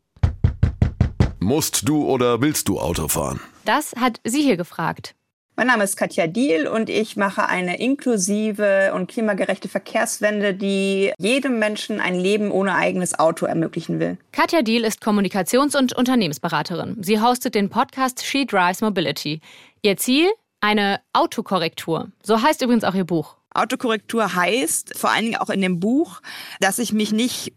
Musst 1.40 1.90
du 1.90 2.06
oder 2.06 2.42
willst 2.42 2.68
du 2.68 2.80
Auto 2.80 3.08
fahren? 3.08 3.42
Das 3.66 3.94
hat 4.00 4.22
sie 4.24 4.44
hier 4.44 4.56
gefragt. 4.56 5.16
Mein 5.56 5.68
Name 5.68 5.84
ist 5.84 5.98
Katja 5.98 6.28
Diel 6.28 6.68
und 6.68 6.90
ich 6.90 7.16
mache 7.16 7.48
eine 7.48 7.80
inklusive 7.80 8.92
und 8.96 9.08
klimagerechte 9.08 9.68
Verkehrswende, 9.68 10.54
die 10.54 11.12
jedem 11.18 11.58
Menschen 11.58 12.00
ein 12.00 12.16
Leben 12.16 12.52
ohne 12.52 12.76
eigenes 12.76 13.18
Auto 13.18 13.48
ermöglichen 13.48 14.00
will. 14.00 14.18
Katja 14.32 14.62
Diel 14.62 14.84
ist 14.84 15.04
Kommunikations- 15.04 15.76
und 15.76 15.94
Unternehmensberaterin. 15.94 16.98
Sie 17.02 17.20
hostet 17.20 17.56
den 17.56 17.70
Podcast 17.70 18.24
She 18.24 18.46
Drives 18.46 18.82
Mobility. 18.82 19.42
Ihr 19.82 19.98
Ziel? 19.98 20.30
Eine 20.64 21.02
Autokorrektur. 21.12 22.10
So 22.24 22.42
heißt 22.42 22.62
übrigens 22.62 22.86
auch 22.86 22.96
ihr 22.96 23.04
Buch. 23.04 23.36
Autokorrektur 23.54 24.34
heißt 24.34 24.98
vor 24.98 25.12
allen 25.12 25.26
Dingen 25.26 25.36
auch 25.36 25.50
in 25.50 25.60
dem 25.60 25.82
Buch, 25.82 26.22
dass 26.62 26.80
ich 26.80 26.94
mich 26.94 27.12
nicht 27.12 27.54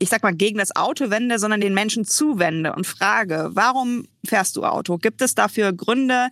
ich 0.00 0.08
sag 0.08 0.22
mal, 0.22 0.34
gegen 0.34 0.58
das 0.58 0.76
Auto 0.76 1.10
wende, 1.10 1.38
sondern 1.38 1.60
den 1.60 1.74
Menschen 1.74 2.04
zuwende 2.04 2.72
und 2.72 2.86
frage, 2.86 3.50
warum 3.54 4.06
fährst 4.24 4.56
du 4.56 4.64
Auto? 4.64 4.96
Gibt 4.98 5.22
es 5.22 5.34
dafür 5.34 5.72
Gründe, 5.72 6.28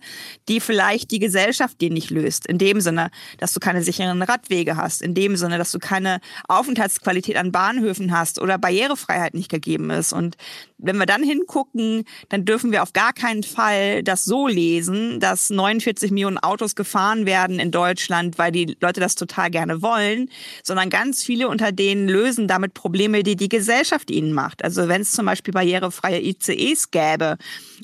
die 0.47 0.59
vielleicht 0.59 1.11
die 1.11 1.19
Gesellschaft 1.19 1.79
dir 1.81 1.89
nicht 1.89 2.09
löst? 2.09 2.47
In 2.47 2.57
dem 2.57 2.81
Sinne, 2.81 3.09
dass 3.37 3.53
du 3.53 3.59
keine 3.59 3.83
sicheren 3.83 4.21
Radwege 4.21 4.75
hast, 4.75 5.01
in 5.01 5.13
dem 5.13 5.35
Sinne, 5.35 5.57
dass 5.57 5.71
du 5.71 5.79
keine 5.79 6.19
Aufenthaltsqualität 6.47 7.37
an 7.37 7.51
Bahnhöfen 7.51 8.11
hast 8.11 8.39
oder 8.39 8.57
Barrierefreiheit 8.57 9.33
nicht 9.33 9.49
gegeben 9.49 9.89
ist. 9.89 10.13
Und 10.13 10.37
wenn 10.77 10.97
wir 10.97 11.05
dann 11.05 11.23
hingucken, 11.23 12.03
dann 12.29 12.45
dürfen 12.45 12.71
wir 12.71 12.83
auf 12.83 12.93
gar 12.93 13.13
keinen 13.13 13.43
Fall 13.43 14.03
das 14.03 14.25
so 14.25 14.47
lesen, 14.47 15.19
dass 15.19 15.49
49 15.49 16.11
Millionen 16.11 16.37
Autos 16.37 16.75
gefahren 16.75 17.25
werden 17.25 17.59
in 17.59 17.71
Deutschland, 17.71 18.37
weil 18.37 18.51
die 18.51 18.77
Leute 18.79 18.99
das 18.99 19.15
total 19.15 19.49
gerne 19.49 19.81
wollen, 19.81 20.29
sondern 20.63 20.89
ganz 20.89 21.23
viele 21.23 21.47
unter 21.47 21.71
denen 21.71 22.07
lösen 22.07 22.47
damit 22.47 22.73
Probleme, 22.73 23.23
die 23.23 23.35
die 23.35 23.49
Gesellschaft 23.49 24.11
ihnen 24.11 24.33
macht. 24.33 24.63
Also 24.63 24.87
wenn 24.87 25.01
es 25.01 25.11
zum 25.11 25.25
Beispiel 25.25 25.53
barrierefreie 25.53 26.21
ICEs 26.21 26.91
gäbe 26.91 27.37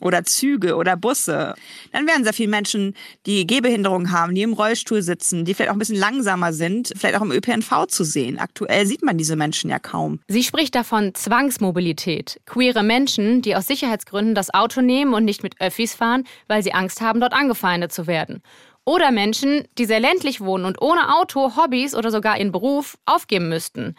oder 0.03 0.23
Züge 0.23 0.75
oder 0.75 0.95
Busse, 0.95 1.55
dann 1.91 2.07
wären 2.07 2.23
sehr 2.23 2.33
viele 2.33 2.49
Menschen, 2.49 2.95
die 3.25 3.47
Gehbehinderungen 3.47 4.11
haben, 4.11 4.35
die 4.35 4.41
im 4.41 4.53
Rollstuhl 4.53 5.01
sitzen, 5.01 5.45
die 5.45 5.53
vielleicht 5.53 5.71
auch 5.71 5.75
ein 5.75 5.79
bisschen 5.79 5.97
langsamer 5.97 6.53
sind, 6.53 6.93
vielleicht 6.95 7.15
auch 7.15 7.21
im 7.21 7.31
ÖPNV 7.31 7.87
zu 7.87 8.03
sehen. 8.03 8.39
Aktuell 8.39 8.85
sieht 8.85 9.03
man 9.03 9.17
diese 9.17 9.35
Menschen 9.35 9.69
ja 9.69 9.79
kaum. 9.79 10.19
Sie 10.27 10.43
spricht 10.43 10.75
davon 10.75 11.13
Zwangsmobilität. 11.15 12.39
Queere 12.45 12.83
Menschen, 12.83 13.41
die 13.41 13.55
aus 13.55 13.67
Sicherheitsgründen 13.67 14.35
das 14.35 14.53
Auto 14.53 14.81
nehmen 14.81 15.13
und 15.13 15.25
nicht 15.25 15.43
mit 15.43 15.59
Öffis 15.61 15.93
fahren, 15.95 16.25
weil 16.47 16.63
sie 16.63 16.73
Angst 16.73 17.01
haben, 17.01 17.19
dort 17.19 17.33
angefeindet 17.33 17.91
zu 17.91 18.07
werden. 18.07 18.41
Oder 18.85 19.11
Menschen, 19.11 19.65
die 19.77 19.85
sehr 19.85 20.01
ländlich 20.01 20.41
wohnen 20.41 20.65
und 20.65 20.81
ohne 20.81 21.15
Auto 21.15 21.55
Hobbys 21.55 21.95
oder 21.95 22.11
sogar 22.11 22.37
ihren 22.37 22.51
Beruf 22.51 22.97
aufgeben 23.05 23.47
müssten. 23.47 23.95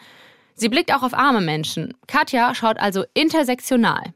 Sie 0.53 0.69
blickt 0.69 0.93
auch 0.93 1.01
auf 1.03 1.13
arme 1.13 1.41
Menschen. 1.41 1.95
Katja 2.07 2.53
schaut 2.53 2.77
also 2.77 3.03
intersektional. 3.13 4.13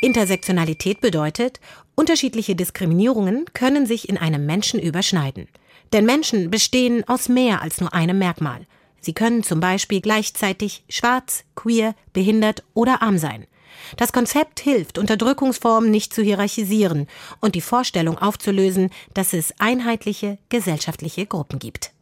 Intersektionalität 0.00 1.00
bedeutet, 1.00 1.60
unterschiedliche 1.94 2.54
Diskriminierungen 2.54 3.46
können 3.52 3.86
sich 3.86 4.08
in 4.08 4.16
einem 4.16 4.46
Menschen 4.46 4.80
überschneiden. 4.80 5.48
Denn 5.92 6.04
Menschen 6.04 6.50
bestehen 6.50 7.06
aus 7.08 7.28
mehr 7.28 7.62
als 7.62 7.80
nur 7.80 7.92
einem 7.94 8.18
Merkmal. 8.18 8.66
Sie 9.00 9.12
können 9.12 9.42
zum 9.42 9.60
Beispiel 9.60 10.00
gleichzeitig 10.00 10.84
schwarz, 10.88 11.44
queer, 11.54 11.94
behindert 12.12 12.62
oder 12.74 13.02
arm 13.02 13.18
sein. 13.18 13.46
Das 13.96 14.12
Konzept 14.12 14.60
hilft, 14.60 14.98
Unterdrückungsformen 14.98 15.90
nicht 15.90 16.12
zu 16.12 16.22
hierarchisieren 16.22 17.06
und 17.40 17.54
die 17.54 17.60
Vorstellung 17.60 18.18
aufzulösen, 18.18 18.90
dass 19.14 19.32
es 19.32 19.54
einheitliche 19.58 20.38
gesellschaftliche 20.48 21.26
Gruppen 21.26 21.58
gibt 21.58 21.92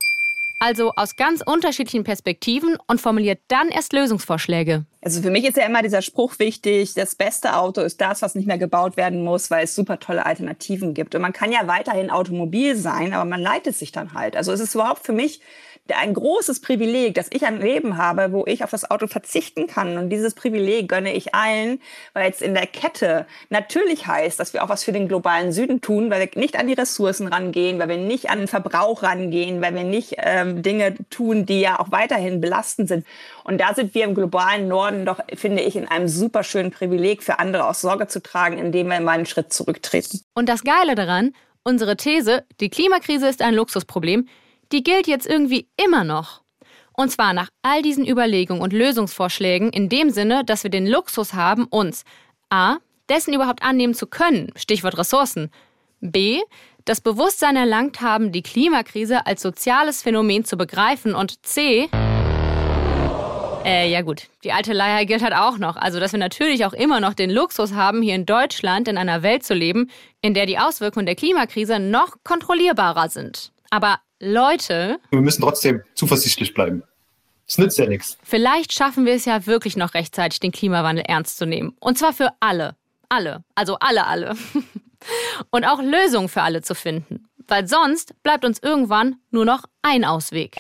also 0.59 0.93
aus 0.97 1.17
ganz 1.17 1.43
unterschiedlichen 1.45 2.05
Perspektiven 2.05 2.77
und 2.87 3.01
formuliert 3.01 3.41
dann 3.49 3.69
erst 3.69 3.93
Lösungsvorschläge. 3.93 4.85
Also 5.03 5.23
für 5.23 5.31
mich 5.31 5.45
ist 5.45 5.57
ja 5.57 5.67
immer 5.67 5.83
dieser 5.83 6.03
Spruch 6.03 6.39
wichtig, 6.39 6.95
das 6.95 7.15
beste 7.15 7.57
Auto 7.57 7.81
ist 7.83 8.01
das, 8.01 8.23
was 8.23 8.35
nicht 8.35 8.47
mehr 8.47 8.59
gebaut 8.59 8.97
werden 8.97 9.23
muss, 9.23 9.51
weil 9.51 9.65
es 9.65 9.75
super 9.75 9.99
tolle 10.01 10.27
Alternativen 10.27 10.95
gibt. 10.95 11.15
Und 11.15 11.23
man 11.23 11.33
kann 11.33 11.53
ja 11.53 11.67
weiterhin 11.67 12.11
automobil 12.11 12.77
sein, 12.77 13.13
aber 13.13 13.25
man 13.25 13.41
leitet 13.41 13.77
sich 13.77 13.93
dann 13.93 14.15
halt. 14.15 14.37
Also 14.37 14.53
es 14.53 14.61
ist 14.61 14.75
überhaupt 14.75 15.05
für 15.05 15.13
mich 15.13 15.41
ein 15.95 16.15
großes 16.15 16.61
Privileg, 16.61 17.15
dass 17.15 17.29
ich 17.31 17.45
ein 17.45 17.61
Leben 17.61 17.97
habe, 17.97 18.33
wo 18.33 18.45
ich 18.47 18.65
auf 18.65 18.71
das 18.71 18.91
Auto 18.91 19.07
verzichten 19.07 19.67
kann. 19.67 19.99
Und 19.99 20.11
dieses 20.11 20.35
Privileg 20.35 20.89
gönne 20.89 21.15
ich 21.15 21.35
allen, 21.35 21.81
weil 22.13 22.31
es 22.31 22.41
in 22.41 22.55
der 22.55 22.67
Kette 22.67 23.27
natürlich 23.51 24.07
heißt, 24.07 24.41
dass 24.41 24.53
wir 24.53 24.65
auch 24.65 24.69
was 24.69 24.85
für 24.85 24.93
den 24.93 25.09
globalen 25.09 25.53
Süden 25.53 25.81
tun, 25.81 26.11
weil 26.11 26.21
wir 26.21 26.41
nicht 26.41 26.59
an 26.59 26.67
die 26.67 26.73
Ressourcen 26.73 27.29
rangehen, 27.29 27.79
weil 27.79 27.89
wir 27.89 27.97
nicht 27.97 28.31
an 28.31 28.39
den 28.39 28.49
Verbrauch 28.49 29.03
rangehen, 29.03 29.61
weil 29.63 29.75
wir 29.75 29.85
nicht 29.85 30.15
ähm, 30.19 30.63
Dinge 30.63 30.95
tun, 31.11 31.47
die 31.47 31.61
ja 31.61 31.79
auch 31.79 31.91
weiterhin 31.91 32.41
belastend 32.41 32.89
sind. 32.89 33.07
Und 33.45 33.61
da 33.61 33.75
sind 33.75 33.95
wir 33.95 34.05
im 34.05 34.15
globalen 34.15 34.69
Norden 34.69 35.05
doch, 35.05 35.21
finde 35.35 35.63
ich, 35.63 35.77
in 35.77 35.87
einem 35.87 36.09
super 36.09 36.43
schönen 36.43 36.71
Privileg 36.71 37.23
für 37.23 37.39
andere 37.39 37.69
auch 37.69 37.75
Sorge 37.75 38.09
zu 38.09 38.23
tragen, 38.23 38.59
indem 38.59 38.89
wir 38.89 39.01
mal 39.01 39.13
einen 39.13 39.27
Schritt 39.27 39.53
zurücktreten. 39.53 40.21
Und 40.35 40.49
das 40.49 40.65
Geile 40.65 40.95
daran, 40.95 41.33
unsere 41.63 41.97
These, 41.97 42.45
die 42.61 42.71
Klimakrise 42.71 43.29
ist 43.29 43.43
ein 43.43 43.55
Luxusproblem, 43.55 44.29
die 44.73 44.83
gilt 44.83 45.07
jetzt 45.07 45.27
irgendwie 45.27 45.69
immer 45.77 46.05
noch. 46.05 46.43
Und 46.93 47.11
zwar 47.11 47.33
nach 47.33 47.51
all 47.63 47.83
diesen 47.83 48.07
Überlegungen 48.07 48.63
und 48.63 48.73
Lösungsvorschlägen 48.73 49.71
in 49.71 49.89
dem 49.89 50.11
Sinne, 50.11 50.45
dass 50.45 50.63
wir 50.63 50.71
den 50.71 50.87
Luxus 50.87 51.35
haben, 51.35 51.65
uns 51.65 52.05
a. 52.49 52.77
dessen 53.09 53.35
überhaupt 53.35 53.63
annehmen 53.63 53.95
zu 53.95 54.07
können, 54.07 54.51
Stichwort 54.57 54.97
Ressourcen, 54.97 55.51
b. 56.01 56.41
das 56.85 57.01
Bewusstsein 57.01 57.57
erlangt 57.57 58.01
haben, 58.01 58.33
die 58.33 58.43
Klimakrise 58.43 59.27
als 59.27 59.43
soziales 59.43 60.03
Phänomen 60.03 60.45
zu 60.45 60.57
begreifen 60.57 61.15
und 61.15 61.45
c. 61.45 61.91
Äh, 63.67 63.91
ja 63.91 64.03
gut, 64.03 64.29
die 64.45 64.53
alte 64.53 64.73
Leier 64.73 65.05
gilt 65.07 65.23
halt 65.23 65.35
auch 65.35 65.59
noch. 65.59 65.77
Also, 65.77 65.99
dass 65.99 66.13
wir 66.13 66.21
natürlich 66.21 66.65
auch 66.65 66.73
immer 66.73 67.01
noch 67.01 67.15
den 67.15 67.31
Luxus 67.31 67.75
haben, 67.75 68.01
hier 68.01 68.15
in 68.15 68.25
Deutschland 68.25 68.87
in 68.87 68.97
einer 68.97 69.25
Welt 69.25 69.43
zu 69.43 69.55
leben, 69.55 69.91
in 70.23 70.35
der 70.35 70.47
die 70.47 70.57
Auswirkungen 70.57 71.05
der 71.05 71.17
Klimakrise 71.17 71.81
noch 71.81 72.15
kontrollierbarer 72.23 73.09
sind. 73.09 73.51
Aber 73.71 73.99
Leute. 74.21 74.99
Wir 75.11 75.21
müssen 75.21 75.43
trotzdem 75.43 75.83
zuversichtlich 75.95 76.55
bleiben. 76.55 76.83
Es 77.47 77.59
nützt 77.59 77.79
ja 77.79 77.87
nichts. 77.87 78.19
Vielleicht 78.23 78.73
schaffen 78.73 79.07
wir 79.07 79.15
es 79.15 79.25
ja 79.25 79.47
wirklich 79.47 79.77
noch 79.77 79.95
rechtzeitig, 79.95 80.41
den 80.41 80.53
Klimawandel 80.53 81.05
ernst 81.07 81.39
zu 81.39 81.47
nehmen. 81.47 81.77
Und 81.81 81.99
zwar 81.99 82.13
für 82.13 82.31
alle. 82.41 82.75
Alle. 83.09 83.45
Also 83.55 83.77
alle, 83.79 84.07
alle. 84.07 84.35
Und 85.51 85.65
auch 85.65 85.81
Lösungen 85.81 86.29
für 86.29 86.43
alle 86.43 86.63
zu 86.63 86.75
finden. 86.75 87.29
Weil 87.47 87.69
sonst 87.69 88.21
bleibt 88.23 88.45
uns 88.45 88.59
irgendwann 88.61 89.17
nur 89.31 89.45
noch 89.45 89.65
ein 89.83 90.05
Ausweg. 90.05 90.57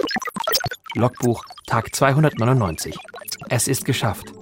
Logbuch, 0.94 1.44
Tag 1.66 1.94
299. 1.94 2.96
Es 3.48 3.66
ist 3.66 3.84
geschafft. 3.84 4.32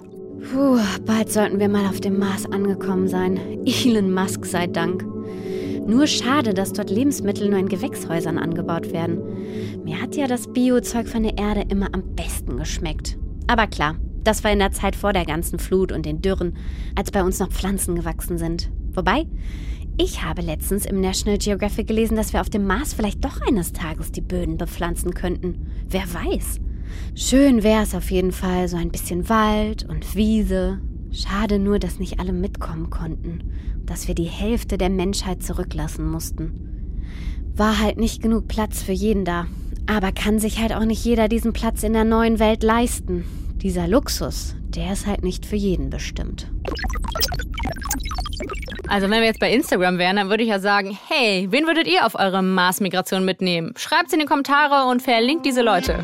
Puh, 0.53 0.79
bald 1.07 1.33
sollten 1.33 1.59
wir 1.59 1.71
mal 1.71 1.87
auf 1.87 2.01
dem 2.01 2.19
Mars 2.19 2.45
angekommen 2.45 3.09
sein. 3.09 3.65
Elon 3.65 4.13
Musk 4.13 4.45
sei 4.45 4.67
Dank. 4.67 5.14
Nur 5.87 6.07
schade, 6.07 6.55
dass 6.55 6.73
dort 6.73 6.91
Lebensmittel 6.91 7.49
nur 7.49 7.59
in 7.59 7.69
Gewächshäusern 7.69 8.39
angebaut 8.39 8.93
werden. 8.93 9.19
Mir 9.85 10.01
hat 10.01 10.17
ja 10.17 10.27
das 10.27 10.53
Biozeug 10.53 11.09
von 11.09 11.23
der 11.23 11.37
Erde 11.37 11.65
immer 11.69 11.89
am 11.93 12.15
besten 12.15 12.57
geschmeckt. 12.57 13.19
Aber 13.47 13.67
klar, 13.67 13.97
das 14.25 14.43
war 14.43 14.51
in 14.51 14.59
der 14.59 14.73
Zeit 14.73 14.97
vor 14.97 15.13
der 15.13 15.27
ganzen 15.27 15.59
Flut 15.59 15.93
und 15.93 16.07
den 16.07 16.23
Dürren, 16.23 16.57
als 16.95 17.11
bei 17.11 17.23
uns 17.23 17.39
noch 17.39 17.51
Pflanzen 17.51 17.95
gewachsen 17.95 18.39
sind. 18.39 18.71
Wobei, 18.95 19.27
ich 19.99 20.25
habe 20.25 20.43
letztens 20.43 20.87
im 20.87 21.01
National 21.01 21.39
Geographic 21.39 21.87
gelesen, 21.87 22.17
dass 22.17 22.33
wir 22.33 22.41
auf 22.41 22.51
dem 22.51 22.67
Mars 22.67 22.95
vielleicht 22.95 23.25
doch 23.25 23.41
eines 23.43 23.73
Tages 23.73 24.11
die 24.11 24.23
Böden 24.23 24.57
bepflanzen 24.57 25.15
könnten. 25.15 25.67
Wer 25.89 26.03
weiß. 26.03 26.61
Schön 27.15 27.63
wäre 27.63 27.83
es 27.83 27.95
auf 27.95 28.11
jeden 28.11 28.33
Fall, 28.33 28.69
so 28.69 28.77
ein 28.77 28.91
bisschen 28.91 29.29
Wald 29.29 29.89
und 29.89 30.17
Wiese. 30.17 30.81
Schade 31.15 31.59
nur, 31.59 31.79
dass 31.79 31.99
nicht 31.99 32.21
alle 32.21 32.33
mitkommen 32.33 32.91
konnten 32.91 33.41
dass 33.87 34.09
wir 34.09 34.15
die 34.15 34.25
Hälfte 34.25 34.79
der 34.79 34.91
Menschheit 34.91 35.43
zurücklassen 35.43 36.11
mussten. 36.11 37.03
War 37.55 37.79
halt 37.81 37.99
nicht 37.99 38.23
genug 38.23 38.49
Platz 38.49 38.83
für 38.83 38.93
jeden 38.93 39.25
da. 39.25 39.47
Aber 39.87 40.13
kann 40.13 40.39
sich 40.39 40.61
halt 40.61 40.75
auch 40.75 40.85
nicht 40.85 41.05
jeder 41.05 41.29
diesen 41.29 41.53
Platz 41.53 41.83
in 41.83 41.93
der 41.93 42.05
neuen 42.05 42.39
Welt 42.39 42.63
leisten. 42.63 43.25
Dieser 43.57 43.87
Luxus, 43.87 44.57
der 44.69 44.93
ist 44.93 45.07
halt 45.07 45.23
nicht 45.23 45.45
für 45.47 45.57
jeden 45.57 45.91
bestimmt. 45.91 46.51
Also 48.89 49.09
wenn 49.09 49.21
wir 49.21 49.27
jetzt 49.27 49.41
bei 49.41 49.53
Instagram 49.53 49.99
wären, 49.99 50.17
dann 50.17 50.31
würde 50.31 50.43
ich 50.43 50.49
ja 50.49 50.59
sagen, 50.59 50.97
hey, 51.09 51.49
wen 51.51 51.67
würdet 51.67 51.87
ihr 51.87 52.07
auf 52.07 52.15
eure 52.15 52.43
Mars-Migration 52.43 53.25
mitnehmen? 53.25 53.73
Schreibt 53.77 54.09
es 54.09 54.13
in 54.13 54.21
die 54.21 54.27
Kommentare 54.27 54.89
und 54.91 55.03
verlinkt 55.03 55.47
diese 55.47 55.63
Leute. 55.63 56.03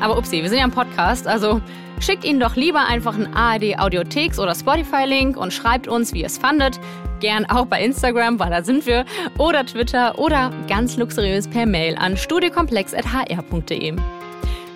Aber 0.00 0.16
upsie, 0.16 0.42
wir 0.42 0.48
sind 0.48 0.58
ja 0.58 0.64
ein 0.64 0.70
Podcast, 0.70 1.26
also 1.26 1.60
Schickt 2.00 2.24
ihnen 2.24 2.40
doch 2.40 2.56
lieber 2.56 2.86
einfach 2.86 3.14
einen 3.14 3.34
ARD 3.34 3.78
Audiotheks 3.78 4.38
oder 4.38 4.54
Spotify-Link 4.54 5.36
und 5.36 5.52
schreibt 5.52 5.88
uns, 5.88 6.12
wie 6.12 6.20
ihr 6.20 6.26
es 6.26 6.38
fandet. 6.38 6.78
Gern 7.20 7.44
auch 7.46 7.66
bei 7.66 7.82
Instagram, 7.82 8.38
weil 8.38 8.50
da 8.50 8.62
sind 8.62 8.86
wir, 8.86 9.04
oder 9.36 9.66
Twitter 9.66 10.18
oder 10.18 10.52
ganz 10.68 10.96
luxuriös 10.96 11.48
per 11.48 11.66
Mail 11.66 11.96
an 11.96 12.16
studiokomplex.hr.de. 12.16 13.96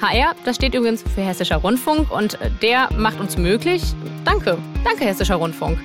HR, 0.01 0.35
das 0.45 0.57
steht 0.57 0.75
übrigens 0.75 1.05
für 1.15 1.21
Hessischer 1.21 1.59
Rundfunk 1.59 2.11
und 2.11 2.37
der 2.61 2.89
macht 2.97 3.21
uns 3.21 3.39
möglich. 3.39 3.83
Danke, 4.25 4.59
danke 4.83 5.05
Hessischer 5.05 5.37
Rundfunk. 5.37 5.79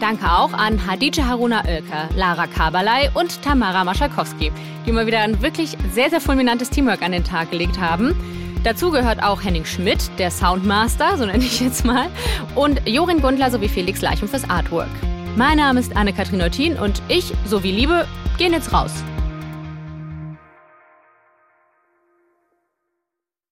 Danke 0.00 0.24
auch 0.30 0.52
an 0.54 0.80
Hadice 0.86 1.26
Haruna 1.26 1.64
Oelker, 1.66 2.08
Lara 2.16 2.46
Kabalai 2.46 3.10
und 3.14 3.42
Tamara 3.42 3.84
Maschalkowski, 3.84 4.52
die 4.86 4.92
mal 4.92 5.06
wieder 5.06 5.20
ein 5.20 5.42
wirklich 5.42 5.76
sehr, 5.92 6.08
sehr 6.08 6.20
fulminantes 6.20 6.70
Teamwork 6.70 7.02
an 7.02 7.12
den 7.12 7.24
Tag 7.24 7.50
gelegt 7.50 7.78
haben. 7.78 8.14
Dazu 8.64 8.90
gehört 8.90 9.22
auch 9.22 9.42
Henning 9.42 9.64
Schmidt, 9.64 10.10
der 10.18 10.30
Soundmaster, 10.30 11.16
so 11.16 11.24
nenne 11.24 11.44
ich 11.44 11.60
jetzt 11.60 11.84
mal, 11.84 12.08
und 12.54 12.80
Jorin 12.86 13.22
Gundler 13.22 13.50
sowie 13.50 13.68
Felix 13.68 14.02
Leichum 14.02 14.28
fürs 14.28 14.48
Artwork. 14.50 14.88
Mein 15.36 15.58
Name 15.58 15.78
ist 15.78 15.96
Anne-Kathrin 15.96 16.42
Eutin 16.42 16.76
und 16.76 17.00
ich, 17.08 17.32
sowie 17.44 17.70
Liebe, 17.70 18.06
gehen 18.36 18.52
jetzt 18.52 18.72
raus. 18.72 18.92